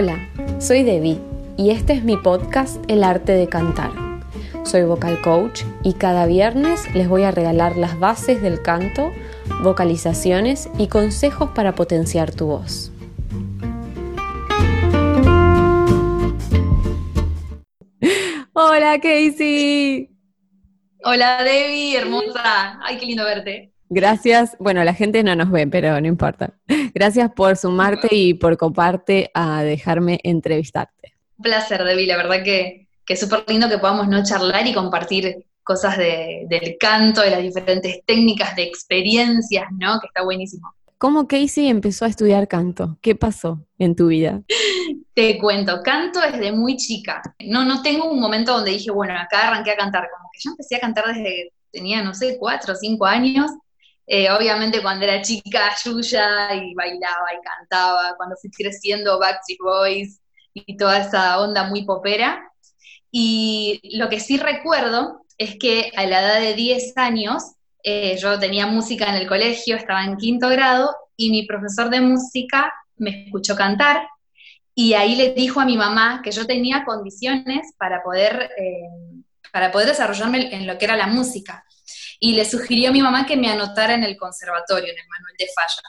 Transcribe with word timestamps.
Hola, 0.00 0.16
soy 0.60 0.84
Debbie 0.84 1.18
y 1.56 1.70
este 1.70 1.92
es 1.92 2.04
mi 2.04 2.16
podcast 2.16 2.80
El 2.88 3.02
arte 3.02 3.32
de 3.32 3.48
cantar. 3.48 3.90
Soy 4.64 4.84
vocal 4.84 5.20
coach 5.22 5.62
y 5.82 5.94
cada 5.94 6.24
viernes 6.26 6.88
les 6.94 7.08
voy 7.08 7.24
a 7.24 7.32
regalar 7.32 7.76
las 7.76 7.98
bases 7.98 8.40
del 8.40 8.62
canto, 8.62 9.10
vocalizaciones 9.64 10.70
y 10.78 10.86
consejos 10.86 11.50
para 11.52 11.74
potenciar 11.74 12.32
tu 12.32 12.46
voz. 12.46 12.92
Hola 18.52 19.00
Casey. 19.00 20.10
Hola 21.02 21.42
Debbie, 21.42 21.96
hermosa. 21.96 22.78
Ay, 22.84 22.98
qué 22.98 23.06
lindo 23.06 23.24
verte. 23.24 23.72
Gracias, 23.90 24.56
bueno, 24.58 24.84
la 24.84 24.94
gente 24.94 25.22
no 25.22 25.34
nos 25.34 25.50
ve, 25.50 25.66
pero 25.66 26.00
no 26.00 26.06
importa. 26.06 26.54
Gracias 26.94 27.30
por 27.32 27.56
sumarte 27.56 28.08
y 28.14 28.34
por 28.34 28.56
coparte 28.56 29.30
a 29.34 29.62
dejarme 29.62 30.20
entrevistarte. 30.22 31.14
Un 31.38 31.42
placer, 31.42 31.84
Debbie, 31.84 32.06
la 32.06 32.16
verdad 32.16 32.42
que, 32.42 32.88
que 33.04 33.14
es 33.14 33.20
súper 33.20 33.44
lindo 33.48 33.68
que 33.68 33.78
podamos 33.78 34.08
no 34.08 34.22
charlar 34.24 34.66
y 34.66 34.74
compartir 34.74 35.46
cosas 35.62 35.98
del 35.98 36.76
canto, 36.80 37.20
de 37.20 37.30
las 37.30 37.42
diferentes 37.42 38.02
técnicas, 38.06 38.56
de 38.56 38.62
experiencias, 38.62 39.66
¿no? 39.78 40.00
Que 40.00 40.06
está 40.06 40.24
buenísimo. 40.24 40.72
¿Cómo 40.96 41.28
Casey 41.28 41.68
empezó 41.68 42.06
a 42.06 42.08
estudiar 42.08 42.48
canto? 42.48 42.98
¿Qué 43.02 43.14
pasó 43.14 43.64
en 43.78 43.94
tu 43.94 44.08
vida? 44.08 44.42
Te 45.14 45.38
cuento, 45.38 45.80
canto 45.82 46.20
desde 46.20 46.52
muy 46.52 46.76
chica. 46.76 47.22
No, 47.46 47.64
no 47.64 47.82
tengo 47.82 48.10
un 48.10 48.18
momento 48.18 48.54
donde 48.54 48.72
dije, 48.72 48.90
bueno, 48.90 49.14
acá 49.14 49.48
arranqué 49.48 49.72
a 49.72 49.76
cantar. 49.76 50.08
Como 50.16 50.28
que 50.32 50.40
yo 50.42 50.50
empecé 50.50 50.76
a 50.76 50.80
cantar 50.80 51.06
desde 51.06 51.52
tenía, 51.70 52.02
no 52.02 52.14
sé, 52.14 52.36
cuatro 52.38 52.72
o 52.72 52.76
cinco 52.76 53.04
años. 53.04 53.50
Eh, 54.10 54.30
obviamente 54.30 54.80
cuando 54.80 55.04
era 55.04 55.20
chica, 55.20 55.74
Yuya, 55.84 56.54
y 56.54 56.74
bailaba 56.74 57.26
y 57.34 57.42
cantaba. 57.42 58.14
Cuando 58.16 58.36
fui 58.36 58.50
creciendo, 58.50 59.18
Backstreet 59.18 59.60
Boys 59.60 60.20
y 60.54 60.76
toda 60.78 61.00
esa 61.00 61.40
onda 61.40 61.64
muy 61.64 61.84
popera. 61.84 62.50
Y 63.10 63.80
lo 63.98 64.08
que 64.08 64.18
sí 64.18 64.38
recuerdo 64.38 65.24
es 65.36 65.56
que 65.58 65.92
a 65.94 66.06
la 66.06 66.20
edad 66.20 66.40
de 66.40 66.54
10 66.54 66.96
años 66.96 67.52
eh, 67.84 68.16
yo 68.18 68.38
tenía 68.38 68.66
música 68.66 69.08
en 69.08 69.16
el 69.16 69.28
colegio, 69.28 69.76
estaba 69.76 70.04
en 70.04 70.16
quinto 70.16 70.48
grado, 70.48 70.94
y 71.16 71.30
mi 71.30 71.46
profesor 71.46 71.90
de 71.90 72.00
música 72.00 72.72
me 72.96 73.26
escuchó 73.26 73.56
cantar, 73.56 74.06
y 74.74 74.94
ahí 74.94 75.16
le 75.16 75.32
dijo 75.32 75.60
a 75.60 75.64
mi 75.64 75.76
mamá 75.76 76.20
que 76.22 76.30
yo 76.30 76.46
tenía 76.46 76.84
condiciones 76.84 77.72
para 77.78 78.02
poder, 78.02 78.50
eh, 78.56 78.88
para 79.52 79.70
poder 79.72 79.88
desarrollarme 79.88 80.54
en 80.54 80.66
lo 80.66 80.78
que 80.78 80.84
era 80.84 80.96
la 80.96 81.08
música. 81.08 81.64
Y 82.20 82.32
le 82.32 82.44
sugirió 82.44 82.90
a 82.90 82.92
mi 82.92 83.02
mamá 83.02 83.26
que 83.26 83.36
me 83.36 83.50
anotara 83.50 83.94
en 83.94 84.04
el 84.04 84.16
conservatorio, 84.16 84.90
en 84.92 84.98
el 84.98 85.08
Manuel 85.08 85.36
de 85.38 85.46
Falla. 85.54 85.82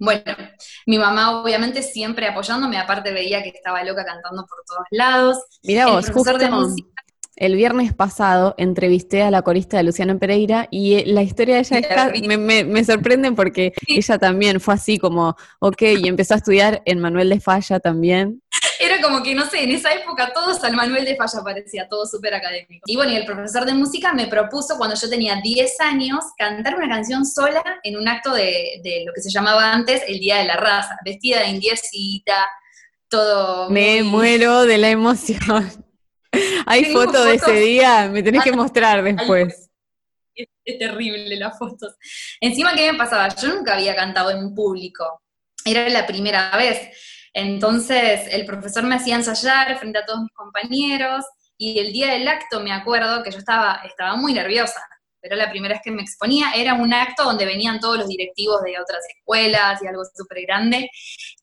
Bueno, 0.00 0.50
mi 0.86 0.98
mamá 0.98 1.40
obviamente 1.42 1.82
siempre 1.82 2.28
apoyándome, 2.28 2.78
aparte 2.78 3.12
veía 3.12 3.42
que 3.42 3.48
estaba 3.48 3.82
loca 3.82 4.04
cantando 4.04 4.46
por 4.46 4.58
todos 4.66 4.86
lados. 4.90 5.38
Mira 5.64 5.88
vos, 5.88 6.08
justo, 6.10 6.38
de 6.38 6.48
música, 6.48 6.98
el 7.38 7.54
viernes 7.54 7.94
pasado 7.94 8.54
entrevisté 8.58 9.22
a 9.22 9.30
la 9.30 9.42
corista 9.42 9.76
de 9.76 9.84
Luciana 9.84 10.18
Pereira 10.18 10.66
y 10.72 10.94
eh, 10.94 11.04
la 11.06 11.22
historia 11.22 11.54
de 11.54 11.60
ella 11.60 12.12
me, 12.36 12.64
me, 12.64 12.84
sorprende 12.84 13.30
porque 13.32 13.72
ella 13.86 14.18
también 14.18 14.60
fue 14.60 14.74
así 14.74 14.98
como, 14.98 15.36
ok, 15.60 15.82
y 15.82 16.08
empezó 16.08 16.34
a 16.34 16.38
estudiar 16.38 16.82
en 16.84 16.98
Manuel 16.98 17.28
de 17.28 17.40
Falla 17.40 17.78
también. 17.78 18.42
Era 18.80 19.00
como 19.00 19.22
que, 19.22 19.34
no 19.34 19.48
sé, 19.48 19.64
en 19.64 19.72
esa 19.72 19.92
época 19.92 20.32
todos 20.32 20.62
al 20.64 20.74
Manuel 20.74 21.04
de 21.04 21.16
Falla 21.16 21.42
parecía, 21.42 21.88
todo 21.88 22.06
súper 22.06 22.34
académico. 22.34 22.84
Y 22.86 22.96
bueno, 22.96 23.12
y 23.12 23.16
el 23.16 23.24
profesor 23.24 23.64
de 23.64 23.74
música 23.74 24.12
me 24.12 24.26
propuso 24.26 24.76
cuando 24.76 24.96
yo 24.96 25.08
tenía 25.08 25.40
10 25.42 25.80
años 25.80 26.24
cantar 26.36 26.76
una 26.76 26.88
canción 26.88 27.24
sola 27.26 27.62
en 27.82 27.96
un 27.96 28.08
acto 28.08 28.32
de, 28.32 28.80
de 28.82 29.02
lo 29.06 29.12
que 29.12 29.20
se 29.20 29.30
llamaba 29.30 29.72
antes 29.72 30.02
el 30.06 30.18
Día 30.20 30.36
de 30.38 30.44
la 30.44 30.56
Raza, 30.56 30.96
vestida 31.04 31.40
de 31.40 31.48
indiecita, 31.48 32.46
todo... 33.08 33.70
Me 33.70 34.02
muero 34.02 34.64
de 34.64 34.78
la 34.78 34.90
emoción. 34.90 35.38
Hay 36.66 36.86
fotos 36.86 37.24
de 37.24 37.34
ese 37.34 37.52
día, 37.52 38.08
me 38.08 38.22
tenés 38.22 38.44
que 38.44 38.52
mostrar 38.52 39.02
después. 39.02 39.70
Es, 40.34 40.78
terrible 40.78 41.36
las 41.36 41.58
fotos. 41.58 41.96
Encima, 42.40 42.74
¿qué 42.74 42.92
me 42.92 42.98
pasaba? 42.98 43.28
Yo 43.34 43.48
nunca 43.48 43.74
había 43.74 43.96
cantado 43.96 44.30
en 44.30 44.54
público. 44.54 45.22
Era 45.64 45.88
la 45.88 46.06
primera 46.06 46.54
vez. 46.56 46.90
Entonces, 47.32 48.22
el 48.30 48.46
profesor 48.46 48.84
me 48.84 48.96
hacía 48.96 49.16
ensayar 49.16 49.78
frente 49.78 49.98
a 49.98 50.06
todos 50.06 50.20
mis 50.20 50.32
compañeros 50.32 51.24
y 51.56 51.78
el 51.78 51.92
día 51.92 52.12
del 52.12 52.28
acto 52.28 52.60
me 52.60 52.72
acuerdo 52.72 53.22
que 53.22 53.30
yo 53.30 53.38
estaba, 53.38 53.80
estaba 53.84 54.16
muy 54.16 54.32
nerviosa 54.32 54.80
pero 55.20 55.36
la 55.36 55.50
primera 55.50 55.74
vez 55.74 55.82
que 55.84 55.90
me 55.90 56.02
exponía, 56.02 56.52
era 56.54 56.74
un 56.74 56.92
acto 56.92 57.24
donde 57.24 57.44
venían 57.44 57.80
todos 57.80 57.98
los 57.98 58.08
directivos 58.08 58.62
de 58.62 58.78
otras 58.78 59.04
escuelas 59.16 59.82
y 59.82 59.86
algo 59.86 60.02
súper 60.04 60.42
grande, 60.42 60.88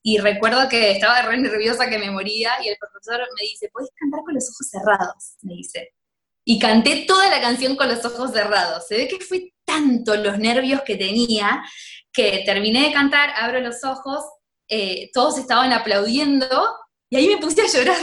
y 0.02 0.18
recuerdo 0.18 0.70
que 0.70 0.92
estaba 0.92 1.22
re 1.22 1.38
nerviosa 1.38 1.90
que 1.90 2.00
me 2.00 2.12
moría, 2.12 2.52
y 2.64 2.70
el 2.70 2.78
profesor 2.78 3.20
me 3.20 3.48
dice, 3.48 3.70
¿podés 3.72 3.90
cantar 3.96 4.22
con 4.24 4.34
los 4.34 4.50
ojos 4.50 4.70
cerrados? 4.70 5.36
Me 5.42 5.56
dice. 5.56 5.94
Y 6.46 6.60
canté 6.60 7.06
toda 7.08 7.30
la 7.30 7.42
canción 7.42 7.76
con 7.76 7.88
los 7.88 8.06
ojos 8.06 8.32
cerrados. 8.32 8.88
Se 8.88 8.96
ve 8.96 9.08
que 9.08 9.20
fue 9.20 9.52
tanto 9.66 10.16
los 10.16 10.38
nervios 10.38 10.84
que 10.84 10.96
tenía, 10.96 11.64
que 12.14 12.44
terminé 12.46 12.84
de 12.84 12.94
cantar, 12.94 13.32
abro 13.36 13.60
los 13.62 13.84
ojos, 13.84 14.24
eh, 14.70 15.10
todos 15.14 15.38
estaban 15.38 15.74
aplaudiendo, 15.74 16.48
y 17.10 17.18
ahí 17.18 17.28
me 17.28 17.38
puse 17.38 17.62
a 17.62 17.68
llorar. 17.68 17.98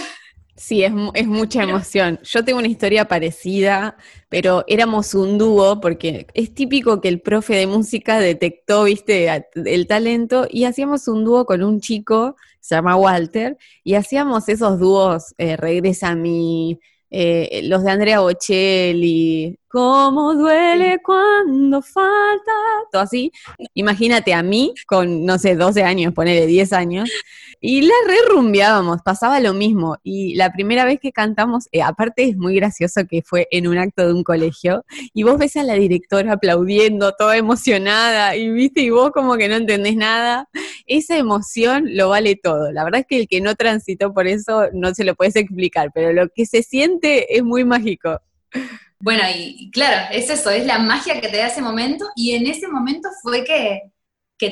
Sí, 0.57 0.85
es, 0.85 0.93
es, 1.15 1.27
mucha 1.27 1.63
emoción. 1.63 2.21
Yo 2.23 2.45
tengo 2.45 2.59
una 2.59 2.69
historia 2.69 3.09
parecida, 3.09 3.97
pero 4.29 4.65
éramos 4.69 5.15
un 5.15 5.39
dúo, 5.39 5.81
porque 5.81 6.27
es 6.35 6.55
típico 6.55 7.01
que 7.01 7.09
el 7.09 7.21
profe 7.21 7.55
de 7.57 7.67
música 7.67 8.21
detectó, 8.21 8.85
viste, 8.85 9.45
el 9.55 9.87
talento, 9.87 10.47
y 10.51 10.65
hacíamos 10.65 11.09
un 11.09 11.25
dúo 11.25 11.47
con 11.47 11.63
un 11.63 11.81
chico, 11.81 12.37
se 12.61 12.75
llama 12.75 12.97
Walter, 12.97 13.57
y 13.83 13.95
hacíamos 13.95 14.49
esos 14.49 14.79
dúos, 14.79 15.35
eh, 15.39 15.57
Regresa 15.57 16.11
a 16.11 16.15
mí, 16.15 16.79
eh, 17.11 17.63
los 17.65 17.83
de 17.85 17.91
Andrea 17.91 18.21
Bocelli, 18.21 19.59
¿Cómo 19.73 20.35
duele 20.35 21.01
cuando 21.03 21.81
falta? 21.81 22.53
Todo 22.93 23.01
así. 23.01 23.33
Imagínate 23.73 24.35
a 24.35 24.43
mí 24.43 24.75
con, 24.87 25.25
no 25.25 25.39
sé, 25.39 25.57
12 25.57 25.83
años, 25.83 26.13
ponele 26.13 26.47
10 26.47 26.75
años, 26.75 27.11
y 27.59 27.81
la 27.81 27.95
re 28.07 28.19
pasaba 29.03 29.41
lo 29.41 29.55
mismo. 29.55 29.97
Y 30.03 30.35
la 30.35 30.53
primera 30.53 30.85
vez 30.85 31.01
que 31.01 31.11
cantamos, 31.11 31.71
eh, 31.73 31.81
aparte 31.81 32.25
es 32.25 32.37
muy 32.37 32.55
gracioso 32.57 33.07
que 33.09 33.23
fue 33.23 33.49
en 33.51 33.67
un 33.67 33.79
acto 33.79 34.07
de 34.07 34.13
un 34.13 34.25
colegio, 34.25 34.85
y 35.15 35.23
vos 35.23 35.39
ves 35.39 35.57
a 35.57 35.63
la 35.63 35.73
directora 35.73 36.35
aplaudiendo, 36.35 37.13
toda 37.13 37.39
emocionada, 37.39 38.37
y 38.37 38.51
viste, 38.51 38.83
y 38.83 38.91
vos 38.91 39.11
como 39.11 39.39
que 39.39 39.49
no 39.49 39.55
entendés 39.55 39.97
nada. 39.97 40.51
Esa 40.87 41.17
emoción 41.17 41.97
lo 41.97 42.11
vale 42.11 42.37
todo. 42.37 42.73
La 42.73 42.85
verdad 42.85 43.01
es 43.01 43.07
que 43.07 43.21
el 43.21 43.27
que 43.27 43.41
no 43.41 43.55
transitó 43.55 44.13
por 44.13 44.27
eso 44.27 44.69
no 44.75 44.93
se 44.93 45.05
lo 45.05 45.15
puedes 45.15 45.37
explicar, 45.37 45.93
pero 45.95 46.13
lo 46.13 46.29
que 46.29 46.45
se 46.45 46.63
siente 46.63 47.39
es 47.39 47.43
muy 47.43 47.65
mágico. 47.65 48.21
Bueno, 49.03 49.25
y, 49.35 49.69
claro, 49.73 50.11
es 50.13 50.31
eso, 50.31 50.49
es 50.51 50.65
la 50.65 50.79
magia 50.79 51.21
que 51.21 51.29
te 51.29 51.37
da 51.37 51.49
ese 51.49 51.61
momento, 51.61 52.07
y 52.15 52.37
en 52.37 52.47
ese 52.47 52.69
momento 52.69 53.09
fue 53.21 53.43
que, 53.43 53.91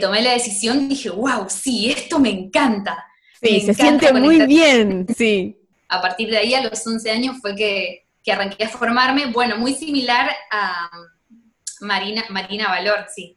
tomé 0.00 0.22
la 0.22 0.32
decisión, 0.32 0.88
dije, 0.88 1.08
wow, 1.08 1.46
sí, 1.48 1.88
esto 1.90 2.18
me 2.18 2.30
encanta. 2.30 3.04
Sí, 3.40 3.60
se 3.60 3.74
siente 3.74 4.12
muy 4.12 4.44
bien, 4.46 5.06
sí. 5.16 5.56
A 5.88 6.02
partir 6.02 6.30
de 6.30 6.38
ahí, 6.38 6.54
a 6.54 6.62
los 6.62 6.84
11 6.84 7.10
años, 7.12 7.36
fue 7.40 7.54
que, 7.54 8.06
arranqué 8.26 8.64
a 8.64 8.68
formarme, 8.68 9.26
bueno, 9.26 9.56
muy 9.56 9.72
similar 9.72 10.30
a 10.50 10.90
Marina, 11.80 12.24
Marina 12.30 12.68
Valor, 12.68 13.06
sí, 13.14 13.36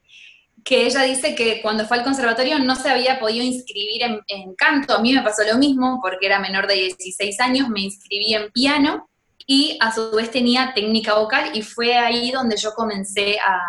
que 0.63 0.87
ella 0.87 1.03
dice 1.03 1.35
que 1.35 1.61
cuando 1.61 1.85
fue 1.85 1.97
al 1.97 2.03
conservatorio 2.03 2.57
no 2.57 2.75
se 2.75 2.89
había 2.89 3.19
podido 3.19 3.43
inscribir 3.43 4.01
en, 4.01 4.19
en, 4.27 4.55
canto. 4.55 4.95
A 4.95 4.99
mí 4.99 5.13
me 5.13 5.21
pasó 5.21 5.43
lo 5.43 5.59
mismo, 5.59 5.99
porque 6.01 6.25
era 6.25 6.39
menor 6.39 6.65
de 6.65 6.75
16 6.75 7.39
años, 7.39 7.69
me 7.69 7.81
inscribí 7.81 8.33
en 8.33 8.51
piano 8.51 9.09
y 9.45 9.77
a 9.81 9.93
su 9.93 10.11
vez 10.11 10.31
tenía 10.31 10.73
técnica 10.73 11.15
vocal 11.15 11.51
y 11.53 11.61
fue 11.61 11.95
ahí 11.97 12.31
donde 12.31 12.57
yo 12.57 12.73
comencé 12.73 13.37
a, 13.39 13.59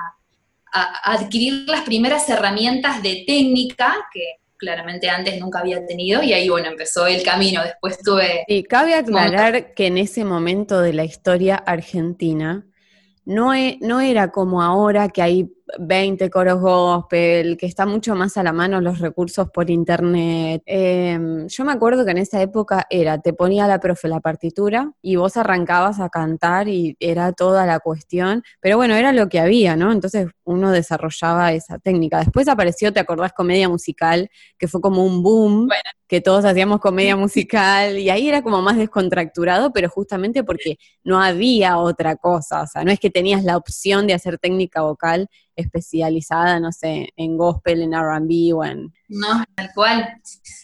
adquirir 1.05 1.69
las 1.69 1.83
primeras 1.83 2.29
herramientas 2.29 3.01
de 3.01 3.23
técnica 3.25 3.95
que 4.13 4.41
claramente 4.57 5.09
antes 5.09 5.39
nunca 5.39 5.61
había 5.61 5.87
tenido 5.87 6.21
y 6.21 6.33
ahí 6.33 6.49
bueno 6.49 6.67
empezó 6.67 7.07
el 7.07 7.23
camino, 7.23 7.63
después 7.63 7.99
tuve... 7.99 8.45
Y 8.49 8.65
cabe 8.65 8.95
aclarar 8.95 9.73
que 9.75 9.87
en 9.87 9.99
ese 9.99 10.25
momento 10.25 10.81
de 10.81 10.93
la 10.93 11.05
historia 11.05 11.55
argentina 11.55 12.67
no, 13.25 13.55
e, 13.55 13.79
no 13.83 14.01
era 14.01 14.33
como 14.33 14.63
ahora 14.63 15.09
que 15.11 15.23
hay 15.23 15.54
20 15.79 16.31
coros 16.31 16.61
gospel, 16.61 17.57
que 17.57 17.67
está 17.67 17.87
mucho 17.87 18.15
más 18.15 18.37
a 18.37 18.43
la 18.43 18.53
mano 18.53 18.81
los 18.81 18.99
recursos 18.99 19.51
por 19.51 19.71
internet. 19.71 20.63
Em, 20.67 21.47
yo 21.49 21.65
me 21.65 21.73
acuerdo 21.73 22.05
que 22.05 22.11
en 22.11 22.19
esa 22.19 22.41
época 22.43 22.87
era, 22.91 23.19
te 23.21 23.33
ponía 23.33 23.67
la 23.67 23.81
profe 23.81 24.09
la 24.09 24.21
partitura 24.21 24.93
y 25.03 25.17
vos 25.17 25.37
arrancabas 25.37 26.01
a 26.01 26.09
cantar 26.09 26.69
y 26.69 26.97
era 27.01 27.33
toda 27.33 27.67
la 27.67 27.81
cuestión, 27.81 28.43
pero 28.61 28.77
bueno, 28.77 28.95
era 28.95 29.13
lo 29.13 29.29
que 29.29 29.41
había, 29.41 29.77
¿no? 29.77 29.93
Entonces 29.93 30.29
uno 30.45 30.71
desarrollaba 30.71 31.53
esa 31.53 31.79
técnica. 31.79 32.19
Después 32.19 32.49
apareció, 32.49 32.93
¿te 32.93 33.01
acordás? 33.01 33.33
Comedia 33.33 33.69
musical, 33.69 34.31
que 34.59 34.69
fue 34.69 34.81
como 34.81 35.05
un 35.05 35.23
boom, 35.23 35.69
que 36.07 36.21
todos 36.21 36.45
hacíamos 36.45 36.81
comedia 36.81 37.17
musical 37.17 37.99
y 37.99 38.11
ahí 38.11 38.29
era 38.29 38.43
como 38.43 38.61
más 38.63 38.77
descontracturado, 38.77 39.73
pero 39.73 39.89
justamente 39.89 40.45
porque 40.45 40.77
no 41.03 41.21
había 41.21 41.79
otra 41.79 42.17
cosa, 42.17 42.63
o 42.63 42.67
sea, 42.67 42.85
no 42.85 42.93
es 42.93 43.01
que 43.01 43.11
tenías 43.11 43.43
la 43.45 43.57
opción 43.57 44.07
de 44.07 44.15
hacer 44.15 44.39
técnica 44.39 44.83
vocal 44.83 45.29
especializada, 45.57 46.61
no 46.61 46.73
sé, 46.73 47.09
en 47.17 47.37
gospel, 47.37 47.83
en 47.83 47.95
RB 47.95 48.57
o 48.57 48.65
en... 48.65 48.93
No, 49.09 49.45
tal 49.55 49.71
cual. 49.75 50.21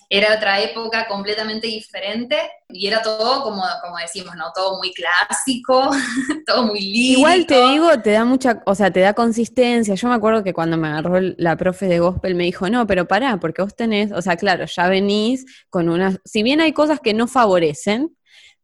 era 0.08 0.34
otra 0.34 0.60
época 0.60 1.06
completamente 1.06 1.66
diferente 1.66 2.37
y 2.69 2.87
era 2.87 3.00
todo, 3.02 3.42
como, 3.42 3.62
como 3.82 3.96
decimos, 3.98 4.34
¿no? 4.37 4.46
Todo 4.54 4.78
muy 4.78 4.92
clásico, 4.92 5.90
todo 6.46 6.64
muy 6.64 6.81
lindo. 6.81 7.20
Igual 7.20 7.46
te 7.46 7.62
digo, 7.69 8.00
te 8.00 8.12
da 8.12 8.25
mucha, 8.25 8.62
o 8.66 8.75
sea, 8.75 8.90
te 8.90 9.00
da 9.00 9.14
consistencia. 9.14 9.94
Yo 9.94 10.08
me 10.08 10.14
acuerdo 10.14 10.42
que 10.42 10.52
cuando 10.52 10.76
me 10.76 10.88
agarró 10.88 11.20
la 11.20 11.56
profe 11.56 11.87
de 11.87 12.00
gospel 12.00 12.34
me 12.34 12.44
dijo, 12.44 12.69
no, 12.69 12.87
pero 12.87 13.06
pará, 13.06 13.38
porque 13.38 13.62
vos 13.62 13.76
tenés, 13.76 14.12
o 14.12 14.22
sea, 14.22 14.37
claro, 14.37 14.64
ya 14.66 14.88
venís 14.88 15.46
con 15.69 15.88
una, 15.88 16.16
si 16.25 16.42
bien 16.42 16.60
hay 16.60 16.72
cosas 16.72 17.00
que 17.00 17.14
no 17.14 17.26
favorecen, 17.26 18.16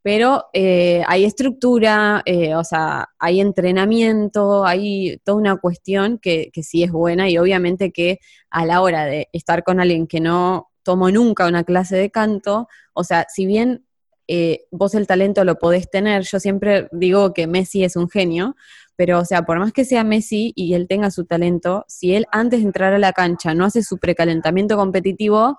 pero 0.07 0.45
eh, 0.53 1.03
hay 1.09 1.25
estructura, 1.25 2.23
eh, 2.27 2.55
o 2.55 2.63
sea, 2.63 3.09
hay 3.19 3.41
entrenamiento, 3.41 4.65
hay 4.65 5.21
toda 5.25 5.37
una 5.37 5.57
cuestión 5.57 6.19
que, 6.19 6.51
que 6.53 6.63
sí 6.63 6.85
es 6.85 6.93
buena 6.93 7.29
y 7.29 7.39
obviamente 7.39 7.91
que 7.91 8.21
a 8.49 8.65
la 8.65 8.83
hora 8.83 9.05
de 9.05 9.29
estar 9.33 9.65
con 9.65 9.81
alguien 9.81 10.07
que 10.07 10.21
no 10.21 10.69
tomó 10.85 11.11
nunca 11.11 11.49
una 11.49 11.65
clase 11.65 11.97
de 11.97 12.13
canto, 12.13 12.69
o 12.95 13.03
sea, 13.03 13.27
si 13.29 13.47
bien 13.47 13.85
eh, 14.29 14.67
vos 14.71 14.95
el 14.95 15.09
talento 15.09 15.43
lo 15.43 15.59
podés 15.59 15.91
tener, 15.91 16.23
yo 16.23 16.39
siempre 16.39 16.87
digo 16.93 17.35
que 17.35 17.49
Messi 17.49 17.83
es 17.83 17.97
un 17.97 18.09
genio, 18.09 18.55
pero 18.95 19.19
o 19.19 19.25
sea, 19.25 19.43
por 19.43 19.59
más 19.59 19.73
que 19.73 19.85
sea 19.85 20.05
Messi 20.05 20.53
y 20.55 20.75
él 20.75 20.87
tenga 20.87 21.11
su 21.11 21.25
talento, 21.25 21.85
si 21.89 22.15
él 22.15 22.27
antes 22.31 22.61
de 22.61 22.67
entrar 22.67 22.93
a 22.93 23.01
la 23.01 23.13
cancha 23.13 23.55
no 23.55 23.65
hace 23.65 23.83
su 23.83 23.99
precalentamiento 23.99 24.77
competitivo, 24.77 25.57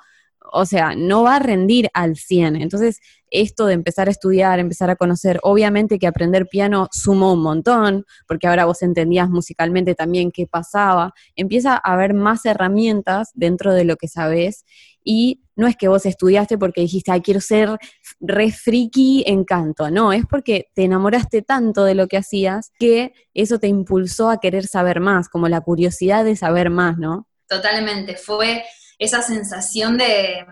o 0.51 0.65
sea, 0.65 0.95
no 0.95 1.23
va 1.23 1.37
a 1.37 1.39
rendir 1.39 1.89
al 1.93 2.15
100. 2.15 2.57
Entonces, 2.57 2.99
esto 3.29 3.65
de 3.65 3.73
empezar 3.73 4.07
a 4.07 4.11
estudiar, 4.11 4.59
empezar 4.59 4.89
a 4.89 4.95
conocer, 4.95 5.39
obviamente 5.43 5.99
que 5.99 6.07
aprender 6.07 6.47
piano 6.47 6.87
sumó 6.91 7.33
un 7.33 7.41
montón, 7.41 8.05
porque 8.27 8.47
ahora 8.47 8.65
vos 8.65 8.81
entendías 8.81 9.29
musicalmente 9.29 9.95
también 9.95 10.31
qué 10.31 10.47
pasaba, 10.47 11.13
empieza 11.35 11.73
a 11.73 11.93
haber 11.93 12.13
más 12.13 12.45
herramientas 12.45 13.31
dentro 13.33 13.73
de 13.73 13.83
lo 13.83 13.97
que 13.97 14.07
sabés 14.07 14.63
y 15.03 15.41
no 15.55 15.67
es 15.67 15.77
que 15.77 15.87
vos 15.87 16.05
estudiaste 16.05 16.57
porque 16.57 16.81
dijiste, 16.81 17.11
ay, 17.11 17.21
quiero 17.21 17.39
ser 17.39 17.77
re 18.19 18.51
friki 18.51 19.23
en 19.25 19.45
canto, 19.45 19.89
no, 19.89 20.11
es 20.13 20.25
porque 20.29 20.67
te 20.75 20.83
enamoraste 20.83 21.41
tanto 21.41 21.83
de 21.83 21.95
lo 21.95 22.07
que 22.07 22.17
hacías 22.17 22.71
que 22.77 23.13
eso 23.33 23.57
te 23.57 23.67
impulsó 23.67 24.29
a 24.29 24.39
querer 24.39 24.67
saber 24.67 24.99
más, 24.99 25.29
como 25.29 25.47
la 25.47 25.61
curiosidad 25.61 26.25
de 26.25 26.35
saber 26.35 26.69
más, 26.69 26.97
¿no? 26.97 27.27
Totalmente, 27.47 28.15
fue 28.15 28.63
esa 28.97 29.21
sensación 29.21 29.97
de, 29.97 30.45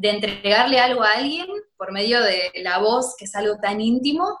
entregarle 0.00 0.78
algo 0.78 1.02
a 1.02 1.12
alguien 1.12 1.46
por 1.76 1.92
medio 1.92 2.22
de 2.22 2.52
la 2.62 2.78
voz, 2.78 3.14
que 3.18 3.24
es 3.24 3.34
algo 3.34 3.58
tan 3.60 3.80
íntimo, 3.80 4.38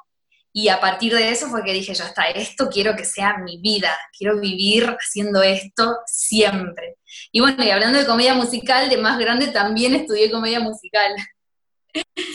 y 0.52 0.68
a 0.68 0.80
partir 0.80 1.12
de 1.14 1.30
eso 1.30 1.48
fue 1.48 1.62
que 1.62 1.72
dije, 1.72 1.94
ya 1.94 2.06
está, 2.06 2.24
esto 2.30 2.68
quiero 2.68 2.96
que 2.96 3.04
sea 3.04 3.38
mi 3.38 3.60
vida, 3.60 3.90
quiero 4.16 4.40
vivir 4.40 4.84
haciendo 4.98 5.42
esto 5.42 5.98
siempre. 6.06 6.96
Y 7.30 7.40
bueno, 7.40 7.62
y 7.62 7.70
hablando 7.70 7.98
de 7.98 8.06
comedia 8.06 8.34
musical, 8.34 8.88
de 8.88 8.96
más 8.96 9.18
grande 9.18 9.48
también 9.48 9.94
estudié 9.94 10.30
comedia 10.30 10.60
musical. 10.60 11.14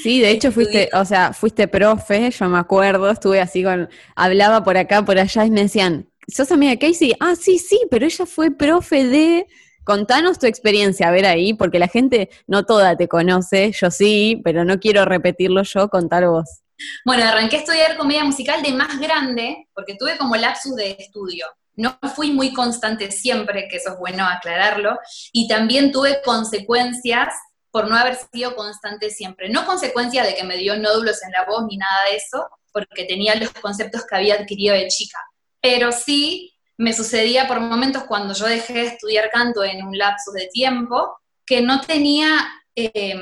Sí, 0.02 0.20
de 0.20 0.32
hecho 0.32 0.52
fuiste, 0.52 0.90
o 0.94 1.06
sea, 1.06 1.34
fuiste 1.34 1.68
profe, 1.68 2.32
yo 2.32 2.50
me 2.50 2.60
acuerdo, 2.60 3.10
estuve 3.10 3.40
así 3.40 3.64
con, 3.64 3.90
hablaba 4.16 4.64
por 4.64 4.78
acá, 4.78 5.04
por 5.04 5.18
allá 5.18 5.46
y 5.46 5.52
me 5.52 5.64
decían, 5.64 6.10
¿sos 6.28 6.52
amiga 6.52 6.72
de 6.72 6.80
Casey? 6.80 7.14
Ah, 7.20 7.36
sí, 7.36 7.58
sí, 7.58 7.80
pero 7.90 8.06
ella 8.06 8.26
fue 8.26 8.52
profe 8.52 9.06
de 9.06 9.48
Contanos 9.84 10.40
tu 10.40 10.46
experiencia, 10.46 11.08
a 11.08 11.12
ver 11.12 11.26
ahí, 11.26 11.54
porque 11.54 11.80
la 11.80 11.88
gente 11.88 12.30
no 12.48 12.66
toda 12.66 12.96
te 12.96 13.08
conoce, 13.08 13.72
yo 13.74 13.92
sí, 13.92 14.42
pero 14.44 14.64
no 14.64 14.80
quiero 14.80 15.06
repetirlo 15.06 15.64
yo, 15.64 15.90
contar 15.90 16.28
vos. 16.28 16.62
Bueno, 17.06 17.24
arranqué 17.24 17.58
estudiar 17.58 17.98
comedia 17.98 18.24
musical 18.24 18.62
de 18.62 18.72
más 18.74 19.00
grande, 19.00 19.68
porque 19.74 19.96
tuve 19.96 20.18
como 20.18 20.36
lapsus 20.36 20.76
de 20.76 20.96
estudio. 20.98 21.48
No 21.76 21.98
fui 22.16 22.32
muy 22.32 22.54
constante 22.54 23.12
siempre, 23.12 23.68
que 23.70 23.78
eso 23.78 23.94
es 23.94 24.00
bueno 24.00 24.26
aclararlo, 24.26 24.98
y 25.32 25.48
también 25.48 25.92
tuve 25.92 26.22
consecuencias 26.24 27.34
por 27.72 27.90
no 27.90 27.98
haber 27.98 28.16
sido 28.32 28.56
constante 28.56 29.10
siempre. 29.10 29.50
No 29.50 29.66
consecuencia 29.66 30.24
de 30.24 30.36
que 30.36 30.44
me 30.44 30.58
dio 30.58 30.78
nódulos 30.78 31.24
en 31.24 31.32
la 31.32 31.46
voz 31.46 31.66
ni 31.68 31.78
nada 31.78 32.06
de 32.10 32.18
eso, 32.18 32.48
porque 32.72 33.06
tenía 33.06 33.36
los 33.36 33.50
conceptos 33.54 34.06
que 34.06 34.16
había 34.16 34.36
adquirido 34.36 34.76
de 34.76 34.88
chica, 34.88 35.18
pero 35.62 35.92
sí 35.92 36.53
me 36.78 36.94
sucedía 36.94 37.48
por 37.48 37.60
momentos 37.60 38.04
cuando 38.04 38.34
yo 38.34 38.46
dejé 38.46 38.74
de 38.74 38.86
estudiar 38.88 39.30
canto 39.30 39.64
en 39.64 39.86
un 39.86 39.98
lapso 39.98 40.32
de 40.32 40.48
tiempo 40.48 41.18
que 41.46 41.62
no 41.62 41.82
tenía 41.82 42.48
eh, 42.76 43.20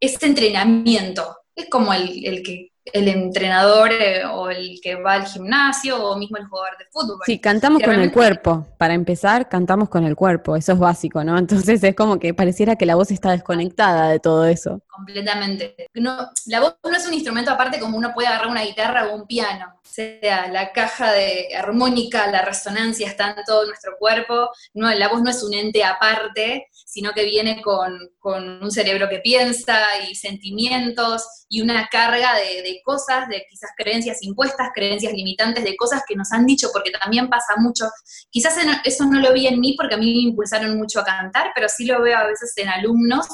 ese 0.00 0.26
entrenamiento. 0.26 1.36
Es 1.56 1.68
como 1.68 1.92
el, 1.92 2.24
el 2.24 2.42
que 2.42 2.73
el 2.92 3.08
entrenador 3.08 3.92
eh, 3.92 4.24
o 4.26 4.50
el 4.50 4.78
que 4.82 4.96
va 4.96 5.14
al 5.14 5.26
gimnasio 5.26 6.02
o 6.02 6.18
mismo 6.18 6.36
el 6.36 6.46
jugador 6.46 6.76
de 6.78 6.84
fútbol. 6.90 7.18
Sí, 7.24 7.38
cantamos 7.38 7.82
con 7.82 7.94
el 7.94 8.12
cuerpo. 8.12 8.66
Para 8.76 8.94
empezar, 8.94 9.48
cantamos 9.48 9.88
con 9.88 10.04
el 10.04 10.14
cuerpo, 10.14 10.54
eso 10.56 10.72
es 10.72 10.78
básico, 10.78 11.24
¿no? 11.24 11.38
Entonces 11.38 11.82
es 11.82 11.94
como 11.94 12.18
que 12.18 12.34
pareciera 12.34 12.76
que 12.76 12.86
la 12.86 12.94
voz 12.94 13.10
está 13.10 13.30
desconectada 13.30 14.10
de 14.10 14.20
todo 14.20 14.46
eso. 14.46 14.82
Completamente. 14.88 15.88
No, 15.94 16.30
la 16.46 16.60
voz 16.60 16.76
no 16.84 16.96
es 16.96 17.06
un 17.06 17.14
instrumento 17.14 17.50
aparte 17.50 17.80
como 17.80 17.96
uno 17.96 18.12
puede 18.12 18.28
agarrar 18.28 18.48
una 18.48 18.62
guitarra 18.62 19.08
o 19.08 19.16
un 19.16 19.26
piano. 19.26 19.74
O 19.76 19.86
sea, 19.86 20.48
la 20.48 20.72
caja 20.72 21.12
de 21.12 21.48
armónica, 21.56 22.26
la 22.30 22.42
resonancia 22.42 23.06
está 23.06 23.30
en 23.30 23.44
todo 23.46 23.66
nuestro 23.66 23.96
cuerpo. 23.98 24.50
No, 24.74 24.92
la 24.92 25.08
voz 25.08 25.22
no 25.22 25.30
es 25.30 25.42
un 25.42 25.54
ente 25.54 25.84
aparte, 25.84 26.68
sino 26.94 27.12
que 27.12 27.24
viene 27.24 27.60
con, 27.60 27.98
un 28.62 28.70
cerebro 28.70 29.08
que 29.08 29.18
piensa 29.18 29.84
y 30.08 30.14
sentimientos 30.14 31.26
y 31.48 31.60
una 31.60 31.88
carga 31.88 32.36
de, 32.36 32.80
cosas, 32.84 33.28
de 33.28 33.44
quizás 33.50 33.70
creencias 33.76 34.22
impuestas, 34.22 34.68
creencias 34.72 35.12
limitantes, 35.12 35.64
de 35.64 35.74
cosas 35.74 36.04
que 36.06 36.14
nos 36.14 36.30
han 36.30 36.46
dicho, 36.46 36.68
porque 36.72 36.92
también 36.92 37.28
pasa 37.28 37.54
mucho. 37.56 37.86
Quizás 38.30 38.56
eso 38.84 39.06
no 39.06 39.18
lo 39.18 39.32
vi 39.32 39.48
en 39.48 39.58
mí 39.58 39.74
porque 39.76 39.96
a 39.96 39.98
mí 39.98 40.06
me 40.06 40.28
impulsaron 40.30 40.78
mucho 40.78 41.00
a 41.00 41.04
cantar, 41.04 41.50
pero 41.52 41.68
sí 41.68 41.84
lo 41.84 42.00
veo 42.00 42.16
a 42.16 42.28
veces 42.28 42.52
en 42.58 42.68
alumnos 42.68 43.26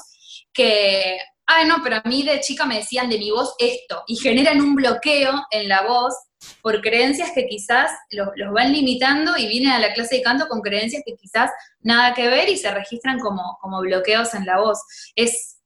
que, 0.54 1.18
ay 1.46 1.68
no, 1.68 1.82
pero 1.84 1.96
a 1.96 2.08
mí 2.08 2.22
de 2.22 2.40
chica 2.40 2.64
me 2.64 2.78
decían 2.78 3.10
de 3.10 3.18
mi 3.18 3.30
voz 3.30 3.54
esto, 3.58 4.04
y 4.06 4.16
generan 4.16 4.62
un 4.62 4.74
bloqueo 4.74 5.44
en 5.50 5.68
la 5.68 5.82
voz 5.82 6.14
por 6.62 6.81
creencias 6.81 7.31
que 7.34 7.46
quizás 7.46 7.90
los, 8.10 8.28
van 8.52 8.72
limitando 8.72 9.37
y 9.37 9.46
vienen 9.46 9.72
a 9.72 9.78
la 9.78 9.92
clase 9.92 10.16
de 10.16 10.22
canto 10.22 10.48
con 10.48 10.60
creencias 10.60 11.02
que 11.04 11.14
quizás 11.14 11.50
nada 11.81 12.14
que 12.14 12.28
ver 12.28 12.48
y 12.48 12.56
se 12.56 12.70
registran 12.70 13.19
como, 13.19 13.58
como 13.60 13.81
bloqueos 13.81 14.34
en 14.34 14.46
la 14.46 14.58
voz. 14.58 14.78
Es, 15.14 15.58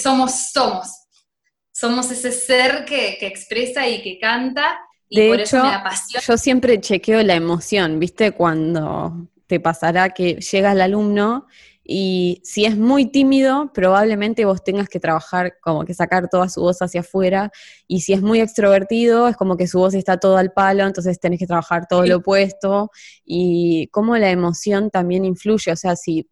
somos, 0.00 0.50
somos. 0.52 0.88
Somos 1.72 2.10
ese 2.10 2.32
ser 2.32 2.84
que, 2.86 3.18
expresa 3.20 3.86
y 3.86 4.02
que 4.02 4.18
canta 4.18 4.78
y 5.08 5.28
por 5.28 5.40
eso 5.40 5.62
me 5.62 5.74
apasiona. 5.74 6.24
Yo 6.26 6.36
siempre 6.36 6.80
chequeo 6.80 7.22
la 7.22 7.34
emoción, 7.34 7.98
¿viste? 8.00 8.32
Cuando 8.32 9.28
te 9.46 9.60
pasará 9.60 10.10
que 10.10 10.34
llega 10.36 10.72
el 10.72 10.80
alumno 10.80 11.46
y 11.88 12.40
si 12.42 12.64
es 12.64 12.76
muy 12.76 13.06
tímido, 13.06 13.70
probablemente 13.72 14.44
vos 14.44 14.64
tengas 14.64 14.88
que 14.88 14.98
trabajar 14.98 15.58
como 15.60 15.84
que 15.84 15.94
sacar 15.94 16.28
toda 16.28 16.48
su 16.48 16.60
voz 16.60 16.82
hacia 16.82 17.00
afuera. 17.00 17.52
Y 17.86 18.00
si 18.00 18.12
es 18.12 18.22
muy 18.22 18.40
extrovertido, 18.40 19.28
es 19.28 19.36
como 19.36 19.56
que 19.56 19.68
su 19.68 19.78
voz 19.78 19.94
está 19.94 20.18
todo 20.18 20.36
al 20.36 20.52
palo, 20.52 20.84
entonces 20.84 21.20
tenés 21.20 21.38
que 21.38 21.46
trabajar 21.46 21.86
todo 21.88 22.04
lo 22.04 22.16
opuesto. 22.16 22.90
Y 23.24 23.88
cómo 23.92 24.16
la 24.16 24.30
emoción 24.30 24.90
también 24.90 25.24
influye. 25.24 25.70
O 25.70 25.76
sea, 25.76 25.94
si 25.94 26.28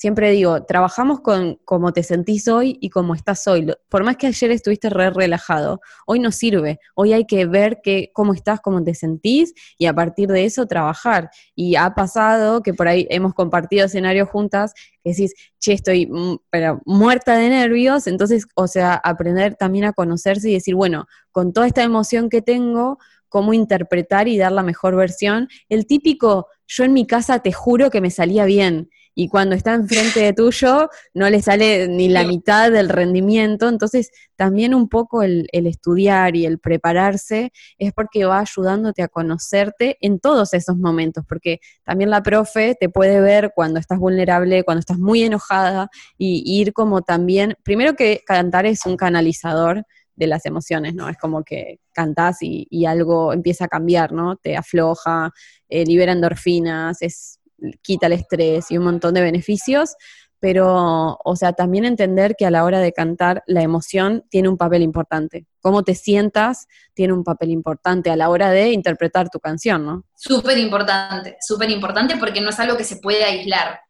siempre 0.00 0.30
digo, 0.30 0.64
trabajamos 0.64 1.20
con 1.20 1.60
cómo 1.66 1.92
te 1.92 2.02
sentís 2.02 2.48
hoy 2.48 2.78
y 2.80 2.88
cómo 2.88 3.14
estás 3.14 3.46
hoy. 3.46 3.70
Por 3.90 4.02
más 4.02 4.16
que 4.16 4.28
ayer 4.28 4.50
estuviste 4.50 4.88
re 4.88 5.10
relajado, 5.10 5.82
hoy 6.06 6.20
no 6.20 6.32
sirve. 6.32 6.80
Hoy 6.94 7.12
hay 7.12 7.26
que 7.26 7.44
ver 7.44 7.82
que, 7.82 8.10
cómo 8.14 8.32
estás, 8.32 8.62
cómo 8.62 8.82
te 8.82 8.94
sentís 8.94 9.52
y 9.76 9.84
a 9.84 9.92
partir 9.92 10.30
de 10.30 10.46
eso 10.46 10.64
trabajar. 10.64 11.28
Y 11.54 11.76
ha 11.76 11.94
pasado 11.94 12.62
que 12.62 12.72
por 12.72 12.88
ahí 12.88 13.06
hemos 13.10 13.34
compartido 13.34 13.84
escenarios 13.84 14.30
juntas 14.30 14.72
que 15.04 15.10
decís, 15.10 15.34
che, 15.58 15.74
estoy 15.74 16.06
mm, 16.06 16.36
pero 16.48 16.80
muerta 16.86 17.36
de 17.36 17.50
nervios. 17.50 18.06
Entonces, 18.06 18.46
o 18.54 18.68
sea, 18.68 18.94
aprender 18.94 19.56
también 19.56 19.84
a 19.84 19.92
conocerse 19.92 20.48
y 20.48 20.54
decir, 20.54 20.76
bueno, 20.76 21.08
con 21.30 21.52
toda 21.52 21.66
esta 21.66 21.82
emoción 21.82 22.30
que 22.30 22.40
tengo, 22.40 22.96
cómo 23.28 23.52
interpretar 23.52 24.28
y 24.28 24.38
dar 24.38 24.52
la 24.52 24.62
mejor 24.62 24.96
versión. 24.96 25.48
El 25.68 25.86
típico, 25.86 26.46
yo 26.66 26.84
en 26.84 26.94
mi 26.94 27.06
casa 27.06 27.40
te 27.40 27.52
juro 27.52 27.90
que 27.90 28.00
me 28.00 28.10
salía 28.10 28.46
bien 28.46 28.88
y 29.14 29.28
cuando 29.28 29.54
está 29.54 29.74
enfrente 29.74 30.20
de 30.20 30.32
tuyo 30.32 30.88
no 31.14 31.28
le 31.28 31.42
sale 31.42 31.88
ni 31.88 32.08
la 32.08 32.24
mitad 32.24 32.70
del 32.70 32.88
rendimiento. 32.88 33.68
Entonces, 33.68 34.10
también 34.36 34.74
un 34.74 34.88
poco 34.88 35.22
el, 35.22 35.48
estudiar 35.52 36.36
y 36.36 36.46
el 36.46 36.58
prepararse 36.58 37.52
es 37.78 37.92
porque 37.92 38.24
va 38.24 38.40
ayudándote 38.40 39.02
a 39.02 39.08
conocerte 39.08 39.98
en 40.00 40.20
todos 40.20 40.54
esos 40.54 40.76
momentos, 40.76 41.24
porque 41.28 41.60
también 41.84 42.10
la 42.10 42.22
profe 42.22 42.76
te 42.78 42.88
puede 42.88 43.20
ver 43.20 43.52
cuando 43.54 43.78
estás 43.80 43.98
vulnerable, 43.98 44.64
cuando 44.64 44.80
estás 44.80 44.98
muy 44.98 45.22
enojada 45.22 45.90
y, 46.16 46.42
ir 46.46 46.72
como 46.72 47.02
también, 47.02 47.56
primero 47.62 47.94
que 47.94 48.22
cantar 48.24 48.66
es 48.66 48.86
un 48.86 48.96
canalizador 48.96 49.84
de 50.14 50.26
las 50.26 50.44
emociones, 50.44 50.94
¿no? 50.94 51.08
Es 51.08 51.16
como 51.16 51.42
que 51.42 51.80
cantás 51.92 52.38
y, 52.42 52.84
algo 52.84 53.32
empieza 53.32 53.64
a 53.64 53.68
cambiar, 53.68 54.12
¿no? 54.12 54.36
Te 54.36 54.56
afloja, 54.56 55.32
eh, 55.68 55.84
libera 55.84 56.12
endorfinas, 56.12 57.00
es 57.02 57.39
quita 57.82 58.06
el 58.06 58.14
estrés 58.14 58.70
y 58.70 58.78
un 58.78 58.84
montón 58.84 59.14
de 59.14 59.22
beneficios, 59.22 59.96
pero, 60.40 61.18
o 61.22 61.36
sea, 61.36 61.52
también 61.52 61.84
entender 61.84 62.34
que 62.34 62.46
a 62.46 62.50
la 62.50 62.64
hora 62.64 62.80
de 62.80 62.92
cantar 62.92 63.42
la 63.46 63.62
emoción 63.62 64.24
tiene 64.30 64.48
un 64.48 64.56
papel 64.56 64.82
importante. 64.82 65.46
Cómo 65.60 65.82
te 65.82 65.94
sientas 65.94 66.66
tiene 66.94 67.12
un 67.12 67.24
papel 67.24 67.50
importante 67.50 68.10
a 68.10 68.16
la 68.16 68.30
hora 68.30 68.50
de 68.50 68.72
interpretar 68.72 69.28
tu 69.28 69.38
canción, 69.38 69.84
¿no? 69.84 70.04
Súper 70.14 70.56
importante, 70.56 71.36
súper 71.40 71.70
importante 71.70 72.16
porque 72.16 72.40
no 72.40 72.48
es 72.48 72.58
algo 72.58 72.76
que 72.76 72.84
se 72.84 72.96
puede 72.96 73.22
aislar. 73.22 73.80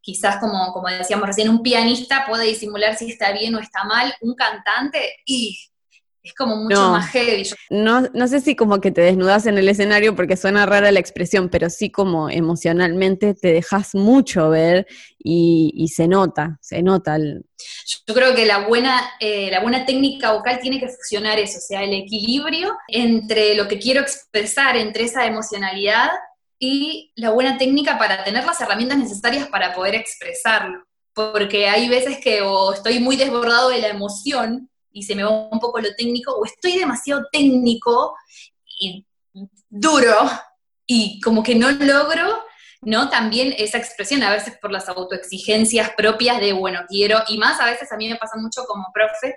quizás 0.00 0.38
como, 0.40 0.72
como 0.72 0.88
decíamos 0.88 1.26
recién, 1.26 1.48
un 1.48 1.62
pianista 1.62 2.24
puede 2.26 2.46
disimular 2.46 2.96
si 2.96 3.10
está 3.10 3.32
bien 3.32 3.54
o 3.54 3.60
está 3.60 3.84
mal, 3.84 4.12
un 4.20 4.34
cantante, 4.34 5.14
y 5.24 5.58
es 6.22 6.34
como 6.34 6.56
mucho 6.56 6.90
más 6.90 7.10
heavy. 7.10 7.48
No, 7.70 8.02
no 8.12 8.28
sé 8.28 8.40
si 8.40 8.54
como 8.54 8.80
que 8.80 8.90
te 8.90 9.00
desnudas 9.00 9.46
en 9.46 9.56
el 9.56 9.68
escenario 9.68 10.14
porque 10.14 10.36
suena 10.36 10.66
rara 10.66 10.92
la 10.92 11.00
expresión, 11.00 11.48
pero 11.48 11.70
sí 11.70 11.90
como 11.90 12.28
emocionalmente 12.28 13.34
te 13.34 13.52
dejas 13.52 13.94
mucho 13.94 14.50
ver 14.50 14.86
y, 15.18 15.88
se 15.94 16.08
nota, 16.08 16.58
se 16.60 16.82
nota. 16.82 17.18
Yo 17.18 18.14
creo 18.14 18.34
que 18.34 18.46
la 18.46 18.66
buena, 18.66 19.12
eh, 19.20 19.50
la 19.50 19.60
buena 19.60 19.84
técnica 19.84 20.32
vocal 20.32 20.60
tiene 20.60 20.78
que 20.78 20.88
funcionar 20.88 21.38
eso, 21.38 21.58
o 21.58 21.62
sea, 21.62 21.82
el 21.82 21.94
equilibrio 21.94 22.76
entre 22.88 23.54
lo 23.54 23.68
que 23.68 23.78
quiero 23.78 24.00
expresar, 24.00 24.76
entre 24.76 25.04
esa 25.04 25.26
emocionalidad 25.26 26.10
y 26.58 27.12
la 27.16 27.30
buena 27.30 27.56
técnica 27.56 27.98
para 27.98 28.24
tener 28.24 28.44
las 28.44 28.60
herramientas 28.60 28.98
necesarias 28.98 29.48
para 29.48 29.74
poder 29.74 29.94
expresarlo. 29.94 30.84
Porque 31.12 31.68
hay 31.68 31.88
veces 31.88 32.18
que 32.22 32.42
o 32.42 32.72
estoy 32.72 33.00
muy 33.00 33.16
desbordado 33.16 33.70
de 33.70 33.80
la 33.80 33.88
emoción 33.88 34.69
y 34.92 35.02
se 35.02 35.14
me 35.14 35.22
va 35.22 35.30
un 35.30 35.60
poco 35.60 35.80
lo 35.80 35.94
técnico, 35.94 36.32
o 36.32 36.44
estoy 36.44 36.78
demasiado 36.78 37.26
técnico 37.30 38.14
y 38.80 39.06
duro 39.68 40.16
y 40.86 41.20
como 41.20 41.42
que 41.42 41.54
no 41.54 41.70
logro, 41.70 42.42
¿no? 42.82 43.08
También 43.10 43.54
esa 43.58 43.78
expresión, 43.78 44.22
a 44.22 44.32
veces 44.32 44.58
por 44.60 44.72
las 44.72 44.88
autoexigencias 44.88 45.90
propias 45.96 46.40
de, 46.40 46.52
bueno, 46.52 46.80
quiero, 46.88 47.22
y 47.28 47.38
más 47.38 47.60
a 47.60 47.66
veces 47.66 47.92
a 47.92 47.96
mí 47.96 48.08
me 48.08 48.16
pasa 48.16 48.36
mucho 48.36 48.64
como 48.64 48.86
profe, 48.92 49.36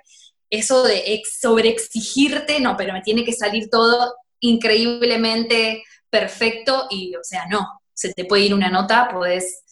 eso 0.50 0.82
de 0.82 1.22
sobreexigirte, 1.40 2.60
no, 2.60 2.76
pero 2.76 2.92
me 2.92 3.02
tiene 3.02 3.24
que 3.24 3.32
salir 3.32 3.68
todo 3.70 4.14
increíblemente 4.40 5.84
perfecto 6.10 6.86
y, 6.90 7.14
o 7.16 7.22
sea, 7.22 7.46
no, 7.46 7.80
se 7.92 8.12
te 8.12 8.24
puede 8.24 8.44
ir 8.44 8.54
una 8.54 8.70
nota, 8.70 9.08
podés, 9.12 9.62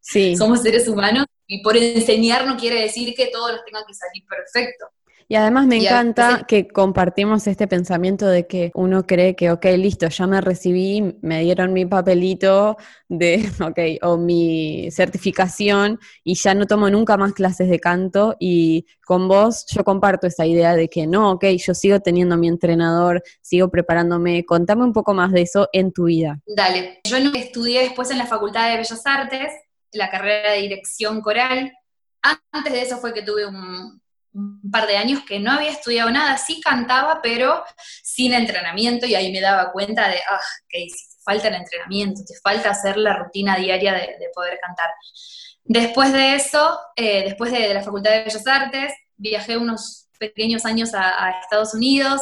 sí. 0.00 0.36
somos 0.36 0.62
seres 0.62 0.88
humanos 0.88 1.26
y 1.46 1.62
por 1.62 1.76
enseñar 1.76 2.46
no 2.46 2.56
quiere 2.56 2.80
decir 2.80 3.14
que 3.14 3.26
todos 3.26 3.52
los 3.52 3.64
tengan 3.64 3.84
que 3.86 3.94
salir 3.94 4.24
perfecto. 4.26 4.86
Y 5.28 5.36
además 5.36 5.66
me 5.66 5.76
encanta 5.76 6.44
que 6.46 6.68
compartimos 6.68 7.46
este 7.46 7.66
pensamiento 7.66 8.26
de 8.26 8.46
que 8.46 8.70
uno 8.74 9.06
cree 9.06 9.34
que, 9.34 9.50
ok, 9.50 9.64
listo, 9.76 10.08
ya 10.08 10.26
me 10.26 10.40
recibí, 10.40 11.16
me 11.22 11.40
dieron 11.40 11.72
mi 11.72 11.86
papelito 11.86 12.76
de, 13.08 13.36
ok, 13.60 14.06
o 14.06 14.16
mi 14.16 14.90
certificación 14.90 15.98
y 16.22 16.34
ya 16.34 16.54
no 16.54 16.66
tomo 16.66 16.90
nunca 16.90 17.16
más 17.16 17.32
clases 17.32 17.68
de 17.68 17.80
canto 17.80 18.36
y 18.38 18.86
con 19.04 19.28
vos 19.28 19.66
yo 19.68 19.84
comparto 19.84 20.26
esa 20.26 20.46
idea 20.46 20.74
de 20.74 20.88
que 20.88 21.06
no, 21.06 21.32
ok, 21.32 21.44
yo 21.56 21.74
sigo 21.74 22.00
teniendo 22.00 22.36
mi 22.36 22.48
entrenador, 22.48 23.22
sigo 23.40 23.70
preparándome. 23.70 24.44
Contame 24.44 24.84
un 24.84 24.92
poco 24.92 25.14
más 25.14 25.32
de 25.32 25.42
eso 25.42 25.68
en 25.72 25.92
tu 25.92 26.04
vida. 26.04 26.40
Dale, 26.46 27.00
yo 27.04 27.16
estudié 27.16 27.82
después 27.82 28.10
en 28.10 28.18
la 28.18 28.26
Facultad 28.26 28.70
de 28.70 28.76
Bellas 28.76 29.02
Artes, 29.06 29.52
la 29.92 30.10
carrera 30.10 30.52
de 30.52 30.60
dirección 30.60 31.20
coral. 31.20 31.72
Antes 32.52 32.72
de 32.72 32.82
eso 32.82 32.98
fue 32.98 33.12
que 33.12 33.22
tuve 33.22 33.46
un, 33.46 34.00
un 34.34 34.70
par 34.70 34.86
de 34.86 34.96
años 34.96 35.22
que 35.26 35.38
no 35.38 35.52
había 35.52 35.70
estudiado 35.70 36.10
nada, 36.10 36.36
sí 36.36 36.60
cantaba, 36.60 37.20
pero 37.22 37.64
sin 38.02 38.34
entrenamiento 38.34 39.06
y 39.06 39.14
ahí 39.14 39.32
me 39.32 39.40
daba 39.40 39.72
cuenta 39.72 40.08
de, 40.08 40.18
ah, 40.28 40.40
que 40.68 40.86
falta 41.24 41.48
el 41.48 41.54
entrenamiento, 41.54 42.22
te 42.26 42.34
falta 42.42 42.70
hacer 42.70 42.96
la 42.96 43.16
rutina 43.16 43.56
diaria 43.56 43.94
de, 43.94 44.30
poder 44.34 44.58
cantar. 44.60 44.90
Después 45.62 46.12
de 46.12 46.34
eso, 46.34 46.78
eh, 46.96 47.22
después 47.24 47.52
de, 47.52 47.72
la 47.72 47.82
Facultad 47.82 48.10
de 48.10 48.24
Bellas 48.24 48.46
Artes, 48.46 48.92
viajé 49.16 49.56
unos 49.56 50.08
pequeños 50.18 50.64
años 50.66 50.92
a, 50.94 51.40
Estados 51.40 51.72
Unidos, 51.72 52.20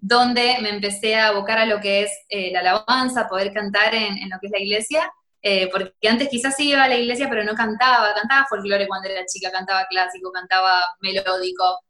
donde 0.00 0.56
me 0.62 0.70
empecé 0.70 1.16
a 1.16 1.28
abocar 1.28 1.58
a 1.58 1.66
lo 1.66 1.78
que 1.78 2.02
es 2.04 2.10
eh, 2.30 2.50
la 2.52 2.60
alabanza, 2.60 3.28
poder 3.28 3.52
cantar 3.52 3.94
en 3.94 4.30
lo 4.30 4.38
que 4.40 4.46
es 4.46 4.52
la 4.52 4.58
iglesia, 4.58 5.12
eh, 5.42 5.68
porque 5.70 6.08
antes 6.08 6.28
quizás 6.28 6.58
iba 6.60 6.84
a 6.84 6.88
la 6.88 6.96
iglesia 6.96 7.28
pero 7.30 7.42
no 7.44 7.54
cantaba, 7.54 8.12
cantaba 8.14 8.46
folclore 8.48 8.86
cuando 8.86 9.08
era 9.08 9.24
chica, 9.24 9.50
cantaba 9.50 9.86
clásico, 9.88 10.30
cantaba 10.30 10.82
melódico, 11.00 11.80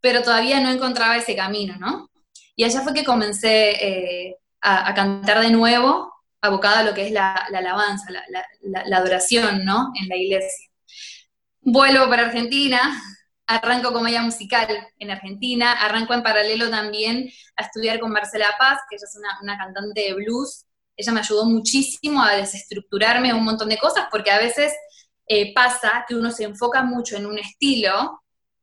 pero 0.00 0.22
todavía 0.22 0.60
no 0.60 0.70
encontraba 0.70 1.16
ese 1.16 1.34
camino, 1.34 1.76
¿no? 1.78 2.08
Y 2.54 2.64
allá 2.64 2.82
fue 2.82 2.94
que 2.94 3.04
comencé 3.04 3.70
eh, 3.70 4.36
a, 4.60 4.94
cantar 4.94 5.40
de 5.40 5.50
nuevo, 5.50 6.12
abocada 6.40 6.80
a 6.80 6.82
lo 6.84 6.94
que 6.94 7.06
es 7.06 7.12
la, 7.12 7.32
alabanza, 7.32 8.06
la, 8.10 8.96
adoración, 8.96 9.64
¿no? 9.64 9.90
En 10.00 10.08
la 10.08 10.16
iglesia. 10.16 10.68
Vuelvo 11.62 12.08
para 12.08 12.26
Argentina, 12.26 12.80
arranco 13.46 13.92
comedia 13.92 14.22
musical 14.22 14.68
en 14.98 15.10
Argentina, 15.10 15.72
arranco 15.72 16.14
en 16.14 16.22
paralelo 16.22 16.70
también 16.70 17.30
a 17.56 17.62
estudiar 17.64 17.98
con 17.98 18.12
Marcela 18.12 18.54
Paz, 18.58 18.78
que 18.88 18.96
ella 18.96 19.06
es 19.06 19.16
una, 19.16 19.38
una 19.42 19.58
cantante 19.58 20.00
de 20.00 20.14
blues, 20.14 20.66
ella 21.00 21.12
me 21.12 21.20
ayudó 21.20 21.46
muchísimo 21.46 22.22
a 22.22 22.36
desestructurarme 22.36 23.34
un 23.34 23.44
montón 23.44 23.68
de 23.68 23.78
cosas, 23.78 24.06
porque 24.10 24.30
a 24.30 24.38
veces 24.38 24.72
eh, 25.26 25.52
pasa 25.54 26.04
que 26.06 26.14
uno 26.14 26.30
se 26.30 26.44
enfoca 26.44 26.82
mucho 26.82 27.16
en 27.16 27.26
un 27.26 27.38
estilo 27.38 28.20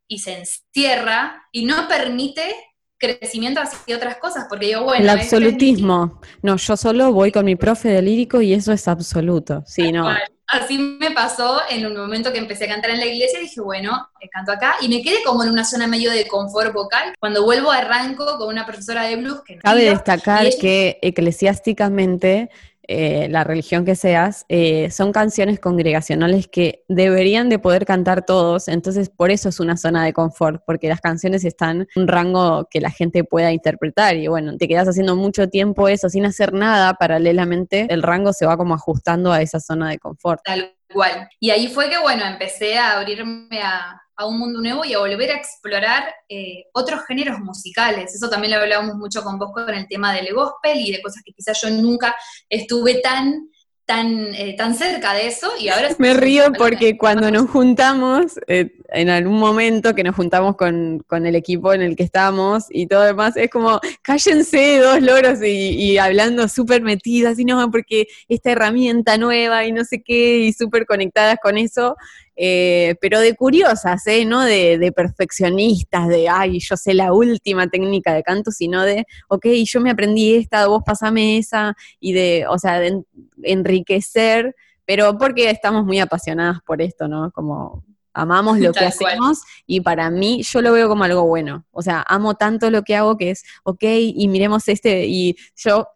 y 0.08 0.20
se 0.20 0.40
encierra 0.40 1.44
y 1.52 1.66
no 1.66 1.88
permite 1.88 2.56
crecimiento 2.98 3.62
hacia 3.62 3.96
otras 3.96 4.18
cosas, 4.18 4.46
porque 4.50 4.72
yo, 4.72 4.84
bueno... 4.84 5.04
El 5.04 5.10
absolutismo. 5.10 6.20
no, 6.42 6.58
yo 6.58 6.78
solo 6.78 7.12
voy 7.12 7.32
con 7.32 7.46
mi 7.46 7.56
profe 7.56 7.90
de 7.90 8.02
lírico 8.02 8.42
y 8.42 8.54
eso 8.54 8.72
es 8.72 8.88
absoluto. 8.88 9.64
Sí, 9.66 9.92
no. 9.92 10.10
Así 10.48 10.78
me 10.78 11.12
pasó 11.12 11.62
en 11.70 11.86
un 11.86 11.98
momento 11.98 12.32
que 12.32 12.38
empecé 12.38 12.66
a 12.66 12.70
cantar 12.70 12.92
en 12.92 13.00
la 13.00 13.06
iglesia, 13.06 13.40
dije, 13.40 13.60
bueno, 13.60 14.10
eh, 14.22 14.30
canto 14.30 14.54
acá, 14.54 14.76
y 14.80 14.88
me 14.88 15.02
quedé 15.02 15.22
como 15.24 15.44
en 15.44 15.50
una 15.50 15.66
zona 15.66 15.88
medio 15.88 16.10
de 16.10 16.26
confort 16.26 16.74
vocal. 16.74 17.14
Cuando 17.20 17.44
vuelvo 17.44 17.70
arranco 17.70 18.38
con 18.38 18.48
una 18.48 18.66
profesora 18.66 19.04
de 19.04 19.18
blues 19.18 19.42
que... 19.46 19.58
Cabe 19.58 19.84
destacar 19.84 20.48
que 20.60 21.00
eclesiásticamente 21.02 22.50
eh, 22.88 23.28
la 23.30 23.44
religión 23.44 23.86
que 23.86 23.96
seas, 23.96 24.46
eh, 24.50 24.90
son 24.92 25.12
canciones 25.12 25.60
congregacionales 25.60 26.48
que 26.48 26.84
deberían 26.88 27.50
de 27.50 27.60
poder 27.60 27.86
cantar 27.86 28.26
todos, 28.26 28.68
entonces 28.68 29.10
por 29.10 29.32
eso 29.32 29.50
es 29.50 29.60
una 29.60 29.78
zona 29.78 30.06
de 30.06 30.14
confort, 30.14 30.64
porque 30.66 30.88
las 30.88 31.02
canciones 31.02 31.44
están 31.44 31.82
en 31.82 32.02
un 32.02 32.08
rango 32.08 32.68
que 32.70 32.82
la 32.82 32.92
gente 32.92 33.24
pueda 33.24 33.52
interpretar 33.52 34.16
y 34.16 34.28
bueno, 34.28 34.56
te 34.58 34.68
quedas 34.68 34.88
haciendo 34.88 35.16
mucho 35.16 35.50
tiempo 35.50 35.88
eso 35.88 36.10
sin 36.10 36.26
hacer 36.26 36.54
nada, 36.54 36.94
paralelamente 36.94 37.88
el 37.90 38.04
rango 38.04 38.34
se 38.34 38.46
va 38.46 38.58
como 38.58 38.74
ajustando 38.74 39.32
a 39.32 39.42
esa 39.42 39.60
zona 39.60 39.90
de 39.90 40.00
confort. 40.00 40.42
Tal 40.44 40.74
cual. 40.94 41.28
Y 41.40 41.50
ahí 41.50 41.68
fue 41.68 41.90
que 41.90 41.98
bueno, 42.00 42.26
empecé 42.26 42.78
a 42.78 42.98
abrirme 43.00 43.62
a, 43.62 44.02
a 44.18 44.26
un 44.26 44.40
mundo 44.40 44.60
nuevo 44.62 44.84
y 44.84 44.94
a 44.94 45.00
volver 45.00 45.32
a 45.32 45.38
explorar 45.38 46.04
eh, 46.28 46.66
otros 46.74 47.02
géneros 47.08 47.40
musicales. 47.40 48.14
Eso 48.14 48.30
también 48.30 48.54
lo 48.54 48.60
hablábamos 48.60 48.96
mucho 48.96 49.24
con 49.24 49.38
vos 49.38 49.52
con 49.54 49.74
el 49.74 49.88
tema 49.88 50.14
del 50.14 50.34
gospel 50.34 50.80
y 50.80 50.92
de 50.92 51.02
cosas 51.02 51.22
que 51.24 51.32
quizás 51.32 51.60
yo 51.62 51.70
nunca 51.70 52.16
estuve 52.50 53.00
tan 53.02 53.50
tan, 53.88 54.36
eh, 54.36 54.54
tan 54.58 54.76
cerca 54.76 55.14
de 55.14 55.28
eso 55.28 55.50
y 55.58 55.70
ahora... 55.70 55.88
Me 55.98 56.14
río 56.14 56.52
porque 56.58 56.98
cuando 56.98 57.32
nos 57.32 57.50
juntamos, 57.50 58.38
eh, 58.48 58.74
en 58.90 59.10
algún 59.10 59.40
momento 59.40 59.96
que 59.96 60.04
nos 60.04 60.14
juntamos 60.14 60.58
con, 60.58 61.02
el 61.10 61.36
equipo 61.38 61.74
en 61.74 61.82
el 61.82 61.96
que 61.96 62.04
estamos 62.04 62.66
y 62.70 62.88
todo 62.88 63.04
demás, 63.04 63.38
es 63.38 63.50
como, 63.50 63.80
cállense 64.02 64.80
dos 64.80 65.02
loros 65.02 65.40
y, 65.42 65.98
hablando 66.00 66.50
súper 66.50 66.82
metidas 66.82 67.40
y 67.40 67.46
no, 67.46 67.72
porque 67.72 68.08
esta 68.28 68.52
herramienta 68.52 69.18
nueva 69.18 69.66
y 69.66 69.72
no 69.72 69.86
sé 69.86 70.04
qué, 70.04 70.40
y 70.40 70.52
súper 70.52 70.86
conectadas 70.86 71.38
con 71.42 71.58
eso, 71.58 71.96
eh, 72.40 72.96
pero 73.02 73.20
de 73.20 73.36
curiosas, 73.36 74.06
¿eh? 74.06 74.24
no 74.24 74.44
de, 74.44 74.78
de, 74.78 74.92
perfeccionistas, 74.92 76.08
de, 76.08 76.30
ay, 76.30 76.60
yo 76.60 76.78
sé 76.78 76.94
la 76.94 77.12
última 77.12 77.68
técnica 77.68 78.14
de 78.14 78.22
canto, 78.22 78.52
sino 78.52 78.84
de, 78.84 79.06
ok, 79.28 79.48
yo 79.66 79.82
me 79.82 79.90
aprendí 79.90 80.36
esta, 80.36 80.68
vos 80.68 80.84
pasame 80.86 81.40
esa, 81.40 81.76
y 82.00 82.14
de, 82.14 82.46
o 82.48 82.60
sea, 82.60 82.80
de 82.80 83.04
enriquecer, 83.42 84.56
pero 84.86 85.18
porque 85.18 85.50
estamos 85.50 85.84
muy 85.84 86.00
apasionadas 86.00 86.60
por 86.64 86.82
esto, 86.82 87.08
¿no? 87.08 87.32
Como 87.32 87.84
amamos 88.14 88.60
lo 88.60 88.72
que 88.72 88.86
hacemos 88.86 89.42
y 89.66 89.82
para 89.82 90.10
mí 90.10 90.42
yo 90.44 90.62
lo 90.62 90.74
veo 90.74 90.88
como 90.88 91.04
algo 91.04 91.26
bueno. 91.26 91.66
O 91.72 91.82
sea, 91.82 92.04
amo 92.08 92.36
tanto 92.36 92.70
lo 92.72 92.84
que 92.84 92.96
hago 92.96 93.18
que 93.18 93.32
es, 93.32 93.44
ok, 93.64 93.84
y 93.84 94.28
miremos 94.28 94.68
este, 94.68 95.06
y 95.08 95.36
yo 95.56 95.88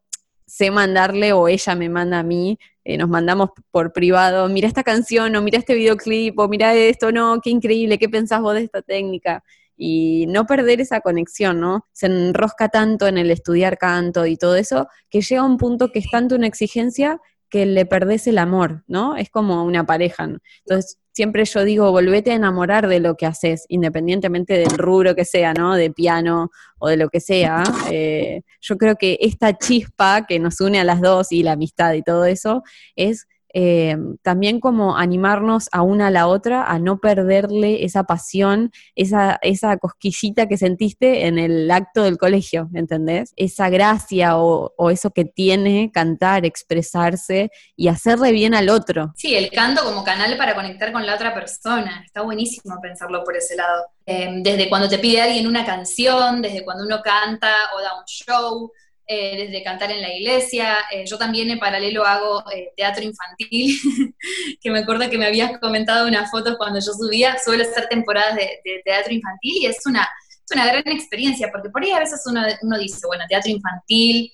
sé 0.52 0.70
mandarle 0.70 1.32
o 1.32 1.48
ella 1.48 1.76
me 1.76 1.88
manda 1.88 2.20
a 2.20 2.24
mí 2.24 2.60
eh, 2.84 2.98
nos 2.98 3.10
mandamos 3.10 3.52
por 3.70 3.94
privado, 3.94 4.50
mira 4.50 4.68
esta 4.68 4.84
canción, 4.84 5.36
o 5.36 5.42
mira 5.42 5.60
este 5.60 5.76
videoclip, 5.76 6.38
o 6.40 6.48
mira 6.48 6.74
esto, 6.74 7.12
no, 7.12 7.40
qué 7.42 7.52
increíble, 7.52 8.00
¿qué 8.00 8.10
pensás 8.10 8.42
vos 8.42 8.56
de 8.56 8.64
esta 8.64 8.82
técnica? 8.82 9.44
Y 9.78 10.26
no 10.28 10.46
perder 10.46 10.82
esa 10.82 11.02
conexión, 11.02 11.60
¿no? 11.60 11.88
Se 11.92 12.08
enrosca 12.08 12.70
tanto 12.70 13.08
en 13.08 13.18
el 13.18 13.30
estudiar 13.32 13.78
canto 13.78 14.26
y 14.26 14.36
todo 14.36 14.56
eso, 14.56 14.88
que 15.10 15.22
llega 15.22 15.42
a 15.42 15.46
un 15.46 15.58
punto 15.58 15.92
que 15.92 16.00
es 16.00 16.10
tanto 16.10 16.36
una 16.36 16.48
exigencia 16.48 17.20
que 17.50 17.66
le 17.66 17.86
perdés 17.86 18.28
el 18.28 18.38
amor, 18.40 18.84
¿no? 18.88 19.16
Es 19.16 19.30
como 19.30 19.64
una 19.64 19.86
pareja. 19.86 20.26
¿no? 20.26 20.40
Entonces, 20.66 20.98
siempre 21.12 21.46
yo 21.46 21.64
digo, 21.64 21.92
volvete 21.92 22.32
a 22.32 22.36
enamorar 22.36 22.88
de 22.88 23.00
lo 23.00 23.16
que 23.16 23.26
haces, 23.26 23.66
independientemente 23.70 24.58
del 24.58 24.78
rubro 24.78 25.16
que 25.16 25.26
sea, 25.26 25.54
¿no? 25.54 25.76
De 25.76 25.92
piano 25.92 26.52
o 26.80 26.90
de 26.90 26.98
lo 26.98 27.10
que 27.10 27.20
sea. 27.20 27.64
Eh, 27.92 28.42
yo 28.62 28.78
creo 28.78 28.96
que 28.96 29.18
esta 29.22 29.58
chispa 29.58 30.26
que 30.26 30.40
nos 30.40 30.62
une 30.62 30.80
a 30.80 30.84
las 30.84 31.02
dos 31.02 31.32
y 31.32 31.44
la 31.44 31.54
amistad 31.54 31.94
y 31.94 32.04
todo 32.04 32.26
eso 32.26 32.64
es 32.96 33.28
eh, 33.54 33.98
también 34.22 34.60
como 34.60 34.98
animarnos 34.98 35.70
a 35.72 35.82
una 35.82 36.08
a 36.08 36.12
la 36.12 36.28
otra, 36.28 36.64
a 36.66 36.80
no 36.80 37.00
perderle 37.00 37.84
esa 37.84 38.04
pasión, 38.04 38.72
esa, 38.96 39.40
esa 39.42 39.78
cosquillita 39.78 40.48
que 40.48 40.58
sentiste 40.58 41.28
en 41.28 41.38
el 41.38 41.70
acto 41.72 42.04
del 42.04 42.18
colegio, 42.18 42.70
¿entendés? 42.74 43.34
Esa 43.36 43.70
gracia 43.70 44.38
o, 44.38 44.74
o 44.78 44.90
eso 44.90 45.12
que 45.12 45.26
tiene 45.26 45.92
cantar, 45.94 46.46
expresarse 46.46 47.52
y 47.76 47.88
hacerle 47.88 48.32
bien 48.32 48.54
al 48.54 48.70
otro. 48.70 49.14
Sí, 49.16 49.36
el 49.36 49.50
canto 49.52 49.84
como 49.84 50.04
canal 50.04 50.38
para 50.38 50.56
conectar 50.56 50.92
con 50.92 51.06
la 51.06 51.16
otra 51.16 51.34
persona. 51.34 52.04
Está 52.06 52.22
buenísimo 52.22 52.80
pensarlo 52.82 53.24
por 53.24 53.36
ese 53.36 53.56
lado. 53.56 53.86
Eh, 54.06 54.30
desde 54.42 54.70
cuando 54.70 54.90
te 54.90 55.00
pide 55.00 55.22
alguien 55.22 55.48
una 55.48 55.66
canción, 55.66 56.42
desde 56.42 56.64
cuando 56.64 56.84
uno 56.84 57.02
canta 57.02 57.54
o 57.76 57.82
da 57.82 57.98
un 57.98 58.06
show, 58.06 58.72
eh, 59.14 59.46
desde 59.46 59.62
cantar 59.62 59.92
en 59.92 60.02
la 60.02 60.14
iglesia. 60.16 60.78
Eh, 60.90 61.04
yo 61.06 61.18
también 61.18 61.50
en 61.50 61.60
paralelo 61.60 62.06
hago 62.06 62.42
teatro 62.78 63.04
infantil, 63.04 63.78
que 64.62 64.72
me 64.72 64.80
acuerdo 64.80 65.10
que 65.10 65.18
me 65.18 65.26
habías 65.26 65.60
comentado 65.60 66.08
unas 66.08 66.32
fotos 66.32 66.56
cuando 66.58 66.80
yo 66.80 66.94
subía. 66.94 67.38
Suelo 67.44 67.64
hacer 67.64 67.90
temporadas 67.90 68.38
de, 68.38 68.62
teatro 68.86 69.14
infantil 69.14 69.54
y 69.64 69.66
es 69.66 69.86
una, 69.86 70.08
es 70.30 70.56
una 70.56 70.66
gran 70.66 70.88
experiencia, 70.88 71.50
porque 71.52 71.70
por 71.70 71.84
ahí 71.84 71.92
a 71.92 72.00
veces 72.00 72.22
uno, 72.26 72.42
uno 72.62 72.78
dice, 72.80 73.06
bueno, 73.06 73.26
teatro 73.28 73.52
infantil, 73.52 74.32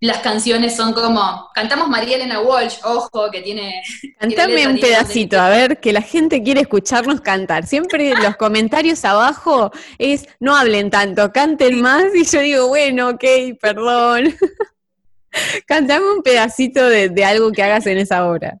las 0.00 0.18
canciones 0.18 0.76
son 0.76 0.92
como, 0.92 1.50
cantamos 1.54 1.88
María 1.88 2.16
Elena 2.16 2.40
Walsh, 2.40 2.76
ojo, 2.84 3.30
que 3.30 3.40
tiene... 3.40 3.82
Cantame 4.18 4.66
un 4.66 4.78
pedacito, 4.78 5.40
a 5.40 5.48
ver, 5.48 5.80
que 5.80 5.92
la 5.92 6.02
gente 6.02 6.42
quiere 6.42 6.60
escucharnos 6.60 7.20
cantar. 7.20 7.66
Siempre 7.66 8.14
los 8.22 8.36
comentarios 8.36 9.04
abajo 9.04 9.70
es, 9.98 10.26
no 10.40 10.56
hablen 10.56 10.90
tanto, 10.90 11.32
canten 11.32 11.80
más, 11.80 12.04
y 12.14 12.24
yo 12.24 12.40
digo, 12.40 12.68
bueno, 12.68 13.10
ok, 13.10 13.24
perdón. 13.60 14.34
Cantame 15.66 16.12
un 16.12 16.22
pedacito 16.22 16.86
de, 16.86 17.24
algo 17.24 17.50
que 17.50 17.62
hagas 17.62 17.86
en 17.86 17.98
esa 17.98 18.26
obra. 18.26 18.58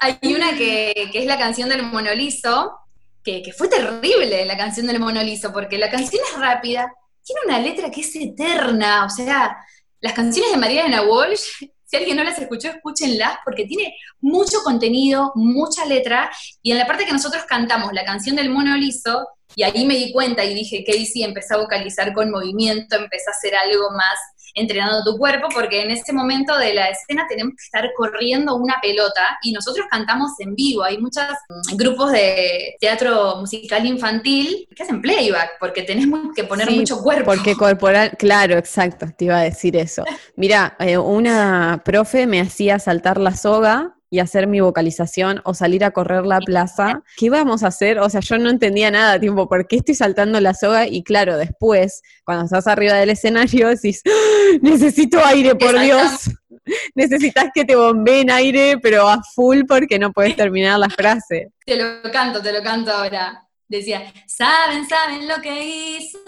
Hay 0.00 0.18
una 0.34 0.54
que, 0.54 1.10
es 1.14 1.24
la 1.24 1.38
canción 1.38 1.70
del 1.70 1.82
monolizo, 1.84 2.78
que, 3.24 3.42
que 3.42 3.52
fue 3.52 3.68
terrible 3.68 4.44
la 4.44 4.56
canción 4.56 4.86
del 4.86 5.00
monolizo, 5.00 5.52
porque 5.52 5.78
la 5.78 5.88
canción 5.88 6.20
es 6.30 6.38
rápida, 6.38 6.92
tiene 7.24 7.40
una 7.46 7.58
letra 7.58 7.90
que 7.90 8.00
es 8.02 8.14
eterna, 8.16 9.06
o 9.06 9.08
sea, 9.08 9.56
las 10.00 10.12
canciones 10.14 10.52
de 10.52 10.58
María 10.58 10.82
Elena 10.82 11.02
Walsh, 11.02 11.64
si 11.84 11.96
alguien 11.96 12.16
no 12.16 12.24
las 12.24 12.38
escuchó, 12.38 12.68
escúchenlas 12.68 13.38
porque 13.44 13.64
tiene 13.64 13.96
mucho 14.20 14.58
contenido, 14.62 15.32
mucha 15.34 15.84
letra, 15.86 16.30
y 16.62 16.70
en 16.70 16.78
la 16.78 16.86
parte 16.86 17.04
que 17.04 17.12
nosotros 17.12 17.44
cantamos 17.44 17.92
la 17.92 18.04
canción 18.04 18.36
del 18.36 18.50
mono 18.50 18.76
liso, 18.76 19.26
y 19.56 19.64
ahí 19.64 19.84
me 19.84 19.96
di 19.96 20.12
cuenta 20.12 20.44
y 20.44 20.54
dije, 20.54 20.84
Casey, 20.86 21.24
empecé 21.24 21.54
a 21.54 21.58
vocalizar 21.58 22.12
con 22.12 22.30
movimiento, 22.30 22.96
empecé 22.96 23.24
a 23.28 23.32
hacer 23.32 23.56
algo 23.56 23.90
más 23.90 24.18
entrenando 24.54 25.04
tu 25.04 25.18
cuerpo, 25.18 25.48
porque 25.52 25.82
en 25.82 25.90
ese 25.90 26.12
momento 26.12 26.56
de 26.56 26.74
la 26.74 26.88
escena 26.88 27.26
tenemos 27.28 27.54
que 27.54 27.64
estar 27.64 27.90
corriendo 27.96 28.56
una 28.56 28.76
pelota 28.80 29.38
y 29.42 29.52
nosotros 29.52 29.86
cantamos 29.90 30.32
en 30.38 30.54
vivo. 30.54 30.82
Hay 30.82 30.98
muchos 30.98 31.24
mm, 31.48 31.76
grupos 31.76 32.12
de 32.12 32.76
teatro 32.80 33.36
musical 33.36 33.86
infantil 33.86 34.68
que 34.74 34.82
hacen 34.82 35.00
playback, 35.00 35.58
porque 35.58 35.82
tenés 35.82 36.06
que 36.34 36.44
poner 36.44 36.70
mucho 36.70 37.02
cuerpo. 37.02 37.24
Porque 37.24 37.54
corporal, 37.54 38.12
claro, 38.18 38.56
exacto, 38.56 39.06
te 39.16 39.26
iba 39.26 39.38
a 39.38 39.42
decir 39.42 39.76
eso. 39.76 40.04
Mira, 40.36 40.76
eh, 40.78 40.98
una 40.98 41.82
profe 41.84 42.26
me 42.26 42.40
hacía 42.40 42.78
saltar 42.78 43.18
la 43.18 43.36
soga 43.36 43.96
y 44.10 44.18
hacer 44.18 44.46
mi 44.46 44.60
vocalización 44.60 45.40
o 45.44 45.54
salir 45.54 45.84
a 45.84 45.92
correr 45.92 46.26
la 46.26 46.40
plaza, 46.40 47.02
¿qué 47.16 47.26
íbamos 47.26 47.62
a 47.62 47.68
hacer? 47.68 48.00
O 48.00 48.10
sea, 48.10 48.20
yo 48.20 48.38
no 48.38 48.50
entendía 48.50 48.90
nada, 48.90 49.18
tipo, 49.18 49.48
¿por 49.48 49.66
qué 49.66 49.76
estoy 49.76 49.94
saltando 49.94 50.40
la 50.40 50.52
soga? 50.52 50.86
Y 50.86 51.02
claro, 51.02 51.36
después, 51.36 52.02
cuando 52.24 52.44
estás 52.44 52.66
arriba 52.66 52.94
del 52.94 53.10
escenario, 53.10 53.68
decís, 53.68 54.02
¡Ah! 54.06 54.58
necesito 54.60 55.24
aire, 55.24 55.54
por 55.54 55.78
Dios. 55.78 56.30
Necesitas 56.94 57.46
que 57.54 57.64
te 57.64 57.74
bombeen 57.74 58.30
aire, 58.30 58.76
pero 58.80 59.08
a 59.08 59.20
full 59.34 59.62
porque 59.66 59.98
no 59.98 60.12
puedes 60.12 60.36
terminar 60.36 60.78
la 60.78 60.90
frase. 60.90 61.50
Te 61.64 61.74
lo 61.74 62.02
canto, 62.12 62.42
te 62.42 62.52
lo 62.52 62.62
canto 62.62 62.92
ahora 62.92 63.49
decía, 63.70 64.12
saben, 64.26 64.86
saben 64.88 65.28
lo 65.28 65.40
que 65.40 65.64
hizo 65.64 66.18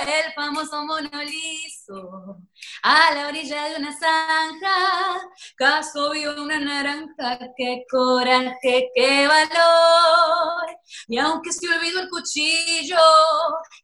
el 0.00 0.32
famoso 0.34 0.84
mono 0.84 1.22
liso. 1.22 2.38
A 2.82 3.14
la 3.14 3.28
orilla 3.28 3.64
de 3.64 3.76
una 3.76 3.92
zanja, 3.96 5.28
caso 5.56 6.10
vio 6.10 6.42
una 6.42 6.58
naranja, 6.58 7.38
qué 7.56 7.84
coraje, 7.90 8.90
qué 8.94 9.28
valor. 9.28 10.78
Y 11.06 11.18
aunque 11.18 11.52
se 11.52 11.68
olvidó 11.68 12.00
el 12.00 12.08
cuchillo, 12.08 12.96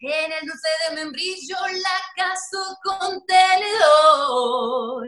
en 0.00 0.32
el 0.32 0.48
dulce 0.48 0.68
de 0.88 0.94
membrillo 0.96 1.56
la 1.70 2.24
casó 2.24 2.78
con 2.82 3.24
tenedor. 3.26 5.06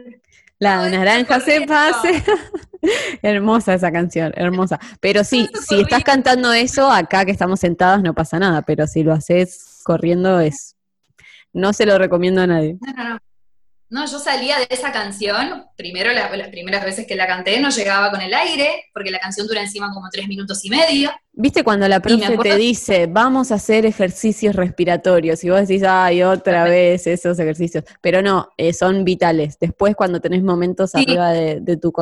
La 0.59 0.89
naranja 0.89 1.39
se 1.39 1.61
pase. 1.61 2.23
hermosa 3.21 3.73
esa 3.73 3.91
canción, 3.91 4.33
hermosa. 4.35 4.79
Pero 4.99 5.23
sí, 5.23 5.49
si 5.67 5.81
estás 5.81 6.03
cantando 6.03 6.53
eso, 6.53 6.89
acá 6.89 7.25
que 7.25 7.31
estamos 7.31 7.59
sentados 7.59 8.01
no 8.01 8.13
pasa 8.13 8.39
nada, 8.39 8.61
pero 8.63 8.87
si 8.87 9.03
lo 9.03 9.13
haces 9.13 9.81
corriendo 9.83 10.39
es... 10.39 10.75
No 11.53 11.73
se 11.73 11.85
lo 11.85 11.97
recomiendo 11.97 12.41
a 12.41 12.47
nadie. 12.47 12.77
No, 12.81 12.93
no, 12.93 13.09
no. 13.09 13.19
No, 13.89 14.05
yo 14.05 14.19
salía 14.19 14.57
de 14.57 14.67
esa 14.69 14.91
canción, 14.91 15.65
primero 15.77 16.11
las 16.11 16.49
primeras 16.49 16.83
veces 16.83 17.07
que 17.07 17.15
la 17.15 17.25
canté 17.25 17.57
no 17.61 17.69
llegaba 17.69 18.11
con 18.11 18.19
el 18.19 18.33
aire, 18.33 18.83
porque 18.93 19.11
la 19.11 19.19
canción 19.19 19.47
dura 19.47 19.61
encima 19.61 19.93
como 19.93 20.09
tres 20.09 20.27
minutos 20.27 20.65
y 20.65 20.69
medio. 20.69 21.09
¿Viste 21.31 21.63
cuando 21.63 21.87
la 21.87 22.01
profe 22.01 22.37
te 22.37 22.57
dice, 22.57 23.07
vamos 23.07 23.51
a 23.51 23.55
hacer 23.55 23.85
ejercicios 23.85 24.57
respiratorios? 24.57 25.41
Y 25.45 25.49
vos 25.51 25.61
decís, 25.61 25.83
ay, 25.87 26.21
otra 26.21 26.65
vez 26.65 27.07
esos 27.07 27.39
ejercicios. 27.39 27.85
Pero 28.01 28.21
no, 28.21 28.49
eh, 28.57 28.73
son 28.73 29.05
vitales. 29.05 29.57
Después 29.57 29.95
cuando 29.95 30.19
tenés 30.19 30.43
momentos 30.43 30.93
arriba 30.93 31.29
de, 31.31 31.77
tu, 31.77 31.93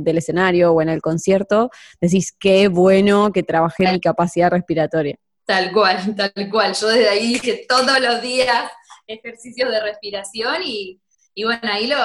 del 0.00 0.18
escenario 0.18 0.72
o 0.72 0.82
en 0.82 0.88
el 0.88 1.00
concierto, 1.00 1.70
decís, 2.00 2.34
qué 2.36 2.66
bueno 2.66 3.30
que 3.30 3.44
trabajé 3.44 3.92
mi 3.92 4.00
capacidad 4.00 4.50
respiratoria. 4.50 5.16
Tal 5.44 5.70
cual, 5.70 6.16
tal 6.16 6.50
cual. 6.50 6.74
Yo 6.74 6.88
desde 6.88 7.08
ahí 7.08 7.34
dije 7.34 7.64
todos 7.68 8.00
los 8.00 8.20
días 8.22 8.70
ejercicios 9.06 9.70
de 9.70 9.80
respiración 9.80 10.56
y 10.64 11.00
y 11.38 11.44
bueno, 11.44 11.60
ahí 11.70 11.86
lo, 11.86 11.96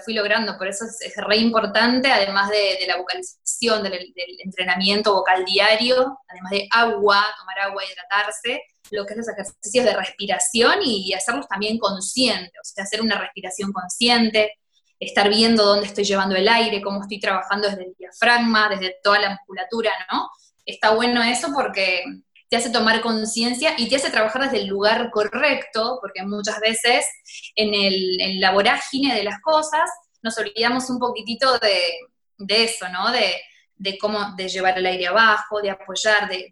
fui 0.00 0.14
logrando, 0.14 0.58
por 0.58 0.66
eso 0.66 0.84
es, 0.84 1.14
re 1.16 1.36
importante, 1.36 2.10
además 2.10 2.50
de, 2.50 2.84
la 2.88 2.96
vocalización, 2.96 3.84
del, 3.84 4.12
entrenamiento 4.42 5.14
vocal 5.14 5.44
diario, 5.44 6.18
además 6.26 6.50
de 6.50 6.68
agua, 6.72 7.24
tomar 7.38 7.60
agua, 7.60 7.84
hidratarse, 7.84 8.60
lo 8.90 9.06
que 9.06 9.12
es 9.12 9.18
los 9.18 9.28
ejercicios 9.28 9.84
de 9.84 9.94
respiración 9.94 10.80
y, 10.82 11.12
hacerlos 11.12 11.46
también 11.46 11.78
conscientes, 11.78 12.50
o 12.60 12.64
sea, 12.64 12.82
hacer 12.82 13.00
una 13.00 13.16
respiración 13.16 13.72
consciente, 13.72 14.58
estar 14.98 15.28
viendo 15.28 15.64
dónde 15.64 15.86
estoy 15.86 16.02
llevando 16.02 16.34
el 16.34 16.48
aire, 16.48 16.82
cómo 16.82 17.00
estoy 17.00 17.20
trabajando 17.20 17.68
desde 17.68 17.84
el 17.84 17.94
diafragma, 17.96 18.70
desde 18.70 18.96
toda 19.04 19.20
la 19.20 19.30
musculatura, 19.30 19.92
¿no? 20.10 20.28
Está 20.66 20.96
bueno 20.96 21.22
eso 21.22 21.52
porque 21.54 22.02
te 22.50 22.56
hace 22.56 22.70
tomar 22.70 23.00
conciencia 23.00 23.74
y 23.78 23.88
te 23.88 23.96
hace 23.96 24.10
trabajar 24.10 24.42
desde 24.42 24.58
el 24.58 24.66
lugar 24.66 25.10
correcto, 25.12 25.98
porque 26.00 26.24
muchas 26.24 26.58
veces 26.58 27.06
en, 27.54 27.72
el, 27.72 28.40
la 28.40 28.50
vorágine 28.50 29.14
de 29.14 29.22
las 29.22 29.40
cosas 29.40 29.88
nos 30.20 30.36
olvidamos 30.36 30.90
un 30.90 30.98
poquitito 30.98 31.58
de, 31.60 32.64
eso, 32.64 32.88
¿no? 32.88 33.12
De, 33.12 33.98
cómo, 33.98 34.34
de 34.36 34.48
llevar 34.48 34.76
el 34.76 34.86
aire 34.86 35.06
abajo, 35.06 35.62
de 35.62 35.70
apoyar, 35.70 36.28
de, 36.28 36.50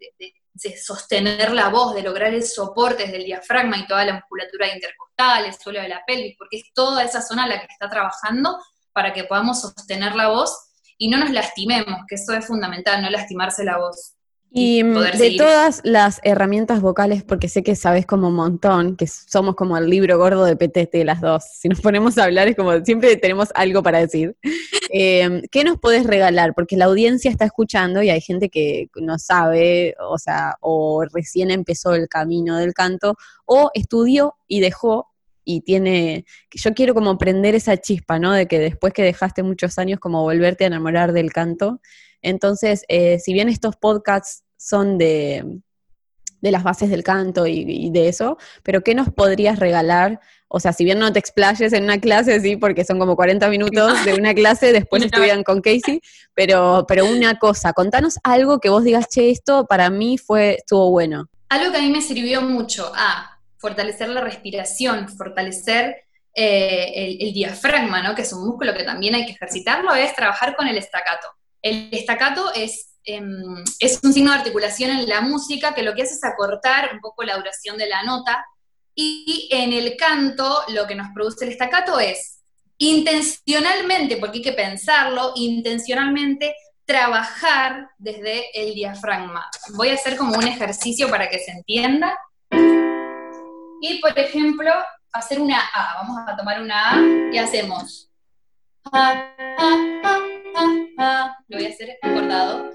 sostener 0.81 1.51
la 1.51 1.67
voz, 1.67 1.93
de 1.93 2.01
lograr 2.01 2.33
el 2.33 2.45
soporte 2.45 3.03
desde 3.03 3.17
el 3.17 3.25
diafragma 3.25 3.77
y 3.77 3.85
toda 3.85 4.05
la 4.05 4.13
musculatura 4.13 4.73
intercostal, 4.73 5.45
el 5.45 5.53
suelo 5.53 5.81
de 5.81 5.89
la 5.89 6.03
pelvis, 6.07 6.35
porque 6.37 6.57
es 6.57 6.73
toda 6.73 7.03
esa 7.03 7.21
zona 7.21 7.45
la 7.45 7.59
que 7.59 7.67
está 7.69 7.89
trabajando 7.89 8.57
para 8.93 9.11
que 9.11 9.25
podamos 9.25 9.61
sostener 9.61 10.15
la 10.15 10.29
voz 10.29 10.57
y 10.97 11.09
no 11.09 11.17
nos 11.17 11.29
lastimemos, 11.29 12.01
que 12.07 12.15
eso 12.15 12.33
es 12.33 12.45
fundamental, 12.45 13.01
no 13.01 13.09
lastimarse 13.09 13.63
la 13.65 13.77
voz. 13.77 14.15
Y 14.51 14.83
mm, 14.83 15.17
de 15.17 15.35
todas 15.37 15.81
las 15.83 16.19
herramientas 16.23 16.81
vocales, 16.81 17.23
porque 17.23 17.47
sé 17.47 17.61
que 17.61 17.75
sabes 17.75 18.07
como 18.07 18.29
un 18.29 18.35
montón, 18.35 18.95
que 18.95 19.05
somos 19.05 19.55
como 19.55 19.77
el 19.77 19.89
libro 19.89 20.17
gordo 20.17 20.43
de 20.43 20.55
PTT 20.55 21.05
las 21.05 21.21
dos, 21.21 21.43
si 21.53 21.69
nos 21.69 21.81
ponemos 21.81 22.17
a 22.17 22.23
hablar 22.23 22.47
es 22.47 22.55
como 22.55 22.83
siempre 22.83 23.15
tenemos 23.17 23.49
algo 23.53 23.83
para 23.83 23.99
decir. 23.99 24.35
Em, 24.91 25.43
¿Qué 25.51 25.63
nos 25.63 25.77
puedes 25.79 26.03
regalar? 26.03 26.55
Porque 26.55 26.75
la 26.75 26.85
audiencia 26.85 27.29
está 27.29 27.45
escuchando 27.45 28.01
y 28.01 28.09
hay 28.09 28.21
gente 28.21 28.49
que 28.49 28.89
no 28.95 29.19
sabe, 29.19 29.95
o 29.99 30.17
sea, 30.17 30.55
o 30.61 31.05
recién 31.13 31.51
empezó 31.51 31.93
el 31.93 32.07
camino 32.09 32.57
del 32.57 32.73
canto, 32.73 33.15
o 33.45 33.69
estudió 33.75 34.33
y 34.47 34.61
dejó 34.61 35.09
y 35.43 35.61
tiene, 35.61 36.25
yo 36.51 36.73
quiero 36.73 36.95
como 36.95 37.19
prender 37.19 37.53
esa 37.53 37.77
chispa, 37.77 38.17
¿no? 38.17 38.33
De 38.33 38.47
que 38.47 38.57
después 38.57 38.91
que 38.91 39.03
dejaste 39.03 39.43
muchos 39.43 39.77
años 39.77 39.99
como 39.99 40.23
volverte 40.23 40.63
a 40.63 40.67
enamorar 40.67 41.13
del 41.13 41.31
canto 41.31 41.81
entonces, 42.21 42.83
eh, 42.87 43.19
si 43.19 43.33
bien 43.33 43.49
estos 43.49 43.75
podcasts 43.75 44.43
son 44.57 44.97
de, 44.97 45.61
las 46.41 46.63
bases 46.63 46.89
del 46.89 47.03
canto 47.03 47.47
y, 47.47 47.89
de 47.91 48.09
eso, 48.09 48.37
pero 48.63 48.81
¿qué 48.81 48.93
nos 48.95 49.09
podrías 49.09 49.59
regalar? 49.59 50.19
O 50.47 50.59
sea, 50.59 50.73
si 50.73 50.83
bien 50.83 50.99
no 50.99 51.13
te 51.13 51.19
explayes 51.19 51.73
en 51.73 51.83
una 51.83 51.99
clase, 51.99 52.39
sí, 52.39 52.55
porque 52.55 52.83
son 52.83 52.99
como 52.99 53.15
40 53.15 53.47
minutos 53.49 54.05
de 54.05 54.15
una 54.15 54.33
clase, 54.33 54.73
después 54.73 55.03
estudian 55.03 55.43
con 55.43 55.61
Casey, 55.61 56.01
pero, 56.33 56.85
pero 56.87 57.05
una 57.05 57.37
cosa, 57.37 57.73
contanos 57.73 58.17
algo 58.23 58.59
que 58.59 58.69
vos 58.69 58.83
digas, 58.83 59.07
che, 59.09 59.29
esto 59.29 59.65
para 59.65 59.89
mí 59.89 60.17
fue, 60.17 60.55
estuvo 60.55 60.89
bueno. 60.91 61.29
Algo 61.49 61.71
que 61.71 61.77
a 61.77 61.81
mí 61.81 61.89
me 61.89 62.01
sirvió 62.01 62.41
mucho, 62.41 62.91
a 62.95 63.39
fortalecer 63.57 64.09
la 64.09 64.21
respiración, 64.21 65.09
fortalecer 65.09 66.03
eh, 66.33 66.91
el, 66.95 67.27
el, 67.27 67.33
diafragma, 67.33 68.01
¿no? 68.01 68.15
que 68.15 68.21
es 68.21 68.31
un 68.31 68.45
músculo 68.45 68.73
que 68.73 68.83
también 68.83 69.15
hay 69.15 69.25
que 69.25 69.33
ejercitarlo, 69.33 69.93
es 69.95 70.15
trabajar 70.15 70.55
con 70.55 70.67
el 70.67 70.77
estacato 70.77 71.27
el 71.61 71.89
estacato 71.91 72.53
es, 72.53 72.95
em, 73.03 73.63
es 73.79 73.99
un 74.03 74.13
signo 74.13 74.31
de 74.31 74.39
articulación 74.39 74.91
en 74.91 75.07
la 75.07 75.21
música 75.21 75.73
que 75.73 75.83
lo 75.83 75.93
que 75.93 76.03
hace 76.03 76.13
es 76.13 76.23
acortar 76.23 76.91
un 76.93 76.99
poco 76.99 77.23
la 77.23 77.37
duración 77.37 77.77
de 77.77 77.87
la 77.87 78.03
nota. 78.03 78.45
Y 78.95 79.47
en 79.51 79.71
el 79.71 79.95
canto 79.95 80.63
lo 80.69 80.85
que 80.85 80.95
nos 80.95 81.09
produce 81.13 81.45
el 81.45 81.51
estacato 81.51 81.99
es 81.99 82.39
intencionalmente, 82.77 84.17
porque 84.17 84.37
hay 84.37 84.43
que 84.43 84.53
pensarlo, 84.53 85.33
intencionalmente 85.35 86.55
trabajar 86.85 87.89
desde 87.97 88.49
el 88.59 88.73
diafragma. 88.73 89.47
Voy 89.75 89.89
a 89.89 89.93
hacer 89.93 90.17
como 90.17 90.35
un 90.35 90.47
ejercicio 90.47 91.09
para 91.09 91.29
que 91.29 91.39
se 91.39 91.51
entienda. 91.51 92.17
Y 93.81 93.99
por 94.01 94.17
ejemplo, 94.17 94.71
hacer 95.13 95.39
una 95.39 95.59
A. 95.73 96.01
Vamos 96.01 96.17
a 96.27 96.35
tomar 96.35 96.61
una 96.61 96.93
A 96.93 96.99
y 97.31 97.37
hacemos. 97.37 98.09
Lo 101.49 101.57
voy 101.57 101.65
a 101.65 101.69
hacer 101.69 101.97
acordado. 102.01 102.73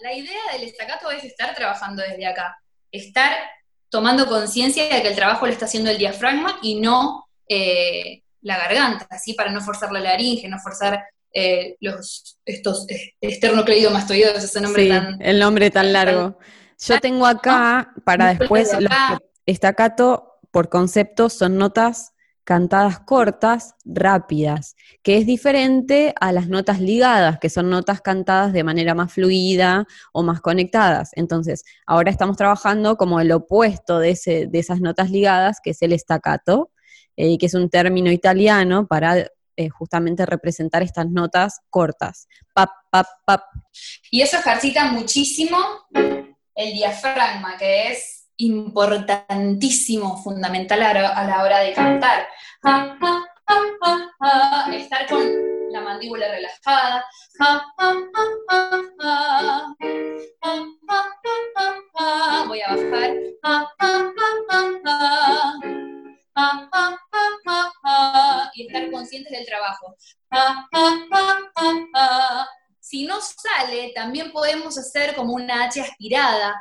La 0.00 0.12
idea 0.14 0.40
del 0.52 0.62
estacato 0.62 1.10
es 1.10 1.24
estar 1.24 1.54
trabajando 1.54 2.02
desde 2.02 2.26
acá, 2.26 2.58
estar 2.92 3.32
tomando 3.88 4.26
conciencia 4.26 4.84
de 4.84 5.02
que 5.02 5.08
el 5.08 5.16
trabajo 5.16 5.46
lo 5.46 5.52
está 5.52 5.64
haciendo 5.64 5.90
el 5.90 5.96
diafragma 5.96 6.58
y 6.62 6.80
no 6.80 7.26
eh, 7.48 8.22
la 8.42 8.58
garganta, 8.58 9.06
así 9.10 9.32
para 9.32 9.50
no 9.50 9.62
forzar 9.62 9.90
la 9.90 10.00
laringe, 10.00 10.48
no 10.48 10.58
forzar 10.58 11.02
eh, 11.32 11.76
los 11.80 12.38
estos 12.44 12.86
esternocleidomastoideos, 13.20 14.44
ese 14.44 14.60
nombre 14.60 14.88
tan 14.88 15.20
el 15.22 15.38
nombre 15.38 15.70
tan 15.70 15.92
largo. 15.94 16.38
Yo 16.78 17.00
tengo 17.00 17.26
acá 17.26 17.92
para 18.04 18.34
después 18.34 18.70
estacato 19.46 20.38
por 20.50 20.68
concepto 20.68 21.30
son 21.30 21.56
notas 21.56 22.12
cantadas 22.48 23.00
cortas, 23.00 23.74
rápidas, 23.84 24.74
que 25.02 25.18
es 25.18 25.26
diferente 25.26 26.14
a 26.18 26.32
las 26.32 26.48
notas 26.48 26.80
ligadas, 26.80 27.38
que 27.38 27.50
son 27.50 27.68
notas 27.68 28.00
cantadas 28.00 28.54
de 28.54 28.64
manera 28.64 28.94
más 28.94 29.12
fluida 29.12 29.86
o 30.14 30.22
más 30.22 30.40
conectadas. 30.40 31.10
Entonces, 31.12 31.62
ahora 31.86 32.10
estamos 32.10 32.38
trabajando 32.38 32.96
como 32.96 33.20
el 33.20 33.32
opuesto 33.32 33.98
de, 33.98 34.12
ese, 34.12 34.46
de 34.46 34.58
esas 34.60 34.80
notas 34.80 35.10
ligadas, 35.10 35.58
que 35.62 35.72
es 35.72 35.82
el 35.82 35.92
staccato, 35.98 36.70
eh, 37.18 37.36
que 37.36 37.44
es 37.44 37.52
un 37.52 37.68
término 37.68 38.10
italiano 38.10 38.86
para 38.86 39.26
eh, 39.56 39.68
justamente 39.68 40.24
representar 40.24 40.82
estas 40.82 41.06
notas 41.10 41.60
cortas. 41.68 42.28
Pap, 42.54 42.70
pap, 42.90 43.08
pap. 43.26 43.42
Y 44.10 44.22
eso 44.22 44.38
ejercita 44.38 44.90
muchísimo 44.90 45.58
el 46.54 46.72
diafragma, 46.72 47.58
que 47.58 47.92
es 47.92 48.17
importantísimo, 48.38 50.16
fundamental 50.22 50.82
a 50.82 51.24
la, 51.24 51.42
hora 51.42 51.58
de 51.60 51.72
cantar. 51.74 52.26
Estar 54.72 55.06
con 55.08 55.26
la 55.70 55.80
mandíbula 55.80 56.28
relajada. 56.28 57.04
Voy 62.46 62.60
a 62.60 62.74
bajar. 62.74 63.16
Y 68.54 68.66
estar 68.66 68.90
conscientes 68.90 69.32
del 69.32 69.46
trabajo. 69.46 69.94
Si 72.88 73.04
no 73.04 73.20
sale, 73.20 73.92
también 73.94 74.32
podemos 74.32 74.78
hacer 74.78 75.14
como 75.14 75.34
una 75.34 75.64
H 75.64 75.78
aspirada. 75.78 76.54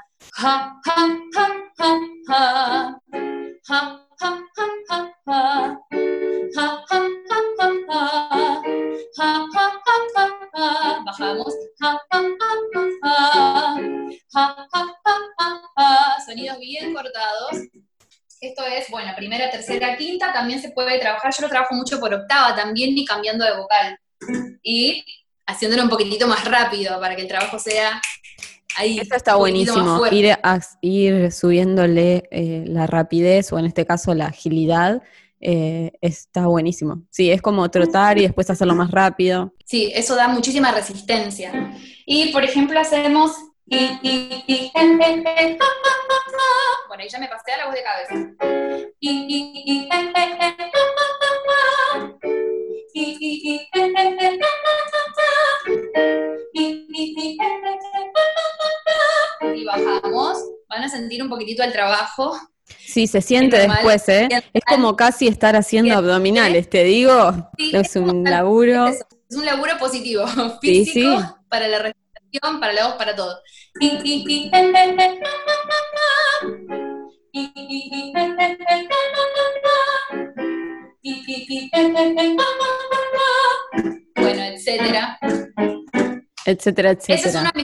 Bajamos. 11.06 11.54
Sonidos 16.26 16.60
bien 16.60 16.94
cortados. 16.94 17.52
Esto 18.42 18.66
es, 18.66 18.90
bueno, 18.90 19.14
primera, 19.16 19.50
tercera, 19.50 19.96
quinta. 19.96 20.34
También 20.34 20.62
se 20.62 20.72
puede 20.72 21.00
trabajar. 21.00 21.34
Yo 21.34 21.44
lo 21.44 21.50
trabajo 21.50 21.74
mucho 21.74 22.02
por 22.02 22.14
octava 22.14 22.54
también 22.54 22.98
y 22.98 23.06
cambiando 23.06 23.46
de 23.46 23.56
vocal. 23.56 23.98
Y 24.62 25.06
haciéndolo 25.48 25.84
un 25.84 25.90
poquitito 25.90 26.28
más 26.28 26.46
rápido 26.46 27.00
para 27.00 27.16
que 27.16 27.24
el 27.24 27.28
trabajo 27.28 27.58
sea 27.58 28.00
ahí. 28.76 29.00
Eso 29.00 29.16
está 29.16 29.36
buenísimo, 29.36 30.06
ir, 30.12 30.38
ir 30.82 31.32
subiéndole 31.32 32.28
eh, 32.30 32.66
la 32.68 32.86
rapidez 32.86 33.52
o 33.52 33.60
en 33.60 33.66
este 33.66 33.86
caso 33.86 34.14
la 34.14 34.28
agilidad. 34.28 35.02
Eh, 35.40 35.92
está 36.02 36.48
buenísimo. 36.48 37.04
Sí, 37.10 37.32
es 37.32 37.42
como 37.42 37.70
trotar 37.70 38.18
y 38.18 38.24
después 38.24 38.50
hacerlo 38.50 38.76
más 38.76 38.92
rápido. 38.92 39.54
Sí, 39.66 39.92
eso 39.96 40.16
da 40.16 40.28
muchísima 40.28 40.72
resistencia. 40.72 41.74
Y 42.06 42.32
por 42.32 42.44
ejemplo 42.44 42.80
hacemos 42.80 43.34
bueno, 46.88 47.04
ahí 47.04 47.10
ya 47.10 47.20
me 47.20 47.28
pasé 47.28 47.52
a 47.52 47.58
la 47.58 47.66
voz 47.66 47.76
de 47.76 47.84
cabeza. 47.84 48.14
Y 59.56 59.66
bajamos. 59.66 60.38
Van 60.70 60.84
a 60.84 60.90
sentir 60.90 61.22
un 61.22 61.30
poquitito 61.30 61.64
el 61.64 61.72
trabajo. 61.72 62.38
Sí, 62.66 63.08
se 63.08 63.22
siente 63.22 63.58
después, 63.58 64.08
¿eh? 64.10 64.28
Es 64.54 64.64
como 64.66 64.96
casi 64.96 65.28
estar 65.28 65.56
haciendo 65.56 65.96
abdominales, 65.96 66.70
te 66.70 66.84
digo. 66.84 67.52
es 67.58 67.96
un 67.96 68.24
laburo. 68.24 68.88
Es, 68.88 69.06
un 69.36 69.46
laburo 69.46 69.78
positivo, 69.78 70.26
físico, 70.62 71.38
para 71.50 71.68
la 71.68 71.80
respiración, 71.80 72.60
para 72.60 72.74
la 72.74 72.88
voz, 72.88 72.96
para 72.96 73.16
todo. 73.16 73.42
Etcétera, 86.48 86.92
etcétera. 86.92 87.20
Ese 87.20 87.30
es 87.30 87.36
uno 87.36 87.52
de 87.54 87.64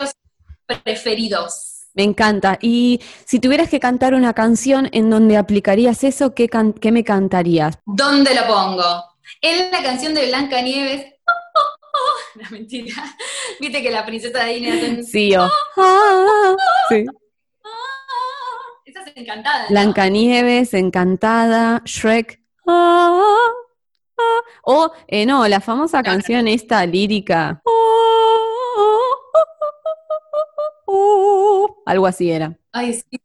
mis 0.00 0.82
preferidos. 0.82 1.86
Me 1.94 2.02
encanta. 2.02 2.58
Y 2.60 3.00
si 3.24 3.38
tuvieras 3.38 3.70
que 3.70 3.78
cantar 3.78 4.14
una 4.14 4.34
canción 4.34 4.88
en 4.92 5.08
donde 5.10 5.36
aplicarías 5.36 6.02
eso, 6.02 6.34
¿qué, 6.34 6.50
qué 6.80 6.92
me 6.92 7.04
cantarías? 7.04 7.78
¿Dónde 7.86 8.34
lo 8.34 8.46
pongo? 8.48 9.04
En 9.40 9.70
la 9.70 9.82
canción 9.82 10.12
de 10.12 10.26
Blanca 10.26 10.60
Nieves. 10.60 11.06
No, 12.34 12.50
mentira. 12.50 12.92
Viste 13.58 13.82
que 13.82 13.90
la 13.90 14.04
princesa 14.04 14.44
de 14.44 14.52
Disney 14.52 15.02
Sí, 15.02 15.30
yo. 15.32 15.48
Oh. 15.78 16.56
sí. 16.90 17.06
Esa 18.84 19.00
es 19.00 19.16
encantada. 19.16 19.64
Blancanieves, 19.70 20.74
encantada, 20.74 21.80
Shrek. 21.86 22.38
Ah, 22.66 23.22
ah. 24.18 24.40
O, 24.64 24.92
eh, 25.06 25.24
no, 25.24 25.48
la 25.48 25.60
famosa 25.60 26.02
canción 26.02 26.46
esta 26.48 26.84
lírica. 26.84 27.62
Algo 31.86 32.06
así 32.06 32.30
era. 32.30 32.58
Ay, 32.72 32.92
sí. 32.92 33.04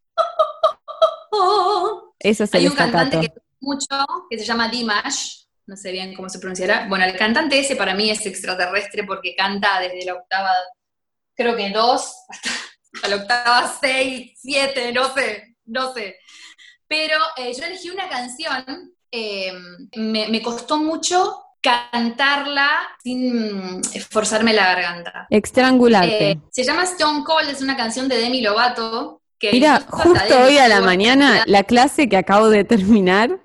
Eso 2.20 2.46
es 2.46 2.54
el 2.54 2.60
Hay 2.60 2.68
un 2.68 2.76
cantante 2.76 3.20
que 3.20 3.34
mucho 3.60 4.06
que 4.30 4.40
se 4.40 4.46
llama 4.46 4.70
Dimash, 4.70 5.44
no 5.66 5.76
sé 5.76 5.92
bien 5.92 6.16
cómo 6.16 6.30
se 6.30 6.40
pronunciará. 6.40 6.88
Bueno, 6.88 7.04
el 7.04 7.18
cantante 7.18 7.60
ese 7.60 7.76
para 7.76 7.94
mí 7.94 8.10
es 8.10 8.26
extraterrestre 8.26 9.04
porque 9.04 9.36
canta 9.36 9.82
desde 9.82 10.06
la 10.06 10.16
octava, 10.16 10.52
creo 11.36 11.58
que 11.58 11.72
dos, 11.72 12.16
hasta, 12.94 13.08
la 13.10 13.18
octava 13.18 13.76
seis, 13.82 14.40
siete, 14.40 14.94
no 14.94 15.14
sé, 15.14 15.58
no 15.66 15.94
sé. 15.94 16.16
Pero 16.88 17.18
eh, 17.36 17.54
yo 17.54 17.66
elegí 17.66 17.90
una 17.90 18.08
canción 18.08 18.96
Em, 19.14 19.90
me, 19.98 20.42
costó 20.42 20.78
mucho 20.78 21.44
cantarla 21.62 22.70
sin 23.04 23.82
esforzarme 23.94 24.54
la 24.54 24.66
garganta. 24.66 25.28
Estrangularte. 25.30 26.32
Eh, 26.32 26.40
se 26.52 26.64
llama 26.64 26.84
Stone 26.84 27.24
Cold, 27.24 27.50
es 27.50 27.62
una 27.62 27.78
canción 27.78 28.08
de 28.08 28.18
Demi 28.18 28.42
Lovato. 28.42 29.22
Que 29.38 29.52
Mira, 29.52 29.82
justo 29.90 30.40
hoy 30.44 30.58
a 30.58 30.68
la 30.68 30.82
mañana, 30.82 31.44
la 31.48 31.64
clase 31.64 32.08
que 32.08 32.18
acabo 32.18 32.50
de 32.50 32.64
terminar, 32.64 33.40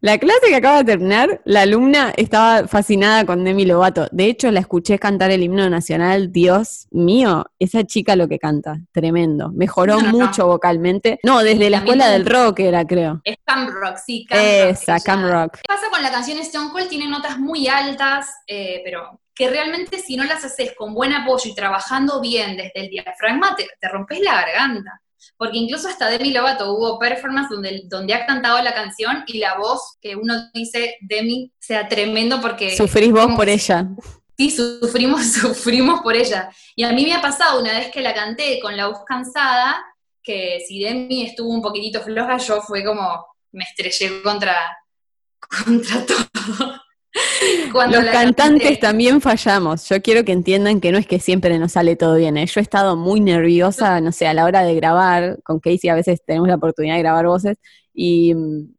la 0.00 0.18
clase 0.18 0.48
que 0.48 0.56
acaba 0.56 0.78
de 0.78 0.84
terminar, 0.84 1.40
la 1.44 1.62
alumna 1.62 2.12
estaba 2.16 2.68
fascinada 2.68 3.24
con 3.24 3.44
Demi 3.44 3.64
Lovato. 3.64 4.08
De 4.12 4.26
hecho, 4.26 4.50
la 4.50 4.60
escuché 4.60 4.98
cantar 4.98 5.30
el 5.30 5.42
himno 5.42 5.68
nacional. 5.70 6.32
Dios 6.32 6.86
mío, 6.90 7.46
esa 7.58 7.84
chica 7.84 8.16
lo 8.16 8.28
que 8.28 8.38
canta, 8.38 8.80
tremendo. 8.92 9.50
Mejoró 9.52 10.00
mucho 10.00 10.46
vocalmente. 10.46 11.18
No, 11.22 11.42
desde 11.42 11.70
la 11.70 11.78
escuela 11.78 12.08
del 12.08 12.26
rock 12.26 12.60
era, 12.60 12.86
creo. 12.86 13.20
Es 13.24 13.36
Cam 13.44 13.68
Rock, 13.68 13.96
sí, 14.04 14.26
Cam 14.28 14.38
Esa, 14.42 15.00
Cam 15.00 15.28
Rock. 15.28 15.56
¿Qué 15.56 15.62
pasa 15.66 15.88
con 15.90 16.02
la 16.02 16.10
canción 16.10 16.38
Stone 16.38 16.70
Cold? 16.70 16.88
Tiene 16.88 17.08
notas 17.08 17.38
muy 17.38 17.68
altas, 17.68 18.28
eh, 18.46 18.82
pero 18.84 19.20
que 19.34 19.50
realmente 19.50 19.98
si 19.98 20.16
no 20.16 20.24
las 20.24 20.44
haces 20.44 20.72
con 20.76 20.94
buen 20.94 21.12
apoyo 21.12 21.50
y 21.50 21.54
trabajando 21.54 22.20
bien 22.20 22.56
desde 22.56 22.72
el 22.80 22.88
diafragma, 22.88 23.54
te, 23.54 23.68
te 23.78 23.88
rompes 23.88 24.20
la 24.20 24.32
garganta. 24.32 25.02
Porque 25.36 25.58
incluso 25.58 25.88
hasta 25.88 26.08
Demi 26.08 26.32
Lovato 26.32 26.72
hubo 26.72 26.98
performance 26.98 27.48
donde, 27.50 27.82
donde 27.86 28.14
ha 28.14 28.26
cantado 28.26 28.62
la 28.62 28.74
canción 28.74 29.24
y 29.26 29.38
la 29.38 29.58
voz 29.58 29.96
que 30.00 30.16
uno 30.16 30.34
dice 30.54 30.96
Demi 31.00 31.52
sea 31.58 31.88
tremendo 31.88 32.40
porque... 32.40 32.76
Sufrís 32.76 33.12
vos 33.12 33.32
por 33.34 33.48
ella. 33.48 33.86
Sí, 34.38 34.50
sufrimos, 34.50 35.32
sufrimos 35.32 36.02
por 36.02 36.14
ella. 36.14 36.50
Y 36.74 36.84
a 36.84 36.92
mí 36.92 37.04
me 37.04 37.14
ha 37.14 37.22
pasado 37.22 37.58
una 37.58 37.72
vez 37.72 37.90
que 37.90 38.02
la 38.02 38.12
canté 38.12 38.60
con 38.60 38.76
la 38.76 38.88
voz 38.88 38.98
cansada, 39.06 39.82
que 40.22 40.62
si 40.66 40.78
Demi 40.78 41.24
estuvo 41.24 41.48
un 41.48 41.62
poquitito 41.62 42.02
floja, 42.02 42.36
yo 42.36 42.60
fue 42.60 42.84
como, 42.84 43.24
me 43.52 43.64
estrellé 43.64 44.20
contra, 44.22 44.54
contra 45.64 46.04
todo. 46.04 46.82
Los 47.90 48.04
cantantes 48.06 48.80
también 48.80 49.20
fallamos. 49.20 49.88
Yo 49.88 50.02
quiero 50.02 50.24
que 50.24 50.32
entiendan 50.32 50.80
que 50.80 50.92
no 50.92 50.98
es 50.98 51.06
que 51.06 51.18
siempre 51.18 51.58
nos 51.58 51.72
sale 51.72 51.96
todo 51.96 52.16
bien. 52.16 52.36
¿eh? 52.36 52.46
Yo 52.46 52.60
he 52.60 52.62
estado 52.62 52.96
muy 52.96 53.20
nerviosa, 53.20 54.00
no 54.00 54.12
sé, 54.12 54.26
a 54.26 54.34
la 54.34 54.44
hora 54.44 54.62
de 54.62 54.74
grabar. 54.74 55.38
Con 55.42 55.60
Casey 55.60 55.90
a 55.90 55.94
veces 55.94 56.20
tenemos 56.26 56.48
la 56.48 56.56
oportunidad 56.56 56.94
de 56.94 57.02
grabar 57.02 57.26
voces 57.26 57.56
y 57.94 58.34
mm, 58.34 58.75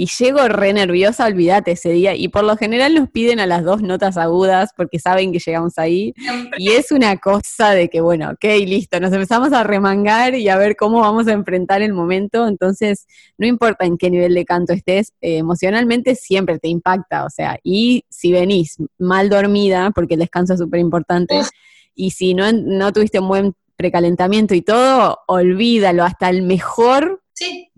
y 0.00 0.06
llego 0.06 0.46
re 0.46 0.72
nerviosa, 0.72 1.26
olvídate 1.26 1.72
ese 1.72 1.90
día, 1.90 2.14
y 2.14 2.28
por 2.28 2.44
lo 2.44 2.56
general 2.56 2.94
nos 2.94 3.10
piden 3.10 3.40
a 3.40 3.46
las 3.46 3.64
dos 3.64 3.82
notas 3.82 4.16
agudas 4.16 4.70
porque 4.76 5.00
saben 5.00 5.32
que 5.32 5.40
llegamos 5.40 5.76
ahí, 5.76 6.14
y 6.56 6.70
es 6.70 6.92
una 6.92 7.16
cosa 7.16 7.72
de 7.72 7.88
que, 7.88 8.00
bueno, 8.00 8.30
ok, 8.30 8.44
listo, 8.64 9.00
nos 9.00 9.12
empezamos 9.12 9.52
a 9.52 9.64
remangar 9.64 10.36
y 10.36 10.48
a 10.48 10.56
ver 10.56 10.76
cómo 10.76 11.00
vamos 11.00 11.26
a 11.26 11.32
enfrentar 11.32 11.82
el 11.82 11.94
momento, 11.94 12.46
entonces 12.46 13.08
no 13.38 13.48
importa 13.48 13.86
en 13.86 13.98
qué 13.98 14.08
nivel 14.08 14.34
de 14.34 14.44
canto 14.44 14.72
estés, 14.72 15.14
eh, 15.20 15.38
emocionalmente 15.38 16.14
siempre 16.14 16.60
te 16.60 16.68
impacta, 16.68 17.24
o 17.24 17.30
sea, 17.30 17.58
y 17.64 18.04
si 18.08 18.30
venís 18.30 18.76
mal 18.98 19.28
dormida, 19.28 19.90
porque 19.90 20.14
el 20.14 20.20
descanso 20.20 20.52
es 20.52 20.60
súper 20.60 20.78
importante, 20.78 21.40
y 21.96 22.12
si 22.12 22.34
no, 22.34 22.52
no 22.52 22.92
tuviste 22.92 23.18
un 23.18 23.26
buen 23.26 23.54
precalentamiento 23.74 24.54
y 24.54 24.62
todo, 24.62 25.18
olvídalo, 25.26 26.04
hasta 26.04 26.30
el 26.30 26.42
mejor 26.42 27.20
Sí, 27.38 27.70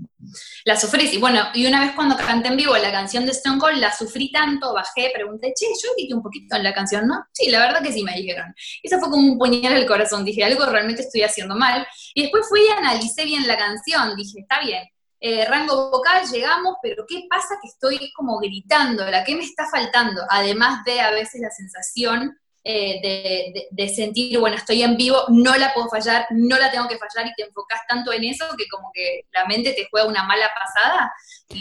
la 0.64 0.76
sufrí. 0.76 1.08
Y 1.12 1.18
bueno, 1.18 1.48
y 1.54 1.66
una 1.66 1.80
vez 1.80 1.92
cuando 1.94 2.16
canté 2.16 2.48
en 2.48 2.56
vivo 2.56 2.76
la 2.76 2.92
canción 2.92 3.24
de 3.24 3.32
Stone 3.32 3.58
Cold, 3.58 3.78
la 3.78 3.94
sufrí 3.94 4.30
tanto, 4.30 4.72
bajé, 4.72 5.10
pregunté, 5.14 5.52
che, 5.56 5.66
yo 5.66 5.90
grité 5.96 6.14
un 6.14 6.22
poquito 6.22 6.56
en 6.56 6.64
la 6.64 6.74
canción, 6.74 7.06
¿no? 7.06 7.24
Sí, 7.32 7.50
la 7.50 7.60
verdad 7.60 7.82
que 7.82 7.92
sí 7.92 8.02
me 8.02 8.14
dijeron. 8.14 8.54
Eso 8.82 8.98
fue 8.98 9.10
como 9.10 9.26
un 9.26 9.38
puñal 9.38 9.74
al 9.74 9.86
corazón. 9.86 10.24
Dije, 10.24 10.44
algo 10.44 10.66
realmente 10.66 11.02
estoy 11.02 11.22
haciendo 11.22 11.54
mal. 11.54 11.86
Y 12.14 12.22
después 12.22 12.48
fui 12.48 12.60
y 12.66 12.68
analicé 12.68 13.24
bien 13.24 13.46
la 13.46 13.56
canción. 13.56 14.16
Dije, 14.16 14.40
está 14.40 14.60
bien, 14.60 14.82
eh, 15.22 15.44
rango 15.44 15.90
vocal, 15.90 16.24
llegamos, 16.32 16.76
pero 16.82 17.04
¿qué 17.06 17.26
pasa 17.28 17.58
que 17.60 17.68
estoy 17.68 18.10
como 18.14 18.38
gritando? 18.38 19.04
¿La 19.10 19.22
qué 19.22 19.34
me 19.34 19.44
está 19.44 19.68
faltando? 19.70 20.22
Además 20.30 20.82
de 20.84 21.00
a 21.00 21.10
veces 21.10 21.42
la 21.42 21.50
sensación 21.50 22.39
eh, 22.62 23.52
de, 23.70 23.88
sentir, 23.88 24.38
bueno, 24.38 24.56
estoy 24.56 24.82
en 24.82 24.96
vivo, 24.96 25.16
no 25.28 25.56
la 25.56 25.72
puedo 25.72 25.88
fallar, 25.88 26.26
no 26.30 26.58
la 26.58 26.70
tengo 26.70 26.88
que 26.88 26.98
fallar 26.98 27.30
y 27.30 27.34
te 27.34 27.44
enfocas 27.48 27.80
tanto 27.88 28.12
en 28.12 28.24
eso 28.24 28.44
que 28.58 28.68
como 28.68 28.90
que 28.92 29.22
la 29.32 29.46
mente 29.46 29.72
te 29.72 29.86
juega 29.90 30.06
una 30.06 30.24
mala 30.24 30.50
pasada. 30.54 31.12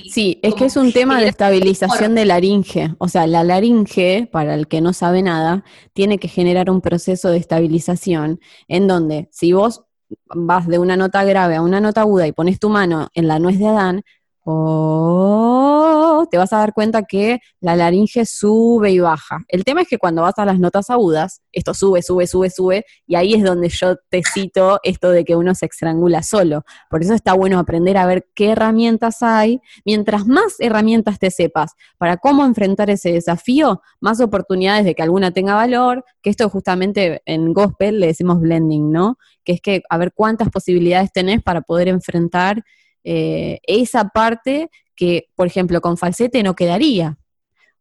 sí, 0.10 0.40
es 0.44 0.56
que 0.56 0.66
es 0.66 0.76
un 0.76 0.92
tema 0.92 1.22
de 1.22 1.30
estabilización 1.30 2.16
de 2.16 2.26
laringe. 2.26 2.96
O 2.98 3.08
sea, 3.08 3.28
la 3.28 3.44
laringe, 3.44 4.28
para 4.32 4.56
el 4.56 4.68
que 4.68 4.82
no 4.82 4.92
sabe 4.92 5.22
nada, 5.22 5.64
tiene 5.94 6.18
que 6.18 6.28
generar 6.28 6.70
un 6.70 6.82
proceso 6.82 7.30
de 7.30 7.38
estabilización 7.38 8.40
en 8.68 8.88
donde 8.88 9.30
si 9.32 9.54
vos 9.54 9.86
vas 10.26 10.68
de 10.68 10.80
una 10.80 10.98
nota 10.98 11.24
grave 11.24 11.56
a 11.56 11.62
una 11.62 11.80
nota 11.80 12.02
aguda 12.02 12.28
y 12.28 12.32
pones 12.32 12.60
tu 12.60 12.70
mano 12.70 13.10
en 13.14 13.28
la 13.28 13.40
nuez 13.40 13.60
de 13.60 13.68
Adán, 13.68 14.04
oh, 14.52 16.26
te 16.30 16.38
vas 16.38 16.52
a 16.54 16.58
dar 16.58 16.74
cuenta 16.74 17.04
que 17.04 17.40
la 17.60 17.76
laringe 17.76 18.26
sube 18.26 18.92
y 18.92 19.00
baja. 19.00 19.40
El 19.48 19.64
tema 19.64 19.82
es 19.82 19.88
que 19.88 19.98
cuando 19.98 20.22
vas 20.24 20.38
a 20.38 20.46
las 20.46 20.60
notas 20.60 20.90
agudas, 20.90 21.42
esto 21.52 21.74
sube, 21.74 22.02
sube, 22.02 22.28
sube, 22.28 22.50
sube, 22.50 22.86
y 23.06 23.16
ahí 23.16 23.34
es 23.34 23.44
donde 23.44 23.70
yo 23.70 23.96
te 24.10 24.22
cito 24.24 24.80
esto 24.84 25.12
de 25.12 25.24
que 25.24 25.36
uno 25.36 25.54
se 25.56 25.68
estrangula 25.68 26.24
solo. 26.24 26.64
Por 26.90 27.04
eso 27.04 27.14
está 27.14 27.34
bueno 27.34 27.60
aprender 27.60 27.98
a 27.98 28.06
ver 28.06 28.28
qué 28.34 28.52
herramientas 28.52 29.22
hay. 29.22 29.62
Mientras 29.86 30.26
más 30.26 30.56
herramientas 30.60 31.20
te 31.20 31.32
sepas 31.32 31.74
para 31.98 32.18
cómo 32.18 32.46
enfrentar 32.46 32.90
ese 32.90 33.12
desafío, 33.12 33.82
más 34.00 34.20
oportunidades 34.20 34.86
de 34.86 34.96
que 34.96 35.04
alguna 35.04 35.32
tenga 35.32 35.56
valor, 35.56 36.04
que 36.22 36.30
esto 36.30 36.50
justamente 36.50 37.22
en 37.26 37.54
gospel 37.54 38.00
le 38.00 38.08
decimos 38.08 38.40
blending, 38.40 38.92
¿no? 38.92 39.18
Que 39.44 39.54
es 39.54 39.62
que 39.62 39.84
a 39.90 39.98
ver 39.98 40.12
cuántas 40.14 40.50
posibilidades 40.50 41.12
tenés 41.12 41.42
para 41.44 41.62
poder 41.62 41.88
enfrentar 41.88 42.64
eh, 43.04 43.60
esa 43.64 44.10
parte 44.10 44.70
que, 44.96 45.28
por 45.36 45.48
ejemplo, 45.48 45.82
con 45.82 45.98
falsete 45.98 46.44
no 46.44 46.56
quedaría, 46.56 47.18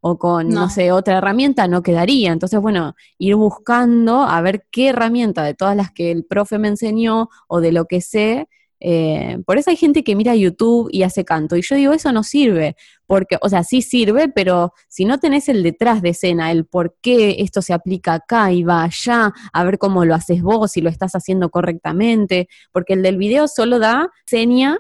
o 0.01 0.19
con, 0.19 0.49
no. 0.49 0.71
sé, 0.71 0.93
otra 0.93 1.19
herramienta 1.19 1.67
no 1.67 1.83
quedaría. 1.83 2.33
Entonces, 2.33 2.61
bueno, 2.61 2.95
ir 3.19 3.35
buscando 3.35 4.23
a 4.23 4.41
ver 4.41 4.67
qué 4.71 4.91
herramienta 4.91 5.43
de 5.43 5.55
todas 5.55 5.77
las 5.77 5.91
que 5.91 6.13
el 6.13 6.25
profe 6.25 6.59
me 6.59 6.69
enseñó 6.69 7.29
o 7.49 7.61
de 7.61 7.73
lo 7.73 7.87
que 7.87 8.01
sé. 8.01 8.49
Eh, 8.81 9.39
por 9.45 9.59
eso 9.59 9.71
hay 9.71 9.77
gente 9.77 10.05
que 10.05 10.15
mira 10.15 10.37
YouTube 10.37 10.89
y 10.93 11.03
hace 11.03 11.25
canto. 11.25 11.57
Y 11.57 11.63
yo 11.63 11.75
digo, 11.75 11.93
eso 11.93 12.13
no 12.13 12.23
sirve. 12.23 12.77
Porque, 13.07 13.37
o 13.41 13.49
sea, 13.49 13.65
sí 13.65 13.83
sirve, 13.83 14.29
pero 14.29 14.73
si 14.89 15.05
no 15.05 15.19
tenés 15.19 15.49
el 15.49 15.65
detrás 15.65 16.01
de 16.01 16.11
escena, 16.11 16.53
el 16.53 16.65
por 16.65 16.97
qué 17.03 17.37
esto 17.41 17.61
se 17.61 17.73
aplica 17.73 18.15
acá 18.15 18.53
y 18.53 18.63
va 18.63 18.85
allá, 18.85 19.33
a 19.53 19.65
ver 19.65 19.79
cómo 19.79 20.05
lo 20.05 20.15
haces 20.15 20.43
vos, 20.43 20.71
si 20.73 20.81
lo 20.81 20.91
estás 20.91 21.17
haciendo 21.17 21.51
correctamente, 21.51 22.49
porque 22.71 22.93
el 22.93 23.03
del 23.03 23.17
video 23.17 23.49
solo 23.49 23.81
da 23.81 24.11
seña 24.27 24.79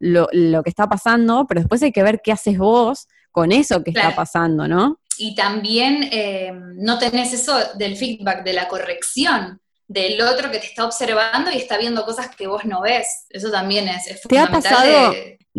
lo, 0.00 0.28
lo, 0.32 0.62
que 0.62 0.70
está 0.70 0.88
pasando, 0.88 1.46
pero 1.46 1.60
después 1.60 1.82
hay 1.82 1.92
que 1.92 2.02
ver 2.02 2.20
qué 2.24 2.32
haces 2.32 2.58
vos 2.58 3.06
con 3.30 3.52
eso 3.52 3.84
que 3.84 3.90
está 3.90 4.14
pasando, 4.16 4.66
¿no? 4.66 4.98
Y 5.18 5.34
también 5.34 6.08
eh, 6.10 6.52
no 6.76 6.98
tenés 6.98 7.32
eso 7.32 7.56
del 7.76 7.96
feedback, 7.96 8.42
de 8.42 8.54
la 8.54 8.66
corrección 8.68 9.60
del 9.86 10.20
otro 10.22 10.50
que 10.50 10.60
te 10.60 10.66
está 10.66 10.84
observando 10.84 11.50
y 11.50 11.56
está 11.56 11.76
viendo 11.76 12.04
cosas 12.04 12.34
que 12.34 12.46
vos 12.46 12.64
no 12.64 12.80
ves. 12.80 13.26
Eso 13.28 13.50
también 13.50 13.88
es, 13.88 14.06
es 14.06 14.22
¿Te 14.22 14.38
ha 14.38 14.46
pasado 14.46 15.12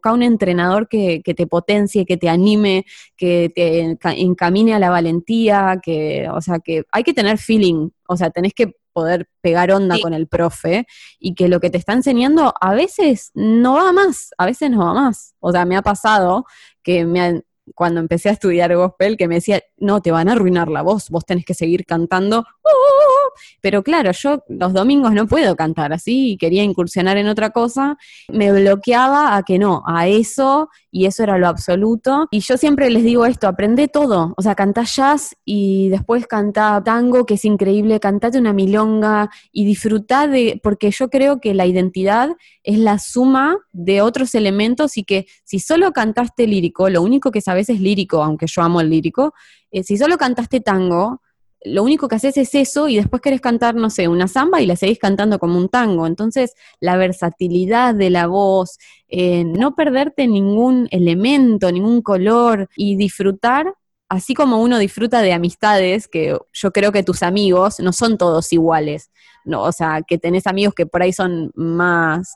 a 0.03 0.13
un 0.13 0.23
entrenador 0.23 0.87
que, 0.87 1.21
que, 1.21 1.33
te 1.33 1.47
potencie, 1.47 2.05
que 2.05 2.15
te 2.15 2.29
anime, 2.29 2.85
que 3.17 3.51
te 3.53 3.97
encamine 4.21 4.73
a 4.73 4.79
la 4.79 4.89
valentía, 4.89 5.79
que, 5.83 6.29
o 6.29 6.41
sea, 6.41 6.59
que 6.59 6.83
hay 6.93 7.03
que 7.03 7.13
tener 7.13 7.37
feeling, 7.37 7.89
o 8.07 8.15
sea, 8.15 8.29
tenés 8.29 8.53
que 8.53 8.73
poder 8.93 9.27
pegar 9.41 9.71
onda 9.71 9.99
con 10.01 10.13
el 10.13 10.27
profe 10.27 10.85
y 11.19 11.35
que 11.35 11.47
lo 11.47 11.59
que 11.59 11.69
te 11.69 11.77
está 11.77 11.93
enseñando 11.93 12.53
a 12.59 12.73
veces 12.73 13.31
no 13.33 13.75
va 13.75 13.91
más, 13.91 14.31
a 14.37 14.45
veces 14.45 14.69
no 14.69 14.85
va 14.85 14.93
más. 14.93 15.35
O 15.39 15.51
sea, 15.51 15.65
me 15.65 15.75
ha 15.75 15.81
pasado 15.81 16.45
que 16.83 17.05
me 17.05 17.43
cuando 17.75 17.99
empecé 17.99 18.29
a 18.29 18.33
estudiar 18.33 18.75
gospel 18.75 19.17
que 19.17 19.27
me 19.27 19.35
decía, 19.35 19.61
no, 19.81 20.01
te 20.01 20.11
van 20.11 20.29
a 20.29 20.33
arruinar 20.33 20.69
la 20.69 20.81
voz, 20.81 21.09
vos 21.09 21.25
tenés 21.25 21.43
que 21.43 21.53
seguir 21.53 21.85
cantando. 21.85 22.45
¡Oh! 22.61 23.31
Pero 23.59 23.83
claro, 23.83 24.11
yo 24.11 24.43
los 24.47 24.73
domingos 24.73 25.13
no 25.13 25.27
puedo 25.27 25.55
cantar 25.55 25.91
así 25.91 26.31
y 26.31 26.37
quería 26.37 26.63
incursionar 26.63 27.17
en 27.17 27.27
otra 27.27 27.49
cosa. 27.49 27.97
Me 28.29 28.51
bloqueaba 28.51 29.35
a 29.35 29.43
que 29.43 29.59
no, 29.59 29.83
a 29.85 30.07
eso 30.07 30.69
y 30.91 31.05
eso 31.05 31.23
era 31.23 31.37
lo 31.37 31.47
absoluto. 31.47 32.27
Y 32.31 32.41
yo 32.41 32.57
siempre 32.57 32.89
les 32.89 33.03
digo 33.03 33.25
esto, 33.25 33.47
aprende 33.47 33.87
todo. 33.87 34.33
O 34.37 34.41
sea, 34.41 34.55
cantá 34.55 34.83
jazz 34.83 35.35
y 35.45 35.89
después 35.89 36.27
cantá 36.27 36.81
tango, 36.83 37.25
que 37.25 37.35
es 37.35 37.45
increíble, 37.45 37.99
cantate 37.99 38.37
una 38.37 38.53
milonga 38.53 39.29
y 39.51 39.65
disfrutá 39.65 40.27
de, 40.27 40.59
porque 40.61 40.91
yo 40.91 41.09
creo 41.09 41.39
que 41.39 41.53
la 41.53 41.65
identidad 41.65 42.29
es 42.63 42.77
la 42.77 42.99
suma 42.99 43.57
de 43.71 44.01
otros 44.01 44.35
elementos 44.35 44.97
y 44.97 45.03
que 45.03 45.25
si 45.43 45.59
solo 45.59 45.91
cantaste 45.91 46.45
lírico, 46.45 46.89
lo 46.89 47.01
único 47.01 47.31
que 47.31 47.41
sabes 47.41 47.69
es 47.69 47.79
lírico, 47.79 48.23
aunque 48.23 48.47
yo 48.47 48.61
amo 48.61 48.81
el 48.81 48.89
lírico, 48.89 49.33
eh, 49.71 49.83
si 49.83 49.97
solo 49.97 50.17
cantaste 50.17 50.59
tango, 50.59 51.21
lo 51.63 51.83
único 51.83 52.07
que 52.07 52.15
haces 52.15 52.37
es 52.37 52.55
eso 52.55 52.87
y 52.87 52.95
después 52.95 53.21
querés 53.21 53.41
cantar, 53.41 53.75
no 53.75 53.89
sé, 53.89 54.07
una 54.07 54.27
samba 54.27 54.61
y 54.61 54.65
la 54.65 54.75
seguís 54.75 54.99
cantando 54.99 55.37
como 55.39 55.57
un 55.57 55.69
tango. 55.69 56.07
Entonces, 56.07 56.55
la 56.79 56.97
versatilidad 56.97 57.93
de 57.93 58.09
la 58.09 58.27
voz, 58.27 58.77
eh, 59.09 59.43
no 59.43 59.75
perderte 59.75 60.27
ningún 60.27 60.87
elemento, 60.91 61.71
ningún 61.71 62.01
color 62.01 62.67
y 62.75 62.95
disfrutar, 62.95 63.75
así 64.09 64.33
como 64.33 64.61
uno 64.61 64.79
disfruta 64.79 65.21
de 65.21 65.33
amistades, 65.33 66.07
que 66.07 66.37
yo 66.51 66.71
creo 66.71 66.91
que 66.91 67.03
tus 67.03 67.21
amigos 67.21 67.79
no 67.79 67.93
son 67.93 68.17
todos 68.17 68.51
iguales. 68.53 69.11
No, 69.45 69.63
o 69.63 69.71
sea, 69.71 70.01
que 70.07 70.17
tenés 70.17 70.47
amigos 70.47 70.73
que 70.73 70.85
por 70.85 71.01
ahí 71.03 71.13
son 71.13 71.51
más 71.55 72.35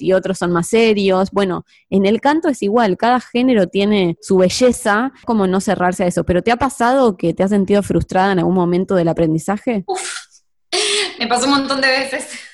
y 0.00 0.12
otros 0.12 0.38
son 0.38 0.52
más 0.52 0.68
serios. 0.68 1.30
Bueno, 1.30 1.64
en 1.90 2.06
el 2.06 2.20
canto 2.20 2.48
es 2.48 2.62
igual, 2.62 2.96
cada 2.96 3.20
género 3.20 3.66
tiene 3.66 4.16
su 4.20 4.36
belleza, 4.36 5.12
como 5.24 5.46
no 5.46 5.60
cerrarse 5.60 6.04
a 6.04 6.06
eso. 6.06 6.24
¿Pero 6.24 6.42
te 6.42 6.52
ha 6.52 6.56
pasado 6.56 7.16
que 7.16 7.34
te 7.34 7.42
has 7.42 7.50
sentido 7.50 7.82
frustrada 7.82 8.32
en 8.32 8.40
algún 8.40 8.54
momento 8.54 8.94
del 8.94 9.08
aprendizaje? 9.08 9.84
me 11.18 11.26
pasó 11.26 11.46
un 11.46 11.52
montón 11.52 11.80
de 11.80 11.88
veces 11.88 12.47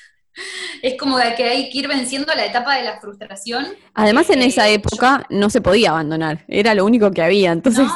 es 0.81 0.97
como 0.97 1.17
que 1.37 1.43
hay 1.43 1.69
que 1.69 1.77
ir 1.77 1.87
venciendo 1.87 2.33
la 2.33 2.45
etapa 2.45 2.75
de 2.75 2.83
la 2.83 2.99
frustración. 2.99 3.67
Además, 3.93 4.29
en 4.29 4.41
esa 4.41 4.69
eh, 4.69 4.75
época 4.75 5.25
no 5.29 5.49
se 5.49 5.61
podía 5.61 5.91
abandonar, 5.91 6.43
era 6.47 6.73
lo 6.73 6.85
único 6.85 7.11
que 7.11 7.21
había, 7.21 7.51
entonces 7.51 7.87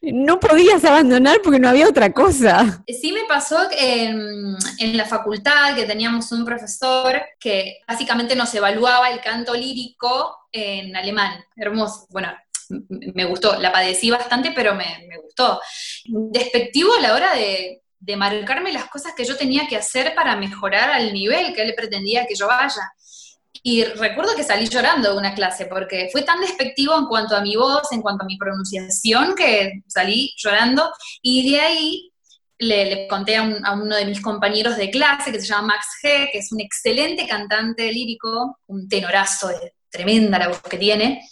no, 0.00 0.40
podías 0.40 0.84
abandonar 0.84 1.40
porque 1.42 1.58
no 1.58 1.68
había 1.68 1.88
otra 1.88 2.12
cosa. 2.12 2.82
Sí 2.88 3.12
me 3.12 3.24
pasó 3.28 3.68
en, 3.78 4.56
en 4.78 4.96
la 4.96 5.04
facultad 5.04 5.74
que 5.74 5.84
teníamos 5.84 6.32
un 6.32 6.44
profesor 6.44 7.20
que 7.38 7.78
básicamente 7.86 8.34
nos 8.36 8.54
evaluaba 8.54 9.10
el 9.10 9.20
canto 9.20 9.54
lírico 9.54 10.48
en 10.52 10.96
alemán, 10.96 11.44
hermoso, 11.56 12.06
bueno, 12.10 12.28
me 12.68 13.24
gustó, 13.24 13.58
la 13.60 13.72
padecí 13.72 14.10
bastante, 14.10 14.52
pero 14.54 14.74
me, 14.74 15.06
me 15.08 15.18
gustó. 15.18 15.60
Despectivo 16.04 16.94
a 16.94 17.00
la 17.00 17.14
hora 17.14 17.34
de 17.34 17.83
de 18.04 18.16
marcarme 18.16 18.72
las 18.72 18.86
cosas 18.86 19.14
que 19.16 19.24
yo 19.24 19.36
tenía 19.36 19.66
que 19.66 19.76
hacer 19.76 20.14
para 20.14 20.36
mejorar 20.36 20.90
al 20.90 21.12
nivel 21.12 21.54
que 21.54 21.62
él 21.62 21.74
pretendía 21.76 22.26
que 22.26 22.34
yo 22.34 22.46
vaya. 22.46 22.92
y 23.66 23.82
recuerdo 23.84 24.36
que 24.36 24.44
salí 24.44 24.68
llorando 24.68 25.12
de 25.12 25.18
una 25.18 25.34
clase 25.34 25.64
porque 25.66 26.10
fue 26.12 26.22
tan 26.22 26.40
despectivo 26.40 26.98
en 26.98 27.06
cuanto 27.06 27.34
a 27.34 27.40
mi 27.40 27.56
voz, 27.56 27.90
en 27.92 28.02
cuanto 28.02 28.24
a 28.24 28.26
mi 28.26 28.36
pronunciación, 28.36 29.34
que 29.34 29.82
salí 29.86 30.34
llorando 30.36 30.92
y 31.22 31.50
de 31.50 31.60
ahí 31.60 32.12
le, 32.58 33.06
conté 33.08 33.36
a, 33.36 33.42
uno 33.42 33.96
de 33.96 34.04
mis 34.04 34.20
compañeros 34.20 34.76
de 34.76 34.90
clase 34.90 35.32
que 35.32 35.40
se 35.40 35.46
llama 35.46 35.68
Max 35.68 35.86
G, 36.02 36.30
que 36.30 36.38
es 36.38 36.52
un 36.52 36.60
excelente 36.60 37.26
cantante 37.26 37.90
lírico, 37.90 38.58
un 38.66 38.88
tenorazo, 38.88 39.48
de 39.48 39.74
tremenda 39.88 40.38
la 40.38 40.48
voz 40.48 40.60
que 40.60 40.76
tiene, 40.76 41.22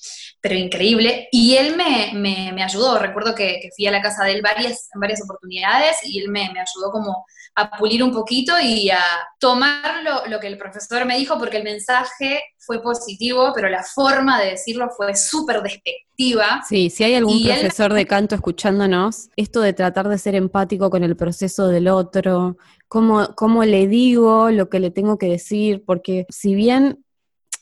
pero 0.43 0.57
increíble. 0.57 1.29
Y 1.31 1.55
él 1.55 1.77
me, 1.77 2.63
ayudó, 2.63 2.99
recuerdo 2.99 3.35
que, 3.35 3.71
fui 3.75 3.87
a 3.87 3.93
la 3.93 4.03
casa 4.03 4.25
de 4.25 4.33
él 4.33 4.43
varias, 4.43 4.91
en 4.93 5.01
varias 5.01 5.23
oportunidades 5.23 5.99
y 6.05 6.19
él 6.19 6.29
me, 6.29 6.51
me 6.53 6.61
ayudó 6.61 6.91
como 6.91 7.25
a 7.55 7.71
pulir 7.79 8.03
un 8.03 8.13
poquito 8.13 8.55
y 8.61 8.91
a 8.91 9.03
tomar 9.39 10.03
lo, 10.29 10.41
que 10.41 10.49
el 10.49 10.59
profesor 10.59 11.05
me 11.05 11.17
dijo, 11.17 11.39
porque 11.39 11.59
el 11.59 11.65
mensaje 11.65 12.41
fue 12.59 12.83
positivo, 12.83 13.53
pero 13.55 13.69
la 13.69 13.85
forma 13.85 14.41
de 14.41 14.51
decirlo 14.53 14.89
fue 14.97 15.15
súper 15.15 15.63
despectiva. 15.63 16.63
Sí, 16.69 16.91
si 16.91 17.05
hay 17.05 17.15
algún 17.15 17.43
profesor 17.43 17.93
de 17.93 18.07
canto 18.07 18.35
escuchándonos, 18.35 19.29
esto 19.37 19.61
de 19.61 19.75
tratar 19.75 20.09
de 20.09 20.19
ser 20.19 20.35
empático 20.35 20.91
con 20.91 21.05
el 21.05 21.15
proceso 21.15 21.69
del 21.69 21.89
otro, 21.89 22.57
cómo, 22.89 23.35
cómo 23.37 23.65
le 23.65 23.87
digo 23.87 24.51
lo 24.51 24.69
que 24.69 24.81
le 24.81 24.91
tengo 24.91 25.19
que 25.19 25.27
decir, 25.27 25.85
porque 25.85 26.27
si 26.31 26.55
bien 26.55 27.05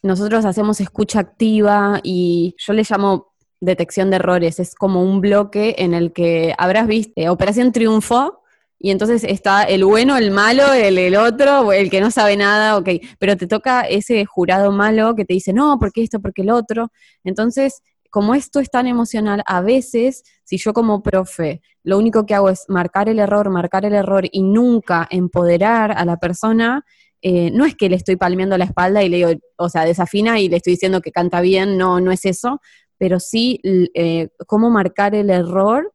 nosotros 0.02 0.44
hacemos 0.44 0.80
escucha 0.80 1.20
activa 1.20 2.00
y 2.02 2.54
yo 2.58 2.72
le 2.72 2.84
llamo 2.88 3.32
detección 3.60 4.10
de 4.10 4.16
errores, 4.16 4.58
es 4.58 4.74
como 4.74 5.02
un 5.02 5.20
bloque 5.20 5.76
en 5.78 5.92
el 5.92 6.12
que 6.12 6.54
habrás 6.56 6.86
visto 6.86 7.12
eh, 7.16 7.28
Operación 7.28 7.72
Triunfo, 7.72 8.40
y 8.82 8.90
entonces 8.90 9.24
está 9.24 9.64
el 9.64 9.84
bueno, 9.84 10.16
el 10.16 10.30
malo, 10.30 10.72
el, 10.72 10.96
el 10.96 11.14
otro, 11.16 11.70
el 11.70 11.90
que 11.90 12.00
no 12.00 12.10
sabe 12.10 12.38
nada, 12.38 12.78
ok, 12.78 12.88
pero 13.18 13.36
te 13.36 13.46
toca 13.46 13.82
ese 13.82 14.24
jurado 14.24 14.72
malo 14.72 15.14
que 15.14 15.26
te 15.26 15.34
dice, 15.34 15.52
no, 15.52 15.78
porque 15.78 16.02
esto, 16.02 16.18
porque 16.20 16.40
el 16.40 16.50
otro. 16.50 16.90
Entonces, 17.22 17.82
como 18.08 18.34
esto 18.34 18.58
es 18.58 18.70
tan 18.70 18.86
emocional, 18.86 19.42
a 19.44 19.60
veces, 19.60 20.24
si 20.44 20.56
yo 20.56 20.72
como 20.72 21.02
profe, 21.02 21.60
lo 21.82 21.98
único 21.98 22.24
que 22.24 22.34
hago 22.34 22.48
es 22.48 22.64
marcar 22.68 23.10
el 23.10 23.18
error, 23.18 23.50
marcar 23.50 23.84
el 23.84 23.92
error 23.92 24.24
y 24.32 24.42
nunca 24.42 25.06
empoderar 25.10 25.92
a 25.92 26.06
la 26.06 26.16
persona, 26.16 26.86
eh, 27.22 27.50
no 27.50 27.64
es 27.64 27.74
que 27.76 27.88
le 27.88 27.96
estoy 27.96 28.16
palmeando 28.16 28.56
la 28.56 28.64
espalda 28.64 29.02
y 29.02 29.08
le 29.08 29.16
digo, 29.18 29.30
o 29.56 29.68
sea, 29.68 29.84
desafina 29.84 30.40
y 30.40 30.48
le 30.48 30.56
estoy 30.56 30.72
diciendo 30.74 31.00
que 31.00 31.12
canta 31.12 31.40
bien, 31.40 31.76
no, 31.76 32.00
no 32.00 32.12
es 32.12 32.24
eso, 32.24 32.60
pero 32.98 33.20
sí 33.20 33.60
eh, 33.64 34.28
cómo 34.46 34.70
marcar 34.70 35.14
el 35.14 35.30
error 35.30 35.92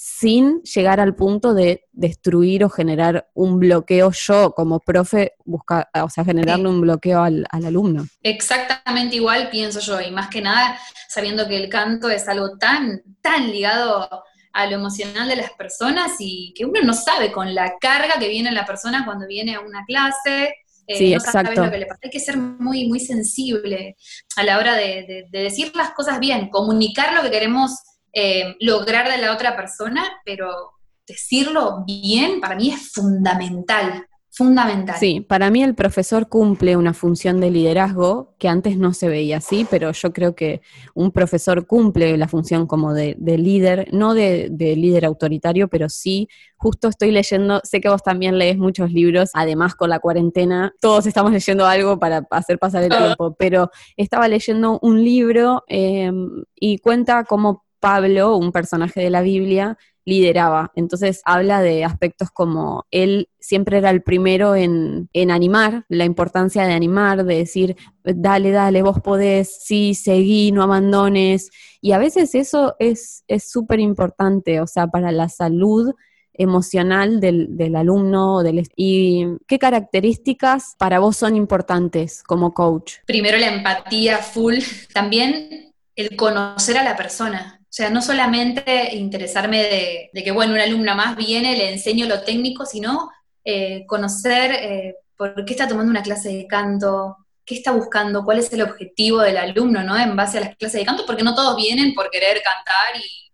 sin 0.00 0.62
llegar 0.62 1.00
al 1.00 1.16
punto 1.16 1.54
de 1.54 1.84
destruir 1.90 2.64
o 2.64 2.70
generar 2.70 3.28
un 3.34 3.58
bloqueo 3.58 4.12
yo 4.12 4.52
como 4.52 4.78
profe, 4.78 5.32
buscar, 5.44 5.88
o 6.00 6.08
sea, 6.08 6.24
generarle 6.24 6.68
un 6.68 6.80
bloqueo 6.80 7.20
al, 7.20 7.46
alumno. 7.50 8.06
Exactamente 8.22 9.16
igual 9.16 9.50
pienso 9.50 9.80
yo, 9.80 10.00
y 10.00 10.12
más 10.12 10.28
que 10.28 10.40
nada 10.40 10.78
sabiendo 11.08 11.48
que 11.48 11.56
el 11.56 11.68
canto 11.68 12.08
es 12.10 12.28
algo 12.28 12.58
tan, 12.58 13.02
tan 13.20 13.50
ligado 13.50 14.08
a 14.52 14.66
lo 14.66 14.76
emocional 14.76 15.26
de 15.26 15.36
las 15.36 15.50
personas 15.52 16.12
y 16.20 16.54
que 16.56 16.64
uno 16.64 16.80
no 16.82 16.94
sabe 16.94 17.32
con 17.32 17.52
la 17.52 17.76
carga 17.80 18.20
que 18.20 18.28
viene 18.28 18.52
la 18.52 18.66
persona 18.66 19.04
cuando 19.04 19.26
viene 19.26 19.56
a 19.56 19.60
una 19.60 19.84
clase. 19.84 20.54
Eh, 20.88 20.98
sí, 20.98 21.14
exacto. 21.14 21.62
Hay 21.62 22.10
que 22.10 22.18
ser 22.18 22.36
muy, 22.36 22.88
muy 22.88 22.98
sensible 22.98 23.96
a 24.36 24.42
la 24.42 24.58
hora 24.58 24.74
de 24.74 25.26
decir 25.30 25.70
las 25.76 25.90
cosas 25.90 26.18
bien, 26.18 26.48
comunicar 26.48 27.12
lo 27.12 27.22
que 27.22 27.30
queremos 27.30 27.72
eh, 28.20 28.56
lograr 28.58 29.08
de 29.08 29.18
la 29.18 29.32
otra 29.32 29.54
persona, 29.54 30.02
pero 30.24 30.72
decirlo 31.06 31.84
bien 31.86 32.40
para 32.40 32.56
mí 32.56 32.70
es 32.70 32.90
fundamental, 32.92 34.07
fundamental. 34.38 34.96
Sí, 35.00 35.20
para 35.20 35.50
mí 35.50 35.64
el 35.64 35.74
profesor 35.74 36.28
cumple 36.28 36.76
una 36.76 36.94
función 36.94 37.40
de 37.40 37.50
liderazgo 37.50 38.36
que 38.38 38.48
antes 38.48 38.78
no 38.78 38.94
se 38.94 39.08
veía 39.08 39.38
así, 39.38 39.66
pero 39.68 39.90
yo 39.90 40.12
creo 40.12 40.36
que 40.36 40.62
un 40.94 41.10
profesor 41.10 41.66
cumple 41.66 42.16
la 42.16 42.28
función 42.28 42.68
como 42.68 42.94
de, 42.94 43.16
líder, 43.18 43.88
no 43.92 44.14
de, 44.14 44.46
de, 44.52 44.76
líder 44.76 45.06
autoritario, 45.06 45.66
pero 45.66 45.88
sí, 45.88 46.28
justo 46.56 46.86
estoy 46.86 47.10
leyendo, 47.10 47.60
sé 47.64 47.80
que 47.80 47.88
vos 47.88 48.04
también 48.04 48.38
lees 48.38 48.58
muchos 48.58 48.92
libros, 48.92 49.30
además 49.34 49.74
con 49.74 49.90
la 49.90 49.98
cuarentena, 49.98 50.72
todos 50.80 51.06
estamos 51.06 51.32
leyendo 51.32 51.66
algo 51.66 51.98
para 51.98 52.24
hacer 52.30 52.60
pasar 52.60 52.84
el 52.84 52.92
ah. 52.92 52.98
tiempo, 52.98 53.34
pero 53.36 53.72
estaba 53.96 54.28
leyendo 54.28 54.78
un 54.82 55.02
libro 55.02 55.64
eh, 55.66 56.12
y 56.54 56.78
cuenta 56.78 57.24
cómo 57.24 57.64
Pablo, 57.80 58.36
un 58.36 58.52
personaje 58.52 59.00
de 59.00 59.10
la 59.10 59.22
Biblia, 59.22 59.78
lideraba. 60.08 60.72
Entonces 60.74 61.20
habla 61.24 61.60
de 61.60 61.84
aspectos 61.84 62.30
como 62.30 62.86
él 62.90 63.28
siempre 63.38 63.78
era 63.78 63.90
el 63.90 64.02
primero 64.02 64.56
en, 64.56 65.08
animar, 65.30 65.84
la 65.88 66.06
importancia 66.06 66.66
de 66.66 66.72
animar, 66.72 67.24
de 67.24 67.36
decir, 67.36 67.76
dale, 68.02 68.50
dale, 68.50 68.82
vos 68.82 69.00
podés, 69.00 69.62
sí, 69.62 69.94
seguí, 69.94 70.50
no 70.50 70.62
abandones. 70.62 71.50
Y 71.82 71.92
a 71.92 71.98
veces 71.98 72.34
eso 72.34 72.74
es 72.78 73.22
súper 73.38 73.80
importante, 73.80 74.60
o 74.60 74.66
sea, 74.66 74.86
para 74.86 75.12
la 75.12 75.28
salud 75.28 75.94
emocional 76.32 77.20
del, 77.20 77.56
del 77.56 77.76
alumno. 77.76 78.42
Del, 78.42 78.66
¿Y 78.76 79.26
qué 79.46 79.58
características 79.58 80.74
para 80.78 81.00
vos 81.00 81.18
son 81.18 81.36
importantes 81.36 82.22
como 82.22 82.54
coach? 82.54 82.94
Primero 83.06 83.36
la 83.36 83.48
empatía 83.48 84.18
full, 84.18 84.56
también 84.94 85.74
el 85.96 86.16
conocer 86.16 86.78
a 86.78 86.84
la 86.84 86.96
persona 86.96 87.57
o 87.68 87.70
sea, 87.70 87.90
no 87.90 88.00
solamente 88.00 88.96
interesarme 88.96 90.10
de, 90.12 90.22
que, 90.24 90.30
bueno, 90.30 90.54
una 90.54 90.62
alumna 90.62 90.94
más 90.94 91.16
viene, 91.16 91.54
le 91.54 91.70
enseño 91.70 92.06
lo 92.06 92.22
técnico, 92.22 92.64
sino 92.64 93.10
eh, 93.44 93.84
conocer 93.86 94.52
eh, 94.52 94.96
por 95.16 95.44
qué 95.44 95.52
está 95.52 95.68
tomando 95.68 95.90
una 95.90 96.02
clase 96.02 96.30
de 96.30 96.46
canto, 96.46 97.18
qué 97.44 97.56
está 97.56 97.72
buscando, 97.72 98.24
cuál 98.24 98.38
es 98.38 98.50
el 98.54 98.62
objetivo 98.62 99.20
del 99.20 99.36
alumno, 99.36 99.82
¿no? 99.82 99.98
En 99.98 100.16
base 100.16 100.38
a 100.38 100.40
las 100.42 100.56
clases 100.56 100.80
de 100.80 100.86
canto, 100.86 101.04
porque 101.06 101.22
no 101.22 101.34
todos 101.34 101.56
vienen 101.56 101.92
por 101.94 102.08
querer 102.08 102.42
cantar 102.42 103.02
y 103.02 103.27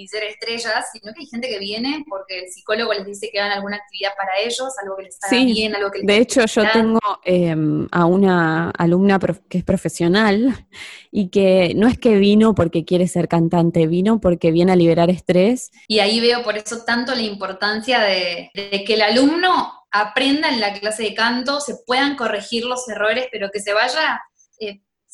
y 0.00 0.08
ser 0.08 0.24
estrellas, 0.24 0.86
sino 0.92 1.12
que 1.12 1.20
hay 1.20 1.26
gente 1.26 1.48
que 1.48 1.58
viene 1.58 2.04
porque 2.08 2.40
el 2.40 2.50
psicólogo 2.50 2.94
les 2.94 3.04
dice 3.04 3.28
que 3.30 3.38
hagan 3.38 3.52
alguna 3.52 3.76
actividad 3.76 4.12
para 4.16 4.38
ellos, 4.42 4.72
algo 4.82 4.96
que 4.96 5.02
les 5.04 5.18
haga 5.22 5.44
bien, 5.44 5.74
algo 5.74 5.90
que 5.90 5.98
les 5.98 6.06
De 6.06 6.16
hecho, 6.16 6.46
yo 6.46 6.62
tengo 6.72 7.00
em, 7.24 7.86
a 7.90 8.06
una 8.06 8.70
alumna 8.70 9.18
que 9.48 9.58
es 9.58 9.64
profesional 9.64 10.66
y 11.10 11.28
que 11.28 11.74
no 11.76 11.86
es 11.86 11.98
que 11.98 12.16
vino 12.16 12.54
porque 12.54 12.86
quiere 12.86 13.08
ser 13.08 13.28
cantante, 13.28 13.86
vino 13.86 14.20
porque 14.20 14.50
viene 14.52 14.72
a 14.72 14.76
liberar 14.76 15.10
estrés. 15.10 15.70
Y 15.86 15.98
ahí 15.98 16.18
veo 16.20 16.42
por 16.42 16.56
eso 16.56 16.82
tanto 16.84 17.14
la 17.14 17.22
importancia 17.22 18.00
de, 18.00 18.50
que 18.54 18.94
el 18.94 19.02
alumno 19.02 19.74
aprenda 19.90 20.48
en 20.48 20.60
la 20.60 20.72
clase 20.72 21.02
de 21.02 21.14
canto, 21.14 21.60
se 21.60 21.74
puedan 21.86 22.16
corregir 22.16 22.64
los 22.64 22.88
errores, 22.88 23.26
pero 23.30 23.50
que 23.52 23.60
se 23.60 23.74
vaya 23.74 24.14
eh, 24.14 24.29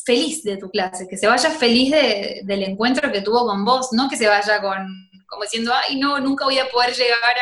feliz 0.04 0.42
de 0.42 0.56
tu 0.56 0.70
clase, 0.70 1.08
que 1.08 1.16
se 1.16 1.26
vaya 1.26 1.50
feliz 1.50 1.90
del 1.90 2.62
encuentro 2.62 3.10
que 3.10 3.22
tuvo 3.22 3.46
con 3.46 3.64
vos, 3.64 3.88
no 3.92 4.08
que 4.08 4.16
se 4.16 4.28
vaya 4.28 4.60
con 4.60 5.06
como 5.26 5.42
diciendo, 5.42 5.72
ay, 5.74 5.96
no, 5.96 6.20
nunca 6.20 6.44
voy 6.44 6.58
a 6.58 6.68
poder 6.68 6.94
llegar 6.94 7.34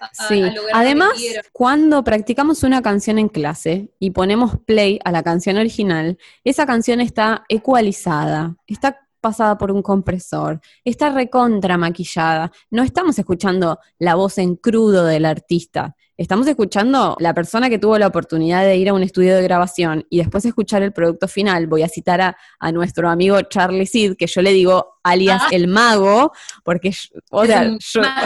a, 0.00 0.08
sí. 0.28 0.44
Además, 0.72 1.10
cuando 1.52 2.04
practicamos 2.04 2.62
una 2.62 2.82
canción 2.82 3.18
en 3.18 3.28
clase 3.28 3.90
y 3.98 4.10
ponemos 4.10 4.58
play 4.64 5.00
a 5.04 5.10
la 5.10 5.22
canción 5.22 5.56
original, 5.56 6.18
esa 6.44 6.66
canción 6.66 7.00
está 7.00 7.44
ecualizada, 7.48 8.56
está 8.66 9.07
pasada 9.20 9.58
por 9.58 9.70
un 9.70 9.82
compresor, 9.82 10.60
está 10.84 11.10
recontra 11.10 11.76
maquillada. 11.76 12.52
No 12.70 12.82
estamos 12.82 13.18
escuchando 13.18 13.78
la 13.98 14.14
voz 14.14 14.38
en 14.38 14.56
crudo 14.56 15.04
del 15.04 15.24
artista, 15.24 15.96
Estamos 16.18 16.48
escuchando 16.48 17.16
la 17.20 17.32
persona 17.32 17.70
que 17.70 17.78
tuvo 17.78 17.96
la 17.96 18.08
oportunidad 18.08 18.64
de 18.64 18.76
ir 18.76 18.88
a 18.88 18.92
un 18.92 19.04
estudio 19.04 19.36
de 19.36 19.42
grabación 19.44 20.04
y 20.10 20.18
después 20.18 20.44
escuchar 20.44 20.82
el 20.82 20.92
producto 20.92 21.28
final. 21.28 21.68
Voy 21.68 21.82
a 21.82 21.88
citar 21.88 22.20
a, 22.20 22.72
nuestro 22.72 23.08
amigo 23.08 23.40
Charlie 23.42 23.86
Sid, 23.86 24.16
que 24.16 24.26
yo 24.26 24.42
le 24.42 24.52
digo 24.52 24.98
alias 25.04 25.42
ah. 25.44 25.48
el 25.52 25.68
mago, 25.68 26.32
porque 26.64 26.92
o 27.30 27.46
sea, 27.46 27.70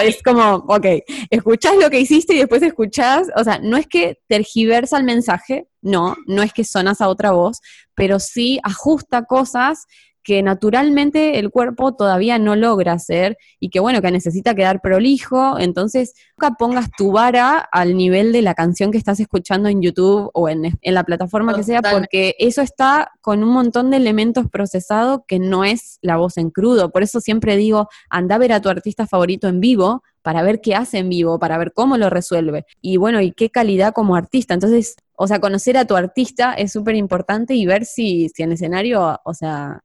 es 0.04 0.22
como, 0.22 0.64
ok, 0.68 0.86
escuchás 1.28 1.76
lo 1.76 1.90
que 1.90 2.00
hiciste 2.00 2.32
y 2.32 2.38
después 2.38 2.62
escuchás, 2.62 3.28
o 3.36 3.44
sea, 3.44 3.58
no 3.58 3.76
es 3.76 3.86
que 3.86 4.20
tergiversa 4.26 4.96
el 4.96 5.04
mensaje, 5.04 5.68
no, 5.82 6.16
no 6.26 6.42
es 6.42 6.54
que 6.54 6.64
sonas 6.64 7.02
a 7.02 7.08
otra 7.08 7.32
voz, 7.32 7.60
pero 7.94 8.20
sí 8.20 8.58
ajusta 8.62 9.26
cosas 9.26 9.84
que 10.22 10.42
naturalmente 10.42 11.38
el 11.38 11.50
cuerpo 11.50 11.94
todavía 11.94 12.38
no 12.38 12.56
logra 12.56 12.92
hacer 12.92 13.38
y 13.58 13.70
que 13.70 13.80
bueno, 13.80 14.00
que 14.00 14.10
necesita 14.10 14.54
quedar 14.54 14.80
prolijo, 14.80 15.58
entonces 15.58 16.14
nunca 16.36 16.54
pongas 16.56 16.90
tu 16.96 17.12
vara 17.12 17.58
al 17.58 17.96
nivel 17.96 18.32
de 18.32 18.42
la 18.42 18.54
canción 18.54 18.90
que 18.90 18.98
estás 18.98 19.20
escuchando 19.20 19.68
en 19.68 19.82
YouTube 19.82 20.30
o 20.32 20.48
en, 20.48 20.78
la 20.82 21.04
plataforma 21.04 21.54
que 21.54 21.62
sea, 21.62 21.82
porque 21.82 22.36
eso 22.38 22.62
está 22.62 23.12
con 23.20 23.42
un 23.42 23.50
montón 23.50 23.90
de 23.90 23.96
elementos 23.96 24.46
procesados 24.50 25.20
que 25.26 25.38
no 25.38 25.64
es 25.64 25.98
la 26.02 26.16
voz 26.16 26.36
en 26.38 26.50
crudo. 26.50 26.90
Por 26.90 27.02
eso 27.02 27.20
siempre 27.20 27.56
digo, 27.56 27.88
anda 28.10 28.36
a 28.36 28.38
ver 28.38 28.52
a 28.52 28.60
tu 28.60 28.68
artista 28.68 29.06
favorito 29.06 29.48
en 29.48 29.60
vivo 29.60 30.02
para 30.22 30.42
ver 30.42 30.60
qué 30.60 30.74
hace 30.74 30.98
en 30.98 31.08
vivo, 31.08 31.38
para 31.38 31.58
ver 31.58 31.72
cómo 31.72 31.96
lo 31.96 32.08
resuelve. 32.08 32.64
Y 32.80 32.96
bueno, 32.96 33.20
y 33.20 33.32
qué 33.32 33.50
calidad 33.50 33.92
como 33.92 34.16
artista. 34.16 34.54
Entonces, 34.54 34.96
o 35.16 35.26
sea, 35.26 35.40
conocer 35.40 35.76
a 35.76 35.84
tu 35.84 35.96
artista 35.96 36.54
es 36.54 36.72
súper 36.72 36.94
importante 36.94 37.54
y 37.54 37.66
ver 37.66 37.84
si, 37.84 38.28
si 38.28 38.42
en 38.42 38.52
escenario, 38.52 39.20
o 39.24 39.34
sea, 39.34 39.82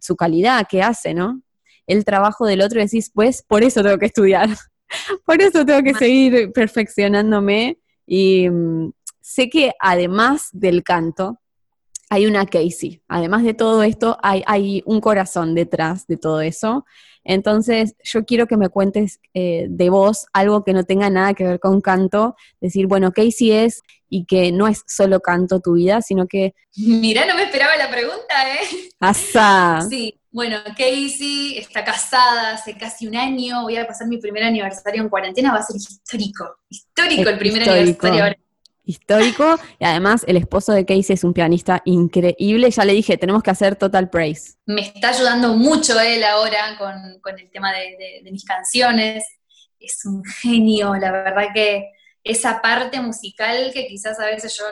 su 0.00 0.16
calidad 0.16 0.66
que 0.68 0.82
hace, 0.82 1.14
¿no? 1.14 1.42
El 1.86 2.04
trabajo 2.04 2.46
del 2.46 2.60
otro 2.60 2.80
y 2.80 2.84
decís, 2.84 3.10
pues, 3.12 3.42
por 3.42 3.62
eso 3.62 3.82
tengo 3.82 3.98
que 3.98 4.06
estudiar, 4.06 4.48
por 5.24 5.40
eso 5.40 5.64
tengo 5.64 5.82
que 5.82 5.94
seguir 5.94 6.52
perfeccionándome. 6.52 7.78
Y 8.06 8.48
mm, 8.48 8.92
sé 9.20 9.48
que 9.48 9.72
además 9.80 10.48
del 10.52 10.82
canto, 10.82 11.40
hay 12.10 12.26
una 12.26 12.46
Casey. 12.46 13.02
Además 13.08 13.44
de 13.44 13.54
todo 13.54 13.82
esto, 13.82 14.18
hay, 14.22 14.42
hay 14.46 14.82
un 14.86 15.00
corazón 15.00 15.54
detrás 15.54 16.06
de 16.06 16.16
todo 16.16 16.40
eso. 16.40 16.86
Entonces, 17.28 17.94
yo 18.02 18.24
quiero 18.24 18.46
que 18.46 18.56
me 18.56 18.70
cuentes 18.70 19.20
eh, 19.34 19.66
de 19.68 19.90
vos 19.90 20.26
algo 20.32 20.64
que 20.64 20.72
no 20.72 20.84
tenga 20.84 21.10
nada 21.10 21.34
que 21.34 21.44
ver 21.44 21.60
con 21.60 21.82
canto, 21.82 22.34
decir, 22.58 22.86
bueno, 22.86 23.12
Casey 23.12 23.52
es 23.52 23.82
y 24.08 24.24
que 24.24 24.50
no 24.50 24.66
es 24.66 24.82
solo 24.86 25.20
canto 25.20 25.60
tu 25.60 25.74
vida, 25.74 26.00
sino 26.00 26.26
que... 26.26 26.54
Mira, 26.74 27.26
no 27.26 27.34
me 27.34 27.42
esperaba 27.42 27.76
la 27.76 27.90
pregunta, 27.90 28.34
¿eh? 28.54 28.66
¡Asa! 28.98 29.86
Sí, 29.90 30.18
bueno, 30.30 30.56
Casey 30.68 31.58
está 31.58 31.84
casada 31.84 32.52
hace 32.52 32.78
casi 32.78 33.06
un 33.06 33.14
año, 33.14 33.60
voy 33.62 33.76
a 33.76 33.86
pasar 33.86 34.08
mi 34.08 34.16
primer 34.16 34.44
aniversario 34.44 35.02
en 35.02 35.10
cuarentena, 35.10 35.52
va 35.52 35.58
a 35.58 35.62
ser 35.62 35.76
histórico, 35.76 36.60
histórico 36.70 37.28
el 37.28 37.38
primer 37.38 37.68
aniversario 37.68 38.36
histórico. 38.88 39.56
Y 39.78 39.84
además, 39.84 40.24
el 40.26 40.36
esposo 40.36 40.72
de 40.72 40.84
Casey 40.84 41.14
es 41.14 41.22
un 41.22 41.34
pianista 41.34 41.82
increíble. 41.84 42.70
Ya 42.70 42.84
le 42.84 42.94
dije, 42.94 43.16
tenemos 43.16 43.42
que 43.42 43.50
hacer 43.50 43.76
Total 43.76 44.08
Praise. 44.10 44.56
Me 44.66 44.80
está 44.80 45.10
ayudando 45.10 45.54
mucho 45.54 46.00
él 46.00 46.24
ahora 46.24 46.76
con, 46.78 47.38
el 47.38 47.50
tema 47.50 47.72
de, 47.72 48.28
mis 48.32 48.44
canciones. 48.44 49.24
Es 49.78 50.04
un 50.06 50.24
genio, 50.24 50.94
la 50.96 51.12
verdad 51.12 51.48
que 51.54 51.90
esa 52.24 52.60
parte 52.60 53.00
musical 53.00 53.70
que 53.72 53.86
quizás 53.86 54.18
a 54.18 54.26
veces 54.26 54.56
yo, 54.58 54.64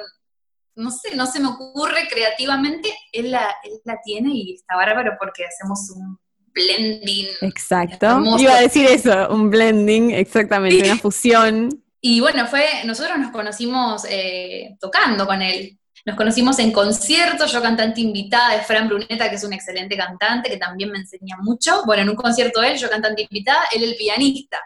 no 0.74 0.90
sé, 0.90 1.14
no 1.14 1.26
se 1.26 1.38
me 1.38 1.48
ocurre 1.48 2.08
creativamente, 2.10 2.92
él 3.12 3.30
la, 3.30 3.54
la 3.84 4.00
tiene 4.04 4.30
y 4.32 4.54
está 4.54 4.74
bárbaro 4.74 5.12
porque 5.18 5.44
hacemos 5.44 5.90
un 5.94 6.18
blending. 6.52 7.28
Exacto. 7.42 8.20
Iba 8.38 8.56
a 8.56 8.62
decir 8.62 8.86
eso, 8.86 9.28
un 9.30 9.50
blending, 9.50 10.10
exactamente, 10.10 10.90
una 10.90 10.98
fusión. 10.98 11.85
Y 12.08 12.20
bueno, 12.20 12.46
fue, 12.46 12.64
nosotros 12.84 13.18
nos 13.18 13.32
conocimos 13.32 14.04
eh, 14.08 14.76
tocando 14.78 15.26
con 15.26 15.42
él. 15.42 15.76
Nos 16.04 16.14
conocimos 16.14 16.56
en 16.60 16.70
conciertos, 16.70 17.50
yo 17.50 17.60
cantante 17.60 18.00
invitada 18.00 18.54
de 18.54 18.62
Fran 18.62 18.86
Bruneta, 18.86 19.28
que 19.28 19.34
es 19.34 19.42
un 19.42 19.52
excelente 19.52 19.96
cantante, 19.96 20.48
que 20.48 20.56
también 20.56 20.92
me 20.92 20.98
enseña 20.98 21.36
mucho. 21.40 21.82
Bueno, 21.84 22.04
en 22.04 22.10
un 22.10 22.14
concierto 22.14 22.62
él, 22.62 22.78
yo 22.78 22.88
cantante 22.88 23.22
invitada, 23.22 23.64
él 23.74 23.82
el 23.82 23.96
pianista. 23.96 24.56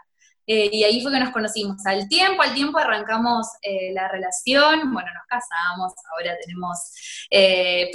Eh, 0.47 0.69
y 0.71 0.85
ahí 0.85 1.01
fue 1.01 1.11
que 1.13 1.19
nos 1.19 1.31
conocimos. 1.31 1.79
Al 1.87 2.07
tiempo, 2.09 2.43
al 2.43 2.53
tiempo 2.53 2.79
arrancamos 2.79 3.47
eh, 3.63 3.91
la 3.95 4.07
relación, 4.09 4.93
bueno, 4.93 5.09
nos 5.15 5.27
casamos, 5.27 5.95
ahora 6.13 6.37
tenemos 6.45 6.79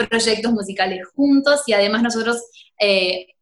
proyectos 0.09 0.51
musicales 0.51 1.07
juntos 1.15 1.61
y 1.67 1.73
además 1.73 2.01
nosotros 2.01 2.41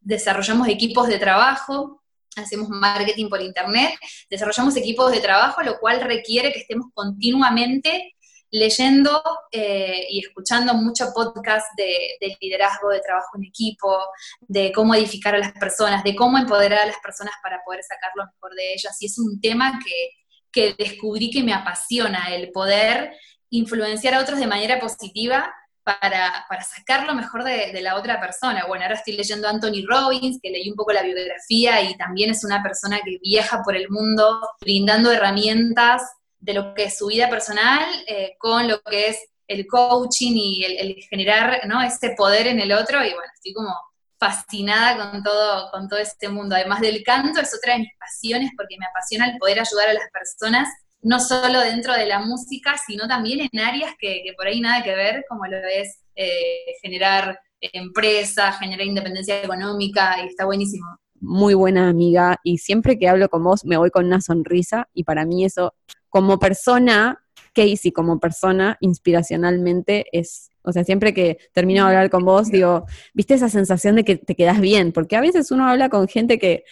desarrollamos 0.02 0.68
equipos 0.68 1.08
de 1.08 1.18
trabajo 1.18 2.03
hacemos 2.38 2.70
marketing 2.70 3.30
por 3.30 3.42
internet, 3.42 3.94
desarrollamos 4.30 4.76
equipos 4.76 5.12
de 5.12 5.20
trabajo, 5.20 5.62
lo 5.62 5.80
cual 5.80 6.02
requiere 6.02 6.52
que 6.52 6.60
estemos 6.60 6.88
continuamente 6.94 8.14
leyendo 8.54 9.24
eh, 9.52 10.06
y 10.12 10.20
escuchando 10.20 10.76
mucho 10.76 11.08
podcast 11.14 11.66
de, 11.76 12.38
liderazgo, 12.40 12.90
de 12.90 13.02
trabajo 13.02 13.30
en 13.36 13.46
equipo, 13.46 13.98
de 14.42 14.72
cómo 14.72 14.94
edificar 14.94 15.34
a 15.34 15.40
las 15.40 15.54
personas, 15.54 16.04
de 16.04 16.16
cómo 16.16 16.38
empoderar 16.38 16.80
a 16.80 16.86
las 16.86 17.00
personas 17.00 17.34
para 17.42 17.64
poder 17.66 17.82
sacar 17.84 18.12
lo 18.16 18.26
mejor 18.26 18.54
de 18.54 18.74
ellas. 18.74 18.96
Y 19.02 19.08
es 19.08 19.18
un 19.18 19.42
tema 19.42 19.80
que, 19.84 20.10
que 20.52 20.76
descubrí 20.78 21.32
que 21.32 21.42
me 21.42 21.54
apasiona, 21.54 22.34
el 22.36 22.52
poder 22.52 23.18
influenciar 23.50 24.14
a 24.14 24.22
otros 24.22 24.40
de 24.40 24.48
manera 24.48 24.80
positiva 24.80 25.52
para, 25.84 26.46
sacar 26.64 27.06
lo 27.06 27.14
mejor 27.14 27.44
de, 27.44 27.80
la 27.82 27.96
otra 27.96 28.20
persona. 28.20 28.66
Bueno, 28.68 28.84
ahora 28.84 28.96
estoy 28.96 29.16
leyendo 29.16 29.48
a 29.48 29.52
Anthony 29.52 29.86
Robbins, 29.88 30.40
que 30.42 30.50
leí 30.50 30.70
un 30.70 30.76
poco 30.76 30.94
la 30.94 31.04
biografía 31.04 31.82
y 31.82 31.96
también 31.98 32.32
es 32.32 32.44
una 32.44 32.64
persona 32.64 33.02
que 33.04 33.18
viaja 33.22 33.62
por 33.64 33.76
el 33.76 33.90
mundo 33.90 34.42
brindando 34.62 35.12
herramientas 35.12 36.02
de 36.40 36.54
lo 36.54 36.74
que 36.74 36.86
es 36.86 36.98
su 36.98 37.08
vida 37.08 37.30
personal 37.30 37.86
eh, 38.08 38.36
con 38.38 38.68
lo 38.68 38.82
que 38.82 39.08
es 39.08 39.18
el 39.48 39.68
coaching 39.68 40.34
y 40.36 40.64
el, 40.64 40.96
generar 41.10 41.62
¿no? 41.68 41.82
ese 41.82 42.12
poder 42.12 42.48
en 42.48 42.60
el 42.60 42.72
otro. 42.72 43.04
Y 43.04 43.14
bueno, 43.14 43.32
estoy 43.34 43.54
como 43.54 43.74
fascinada 44.18 45.12
con 45.12 45.22
todo, 45.22 45.70
con 45.72 45.90
todo 45.90 46.00
este 46.00 46.30
mundo. 46.30 46.56
Además 46.56 46.80
del 46.80 47.04
canto, 47.04 47.42
es 47.42 47.54
otra 47.54 47.74
de 47.74 47.80
mis 47.80 47.98
pasiones 48.00 48.52
porque 48.56 48.78
me 48.80 48.86
apasiona 48.86 49.28
el 49.28 49.38
poder 49.38 49.60
ayudar 49.60 49.90
a 49.90 49.94
las 49.94 50.10
personas 50.12 50.70
no 51.04 51.20
solo 51.20 51.60
dentro 51.60 51.94
de 51.94 52.06
la 52.06 52.20
música, 52.20 52.76
sino 52.86 53.08
también 53.08 53.48
en 53.52 53.60
áreas 53.60 53.94
que, 54.00 54.24
por 54.36 54.48
ahí 54.48 54.62
nada 54.62 54.84
que 54.84 54.96
ver, 54.96 55.26
como 55.30 55.46
lo 55.46 55.58
es 55.58 56.00
eh, 56.16 56.74
generar 56.82 57.40
empresa, 57.62 58.52
generar 58.54 58.86
independencia 58.86 59.44
económica, 59.44 60.18
y 60.24 60.28
está 60.28 60.46
buenísimo. 60.46 60.86
Muy 61.20 61.54
buena 61.54 61.90
amiga, 61.90 62.38
y 62.44 62.58
siempre 62.58 62.98
que 62.98 63.08
hablo 63.08 63.30
con 63.30 63.44
vos 63.44 63.64
me 63.66 63.78
voy 63.78 63.90
con 63.90 64.06
una 64.06 64.22
sonrisa, 64.22 64.90
y 64.94 65.04
para 65.04 65.26
mí 65.26 65.46
eso, 65.46 65.74
como 66.10 66.40
persona, 66.40 67.20
Casey 67.54 67.92
como 67.92 68.20
persona, 68.20 68.78
inspiracionalmente 68.82 70.06
es 70.12 70.50
o 70.64 70.72
sea, 70.72 70.84
siempre 70.84 71.14
que 71.14 71.38
termino 71.52 71.84
de 71.84 71.90
hablar 71.90 72.10
con 72.10 72.24
vos, 72.24 72.50
digo, 72.50 72.86
¿viste 73.14 73.34
esa 73.34 73.50
sensación 73.50 73.96
de 73.96 74.06
que 74.06 74.16
te 74.16 74.36
quedas 74.36 74.62
bien? 74.62 74.94
Porque 74.94 75.18
a 75.18 75.22
veces 75.22 75.52
uno 75.52 75.68
habla 75.68 75.90
con 75.90 76.08
gente 76.08 76.40
que 76.40 76.64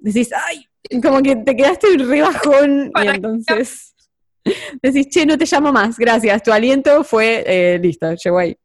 decís, 0.00 0.30
ay, 0.48 0.66
como 1.00 1.22
que 1.22 1.36
te 1.36 1.54
quedaste 1.54 1.86
re 1.98 2.22
bajón 2.22 2.90
y 3.02 3.06
entonces 3.06 3.94
decís, 4.82 5.08
che, 5.08 5.26
no 5.26 5.38
te 5.38 5.46
llamo 5.46 5.72
más, 5.72 5.96
gracias, 5.98 6.42
tu 6.42 6.52
aliento 6.52 7.04
fue, 7.04 7.44
eh, 7.46 7.78
listo, 7.78 8.12
llegó 8.14 8.38
ahí. 8.38 8.56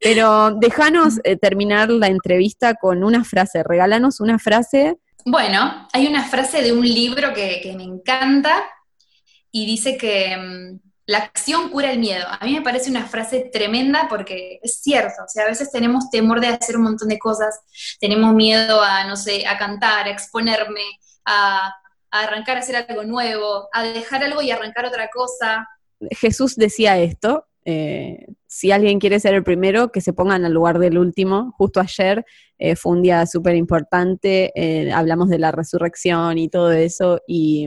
Pero 0.00 0.54
déjanos 0.54 1.18
eh, 1.24 1.36
terminar 1.36 1.90
la 1.90 2.06
entrevista 2.06 2.74
con 2.74 3.02
una 3.02 3.24
frase, 3.24 3.62
regálanos 3.64 4.20
una 4.20 4.38
frase. 4.38 4.96
Bueno, 5.24 5.88
hay 5.92 6.06
una 6.06 6.24
frase 6.24 6.62
de 6.62 6.72
un 6.72 6.86
libro 6.86 7.34
que, 7.34 7.60
que 7.60 7.74
me 7.74 7.82
encanta 7.82 8.62
y 9.50 9.66
dice 9.66 9.96
que 9.96 10.36
mm, 10.36 10.87
la 11.08 11.18
acción 11.18 11.70
cura 11.70 11.90
el 11.90 11.98
miedo. 11.98 12.26
A 12.28 12.44
mí 12.44 12.52
me 12.52 12.60
parece 12.60 12.90
una 12.90 13.06
frase 13.06 13.48
tremenda 13.50 14.08
porque 14.10 14.60
es 14.62 14.82
cierto, 14.82 15.24
o 15.24 15.28
sea, 15.28 15.44
a 15.44 15.48
veces 15.48 15.72
tenemos 15.72 16.10
temor 16.10 16.38
de 16.38 16.48
hacer 16.48 16.76
un 16.76 16.82
montón 16.82 17.08
de 17.08 17.18
cosas, 17.18 17.58
tenemos 17.98 18.34
miedo 18.34 18.82
a, 18.82 19.04
no 19.04 19.16
sé, 19.16 19.46
a 19.46 19.56
cantar, 19.56 20.06
a 20.06 20.10
exponerme, 20.10 20.82
a, 21.24 21.74
arrancar 22.10 22.58
a 22.58 22.60
hacer 22.60 22.76
algo 22.76 23.04
nuevo, 23.04 23.68
a 23.72 23.84
dejar 23.84 24.22
algo 24.22 24.42
y 24.42 24.50
arrancar 24.50 24.84
otra 24.84 25.08
cosa. 25.08 25.66
Jesús 26.10 26.56
decía 26.56 26.98
esto, 26.98 27.46
eh, 27.64 28.26
si 28.46 28.70
alguien 28.70 28.98
quiere 28.98 29.18
ser 29.18 29.32
el 29.32 29.44
primero, 29.44 29.90
que 29.90 30.02
se 30.02 30.12
pongan 30.12 30.44
al 30.44 30.52
lugar 30.52 30.78
del 30.78 30.98
último. 30.98 31.54
Justo 31.56 31.80
ayer 31.80 32.26
eh, 32.58 32.76
fue 32.76 32.92
un 32.92 33.02
día 33.02 33.24
súper 33.24 33.56
importante, 33.56 34.52
eh, 34.54 34.92
hablamos 34.92 35.30
de 35.30 35.38
la 35.38 35.52
resurrección 35.52 36.36
y 36.36 36.50
todo 36.50 36.70
eso, 36.70 37.22
y, 37.26 37.66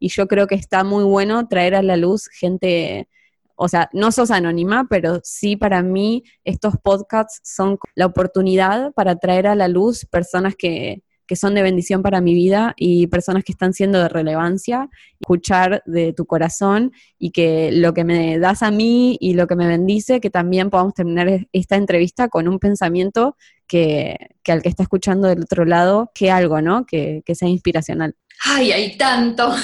y, 0.00 0.08
yo 0.08 0.26
creo 0.26 0.46
que 0.46 0.54
está 0.54 0.82
muy 0.84 1.04
bueno 1.04 1.46
traer 1.46 1.74
a 1.74 1.82
la 1.82 1.96
luz 1.96 2.28
gente, 2.28 3.08
o 3.54 3.68
sea, 3.68 3.88
no 3.92 4.10
sos 4.10 4.30
anónima, 4.30 4.86
pero 4.88 5.20
sí 5.22 5.56
para 5.56 5.82
mí 5.82 6.24
estos 6.44 6.74
podcasts 6.82 7.40
son 7.44 7.78
la 7.94 8.06
oportunidad 8.06 8.92
para 8.92 9.16
traer 9.16 9.46
a 9.46 9.54
la 9.54 9.68
luz 9.68 10.06
personas 10.06 10.56
que, 10.56 11.02
que 11.30 11.36
son 11.36 11.54
de 11.54 11.62
bendición 11.62 12.02
para 12.02 12.20
mi 12.20 12.34
vida 12.34 12.74
y 12.76 13.06
personas 13.06 13.44
que 13.44 13.52
están 13.52 13.72
siendo 13.72 14.00
de 14.00 14.08
relevancia, 14.08 14.90
escuchar 15.20 15.80
de 15.86 16.12
tu 16.12 16.26
corazón 16.26 16.90
y 17.20 17.30
que 17.30 17.70
lo 17.70 17.94
que 17.94 18.02
me 18.02 18.40
das 18.40 18.64
a 18.64 18.72
mí 18.72 19.16
y 19.20 19.34
lo 19.34 19.46
que 19.46 19.54
me 19.54 19.68
bendice, 19.68 20.20
que 20.20 20.28
también 20.28 20.70
podamos 20.70 20.92
terminar 20.92 21.46
esta 21.52 21.76
entrevista 21.76 22.28
con 22.28 22.48
un 22.48 22.58
pensamiento 22.58 23.36
que, 23.68 24.16
al 24.48 24.60
que 24.60 24.68
está 24.68 24.82
escuchando 24.82 25.28
del 25.28 25.42
otro 25.42 25.64
lado, 25.64 26.10
que 26.16 26.32
algo, 26.32 26.60
¿no? 26.60 26.84
Que, 26.84 27.22
sea 27.32 27.48
inspiracional. 27.48 28.16
Ay, 28.44 28.72
hay 28.72 28.98
tanto. 28.98 29.54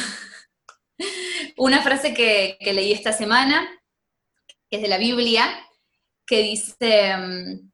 Una 1.56 1.82
frase 1.82 2.12
que, 2.12 2.58
leí 2.60 2.92
esta 2.92 3.12
semana, 3.12 3.66
que 4.68 4.76
es 4.76 4.82
de 4.82 4.88
la 4.88 4.98
Biblia, 4.98 5.48
que 6.26 6.42
dice, 6.42 7.16
mm, 7.16 7.70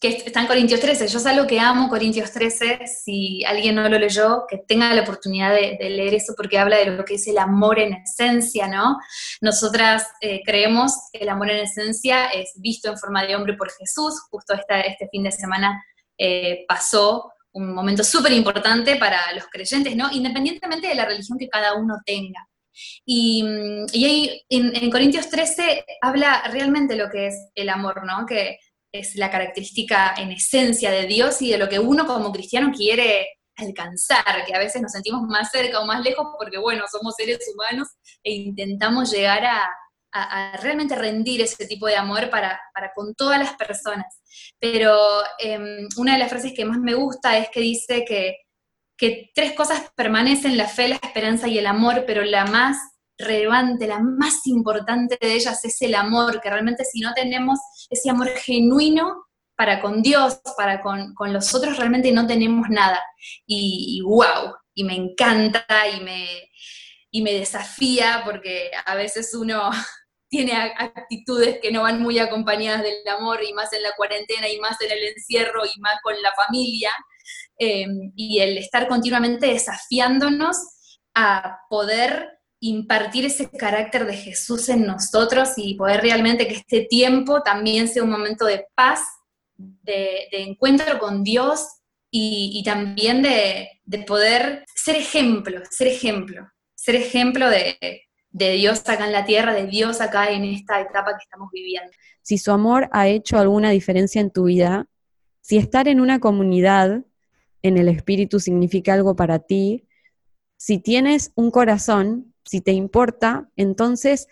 que 0.00 0.08
está 0.08 0.40
en 0.40 0.46
Corintios 0.46 0.80
13. 0.80 1.06
Yo 1.08 1.18
lo 1.34 1.46
que 1.46 1.60
amo 1.60 1.88
Corintios 1.88 2.32
13. 2.32 2.86
Si 2.86 3.44
alguien 3.44 3.74
no 3.74 3.88
lo 3.88 3.98
leyó, 3.98 4.44
que 4.48 4.58
tenga 4.58 4.92
la 4.94 5.02
oportunidad 5.02 5.54
de, 5.54 5.76
leer 5.90 6.14
eso 6.14 6.34
porque 6.36 6.58
habla 6.58 6.78
de 6.78 6.86
lo 6.86 7.04
que 7.04 7.14
es 7.14 7.26
el 7.28 7.38
amor 7.38 7.78
en 7.78 7.94
esencia, 7.94 8.68
¿no? 8.68 8.98
Nosotras 9.40 10.06
eh, 10.20 10.42
creemos 10.44 10.92
que 11.12 11.20
el 11.20 11.28
amor 11.28 11.50
en 11.50 11.58
esencia 11.58 12.26
es 12.26 12.52
visto 12.56 12.90
en 12.90 12.98
forma 12.98 13.24
de 13.24 13.36
hombre 13.36 13.54
por 13.54 13.70
Jesús. 13.70 14.20
Justo 14.30 14.54
esta, 14.54 14.80
este 14.80 15.08
fin 15.08 15.22
de 15.22 15.32
semana 15.32 15.84
eh, 16.18 16.64
pasó 16.66 17.32
un 17.52 17.74
momento 17.74 18.02
súper 18.02 18.32
importante 18.32 18.96
para 18.96 19.32
los 19.34 19.46
creyentes, 19.46 19.94
¿no? 19.94 20.10
Independientemente 20.10 20.88
de 20.88 20.94
la 20.94 21.06
religión 21.06 21.38
que 21.38 21.48
cada 21.48 21.74
uno 21.74 21.96
tenga. 22.04 22.46
Y, 23.04 23.42
ahí 23.94 24.42
en, 24.48 24.90
Corintios 24.90 25.28
13 25.28 25.84
habla 26.00 26.42
realmente 26.50 26.96
lo 26.96 27.10
que 27.10 27.28
es 27.28 27.50
el 27.54 27.68
amor, 27.68 28.04
¿no? 28.04 28.26
Que 28.26 28.58
es 28.92 29.16
la 29.16 29.30
característica 29.30 30.14
en 30.16 30.32
esencia 30.32 30.90
de 30.90 31.06
Dios 31.06 31.40
y 31.42 31.50
de 31.50 31.58
lo 31.58 31.68
que 31.68 31.78
uno 31.78 32.06
como 32.06 32.32
cristiano 32.32 32.72
quiere 32.74 33.28
alcanzar, 33.56 34.44
que 34.46 34.54
a 34.54 34.58
veces 34.58 34.82
nos 34.82 34.92
sentimos 34.92 35.22
más 35.22 35.50
cerca 35.50 35.80
o 35.80 35.86
más 35.86 36.02
lejos 36.02 36.26
porque, 36.38 36.58
bueno, 36.58 36.84
somos 36.90 37.14
seres 37.16 37.38
humanos 37.52 37.88
e 38.22 38.32
intentamos 38.32 39.10
llegar 39.10 39.44
a, 39.44 39.68
realmente 40.62 40.94
rendir 40.94 41.42
ese 41.42 41.66
tipo 41.66 41.86
de 41.86 41.96
amor 41.96 42.30
para, 42.30 42.58
con 42.94 43.14
todas 43.14 43.38
las 43.38 43.52
personas. 43.52 44.06
Pero 44.58 44.96
em, 45.38 45.86
una 45.98 46.14
de 46.14 46.18
las 46.18 46.30
frases 46.30 46.54
que 46.54 46.64
más 46.64 46.78
me 46.78 46.94
gusta 46.94 47.36
es 47.36 47.50
que 47.50 47.60
dice 47.60 48.02
que, 48.06 48.45
que 48.96 49.30
tres 49.34 49.52
cosas 49.52 49.90
permanecen, 49.94 50.56
la 50.56 50.68
fe, 50.68 50.88
la 50.88 50.96
esperanza 50.96 51.48
y 51.48 51.58
el 51.58 51.66
amor, 51.66 52.04
pero 52.06 52.22
la 52.24 52.46
más 52.46 52.78
relevante, 53.18 53.86
la 53.86 54.00
más 54.00 54.46
importante 54.46 55.18
de 55.20 55.34
ellas 55.34 55.64
es 55.64 55.80
el 55.82 55.94
amor, 55.94 56.40
que 56.40 56.50
realmente 56.50 56.84
si 56.84 57.00
no 57.00 57.14
tenemos 57.14 57.58
ese 57.90 58.10
amor 58.10 58.28
genuino 58.28 59.26
para 59.56 59.80
con 59.80 60.02
Dios, 60.02 60.40
para 60.56 60.82
con, 60.82 61.14
los 61.32 61.54
otros, 61.54 61.78
realmente 61.78 62.12
no 62.12 62.26
tenemos 62.26 62.68
nada. 62.68 63.02
Y, 63.46 64.02
wow, 64.04 64.54
y 64.74 64.84
me 64.84 64.94
encanta 64.94 65.64
y 65.94 66.00
me, 66.00 66.50
y 67.10 67.22
me 67.22 67.32
desafía 67.32 68.22
porque 68.24 68.70
a 68.84 68.94
veces 68.94 69.34
uno 69.34 69.70
tiene 70.28 70.52
actitudes 70.52 71.58
que 71.62 71.72
no 71.72 71.82
van 71.82 72.02
muy 72.02 72.18
acompañadas 72.18 72.82
del 72.82 73.06
amor 73.08 73.42
y 73.42 73.54
más 73.54 73.72
en 73.72 73.82
la 73.82 73.92
cuarentena 73.96 74.48
y 74.48 74.60
más 74.60 74.78
en 74.82 74.90
el 74.90 75.02
encierro 75.04 75.64
y 75.64 75.80
más 75.80 75.94
con 76.02 76.14
la 76.20 76.32
familia. 76.32 76.90
Em, 77.58 78.12
y 78.14 78.40
el 78.40 78.58
estar 78.58 78.86
continuamente 78.86 79.46
desafiándonos 79.46 80.58
a 81.14 81.60
poder 81.70 82.28
impartir 82.60 83.24
ese 83.24 83.48
carácter 83.50 84.06
de 84.06 84.14
Jesús 84.14 84.68
en 84.68 84.86
nosotros 84.86 85.50
y 85.56 85.74
poder 85.74 86.02
realmente 86.02 86.46
que 86.46 86.56
este 86.56 86.82
tiempo 86.82 87.42
también 87.42 87.88
sea 87.88 88.02
un 88.02 88.10
momento 88.10 88.44
de 88.44 88.66
paz, 88.74 89.00
de, 89.56 90.28
encuentro 90.32 90.98
con 90.98 91.22
Dios 91.22 91.66
y, 92.10 92.62
también 92.64 93.22
de, 93.22 93.68
poder 94.06 94.64
ser 94.74 94.96
ejemplo, 94.96 95.62
ser 95.70 95.88
ejemplo, 95.88 96.46
ser 96.74 96.96
ejemplo 96.96 97.48
de, 97.48 97.78
de 98.30 98.50
Dios 98.52 98.86
acá 98.86 99.06
en 99.06 99.12
la 99.12 99.24
tierra, 99.24 99.54
de 99.54 99.66
Dios 99.66 100.02
acá 100.02 100.30
en 100.30 100.44
esta 100.44 100.80
etapa 100.80 101.12
que 101.12 101.22
estamos 101.22 101.48
viviendo. 101.50 101.90
Si 102.20 102.36
su 102.36 102.52
amor 102.52 102.88
ha 102.92 103.08
hecho 103.08 103.38
alguna 103.38 103.70
diferencia 103.70 104.20
en 104.20 104.30
tu 104.30 104.44
vida, 104.44 104.86
si 105.40 105.56
estar 105.56 105.88
en 105.88 106.00
una 106.00 106.20
comunidad 106.20 107.05
en 107.66 107.78
el 107.78 107.88
espíritu 107.88 108.40
significa 108.40 108.94
algo 108.94 109.16
para 109.16 109.38
ti, 109.40 109.86
si 110.56 110.78
tienes 110.78 111.32
un 111.34 111.50
corazón 111.50 112.34
si 112.46 112.60
te 112.60 112.72
importa, 112.72 113.50
entonces 113.56 114.28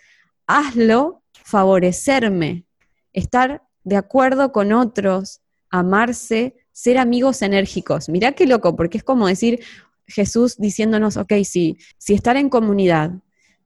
hazlo 0.47 1.21
favorecerme, 1.43 2.65
estar 3.13 3.63
de 3.83 3.97
acuerdo 3.97 4.51
con 4.51 4.71
otros, 4.71 5.41
amarse, 5.69 6.55
ser 6.71 6.97
amigos 6.97 7.41
enérgicos. 7.41 8.09
Mirá 8.09 8.31
qué 8.31 8.47
loco, 8.47 8.75
porque 8.75 8.97
es 8.97 9.03
como 9.03 9.27
decir 9.27 9.59
Jesús 10.07 10.55
diciéndonos, 10.57 11.17
ok, 11.17 11.33
sí, 11.43 11.77
si 11.97 12.13
estar 12.13 12.37
en 12.37 12.49
comunidad, 12.49 13.11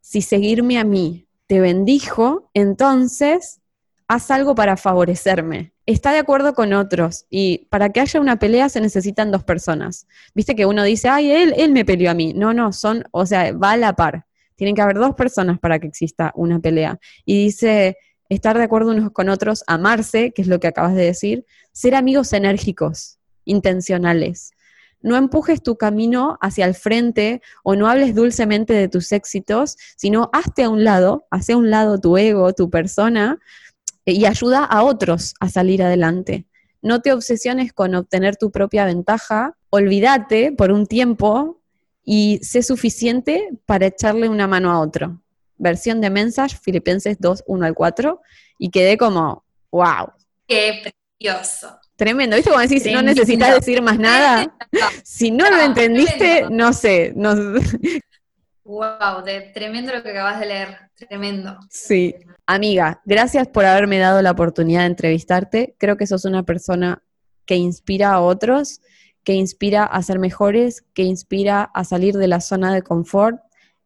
si 0.01 0.21
seguirme 0.21 0.79
a 0.79 0.83
mí 0.83 1.27
te 1.47 1.59
bendijo, 1.59 2.49
entonces 2.53 3.61
haz 4.07 4.31
algo 4.31 4.55
para 4.55 4.77
favorecerme. 4.77 5.73
Está 5.89 6.11
de 6.11 6.19
acuerdo 6.19 6.53
con 6.53 6.71
otros 6.73 7.25
y 7.31 7.65
para 7.71 7.89
que 7.89 7.99
haya 7.99 8.21
una 8.21 8.37
pelea 8.37 8.69
se 8.69 8.79
necesitan 8.79 9.31
dos 9.31 9.43
personas. 9.43 10.05
Viste 10.35 10.55
que 10.55 10.67
uno 10.67 10.83
dice, 10.83 11.09
ay, 11.09 11.31
él, 11.31 11.51
él 11.57 11.71
me 11.71 11.83
peleó 11.83 12.11
a 12.11 12.13
mí. 12.13 12.31
No, 12.31 12.53
no, 12.53 12.71
son, 12.73 13.05
o 13.09 13.25
sea, 13.25 13.51
va 13.53 13.71
a 13.71 13.77
la 13.77 13.95
par. 13.95 14.27
Tienen 14.55 14.75
que 14.75 14.83
haber 14.83 14.97
dos 14.97 15.15
personas 15.15 15.57
para 15.57 15.79
que 15.79 15.87
exista 15.87 16.31
una 16.35 16.59
pelea. 16.59 16.99
Y 17.25 17.45
dice, 17.45 17.97
estar 18.29 18.55
de 18.55 18.65
acuerdo 18.65 18.91
unos 18.91 19.11
con 19.11 19.29
otros, 19.29 19.63
amarse, 19.65 20.29
que 20.29 20.43
es 20.43 20.47
lo 20.47 20.59
que 20.59 20.67
acabas 20.67 20.93
de 20.93 21.05
decir, 21.05 21.47
ser 21.71 21.95
amigos 21.95 22.33
enérgicos, 22.33 23.17
intencionales. 23.45 24.51
No 25.01 25.15
empujes 25.15 25.63
tu 25.63 25.75
camino 25.75 26.37
hacia 26.39 26.65
el 26.65 26.75
frente 26.75 27.41
o 27.63 27.75
no 27.75 27.87
hables 27.87 28.13
dulcemente 28.13 28.73
de 28.73 28.89
tus 28.89 29.11
éxitos, 29.11 29.75
sino 29.95 30.29
hazte 30.33 30.65
a 30.65 30.69
un 30.69 30.83
lado, 30.83 31.25
hace 31.31 31.53
a 31.53 31.57
un 31.57 31.71
lado 31.71 31.99
tu 31.99 32.15
ego, 32.15 32.53
tu 32.53 32.69
persona, 32.69 33.39
y 34.11 34.25
ayuda 34.25 34.63
a 34.63 34.83
otros 34.83 35.35
a 35.39 35.49
salir 35.49 35.83
adelante. 35.83 36.45
No 36.81 37.01
te 37.01 37.11
obsesiones 37.11 37.73
con 37.73 37.95
obtener 37.95 38.37
tu 38.37 38.51
propia 38.51 38.85
ventaja, 38.85 39.57
olvídate 39.69 40.51
por 40.51 40.71
un 40.71 40.85
tiempo 40.85 41.61
y 42.03 42.39
sé 42.41 42.63
suficiente 42.63 43.49
para 43.65 43.87
echarle 43.87 44.29
una 44.29 44.47
mano 44.47 44.71
a 44.71 44.79
otro. 44.79 45.21
Versión 45.57 45.99
de 46.01 46.09
Mensage, 46.09 46.57
Filipenses 46.57 47.17
2, 47.19 47.43
1 47.47 47.65
al 47.65 47.75
4, 47.75 48.21
y 48.57 48.69
quedé 48.69 48.97
como, 48.97 49.43
wow. 49.71 50.11
Qué 50.47 50.81
precioso. 51.19 51.77
Tremendo, 51.97 52.37
¿viste? 52.37 52.49
Como 52.49 52.61
decís, 52.61 52.85
no 52.91 53.01
necesitas 53.01 53.55
decir 53.55 53.81
más 53.81 53.99
nada. 53.99 54.55
Si 55.03 55.31
no, 55.31 55.49
lo 55.49 55.59
entendiste, 55.61 56.45
no 56.49 56.71
sé. 56.71 57.11
No... 57.15 57.35
Wow, 58.69 59.23
de, 59.25 59.51
tremendo 59.53 59.91
lo 59.91 60.03
que 60.03 60.11
acabas 60.11 60.39
de 60.39 60.45
leer, 60.45 60.77
tremendo. 60.95 61.57
Sí. 61.71 62.13
Amiga, 62.45 63.01
gracias 63.03 63.47
por 63.47 63.65
haberme 63.65 63.97
dado 63.97 64.21
la 64.21 64.31
oportunidad 64.31 64.81
de 64.81 64.87
entrevistarte. 64.87 65.75
Creo 65.79 65.97
que 65.97 66.05
sos 66.05 66.25
una 66.25 66.43
persona 66.43 67.01
que 67.45 67.55
inspira 67.55 68.13
a 68.13 68.21
otros 68.21 68.79
que 69.23 69.33
inspira 69.33 69.83
a 69.83 70.01
ser 70.01 70.19
mejores, 70.19 70.83
que 70.93 71.03
inspira 71.03 71.61
a 71.61 71.83
salir 71.83 72.15
de 72.15 72.27
la 72.27 72.41
zona 72.41 72.73
de 72.73 72.81
confort, 72.81 73.39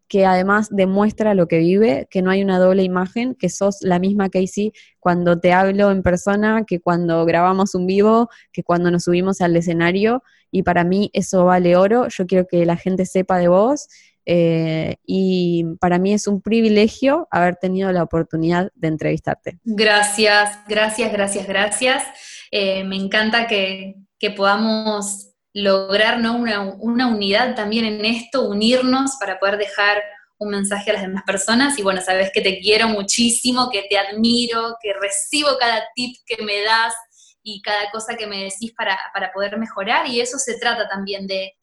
que 0.08 0.26
además 0.26 0.70
demuestra 0.70 1.34
lo 1.34 1.48
que 1.48 1.58
vive, 1.58 2.08
que 2.10 2.22
no 2.22 2.30
hay 2.30 2.44
una 2.44 2.60
doble 2.60 2.84
imagen, 2.84 3.36
que 3.36 3.50
sos 3.50 3.80
la 3.82 4.00
misma 4.00 4.30
Casey 4.30 4.72
cuando 5.00 5.40
te 5.40 5.52
hablo 5.52 5.92
en 5.92 6.04
persona, 6.04 6.66
que 6.68 6.80
cuando 6.80 7.26
grabamos 7.26 7.74
un 7.74 7.88
vivo, 7.88 8.30
que 8.52 8.64
cuando 8.64 8.92
nos 8.92 9.04
subimos 9.04 9.42
al 9.42 9.56
escenario, 9.56 10.24
y 10.52 10.64
para 10.64 10.84
mí 10.84 11.10
eso 11.14 11.46
vale 11.46 11.76
oro, 11.76 12.08
yo 12.10 12.28
quiero 12.28 12.46
que 12.48 12.66
la 12.66 12.78
gente 12.78 13.06
sepa 13.06 13.40
de 13.40 13.48
vos, 13.48 13.88
eh, 14.26 14.96
y 15.06 15.66
para 15.80 16.00
mí 16.00 16.14
es 16.14 16.28
un 16.28 16.42
privilegio 16.42 17.28
haber 17.30 17.58
tenido 17.58 17.92
la 17.92 18.04
oportunidad 18.04 18.72
de 18.76 18.88
entrevistarte. 18.88 19.60
Gracias, 19.64 20.60
gracias, 20.68 21.12
gracias, 21.12 21.48
gracias. 21.48 22.04
Eh, 22.52 22.84
me 22.84 22.96
encanta 22.96 23.48
que, 23.48 23.96
que 24.18 24.32
podamos 24.32 25.32
lograr 25.54 26.18
una, 26.18 26.62
una, 26.62 27.08
unidad 27.08 27.56
también 27.56 27.86
en 27.86 28.06
esto, 28.06 28.48
unirnos 28.48 29.18
para 29.20 29.40
poder 29.40 29.58
dejar 29.58 30.02
un 30.40 30.50
mensaje 30.50 30.90
a 30.92 30.94
las 30.94 31.04
demás 31.04 31.24
personas. 31.26 31.78
Y 31.78 31.84
bueno, 31.84 32.02
sabes 32.02 32.32
que 32.34 32.42
te 32.42 32.60
quiero 32.60 32.88
muchísimo, 32.88 33.70
que 33.70 33.86
te 33.90 33.98
admiro, 33.98 34.78
que 34.82 34.94
recibo 34.94 35.50
cada 35.60 35.84
tip 35.96 36.16
que 36.26 36.44
me 36.44 36.64
das 36.64 36.94
y 37.44 37.62
cada 37.62 37.92
cosa 37.92 38.16
que 38.16 38.26
me 38.26 38.46
decís 38.46 38.74
para, 38.76 38.98
poder 39.34 39.58
mejorar. 39.58 40.08
Y 40.08 40.22
eso 40.22 40.40
se 40.40 40.58
trata 40.58 40.88
también 40.88 41.28
de, 41.28 41.54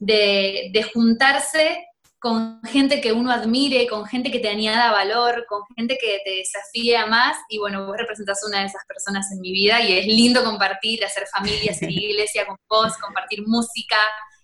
de 0.00 0.90
juntarse 0.92 1.86
con 2.20 2.60
gente 2.64 3.00
que 3.00 3.12
uno 3.12 3.32
admire, 3.32 3.86
con 3.86 4.04
gente 4.04 4.30
que 4.30 4.38
te 4.38 4.48
añada 4.48 4.92
valor, 4.92 5.46
con 5.48 5.62
gente 5.74 5.96
que 5.98 6.20
te 6.24 6.36
desafía 6.36 7.06
más. 7.06 7.36
Y 7.48 7.58
bueno, 7.58 7.86
vos 7.86 7.96
representás 7.96 8.44
una 8.46 8.60
de 8.60 8.66
esas 8.66 8.84
personas 8.86 9.32
en 9.32 9.40
mi 9.40 9.52
vida 9.52 9.80
y 9.80 9.98
es 9.98 10.06
lindo 10.06 10.44
compartir, 10.44 11.02
hacer 11.04 11.26
familia, 11.26 11.72
hacer 11.72 11.90
iglesia 11.90 12.46
con 12.46 12.56
vos, 12.68 12.92
compartir 12.98 13.42
música, 13.46 13.96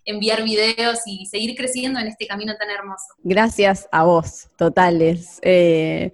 enviar 0.06 0.42
videos 0.42 1.00
y 1.04 1.26
seguir 1.26 1.54
creciendo 1.54 2.00
en 2.00 2.06
este 2.06 2.26
camino 2.26 2.54
tan 2.56 2.70
hermoso. 2.70 3.04
Gracias 3.18 3.88
a 3.92 4.04
vos, 4.04 4.48
totales. 4.56 5.38
Eh, 5.42 6.12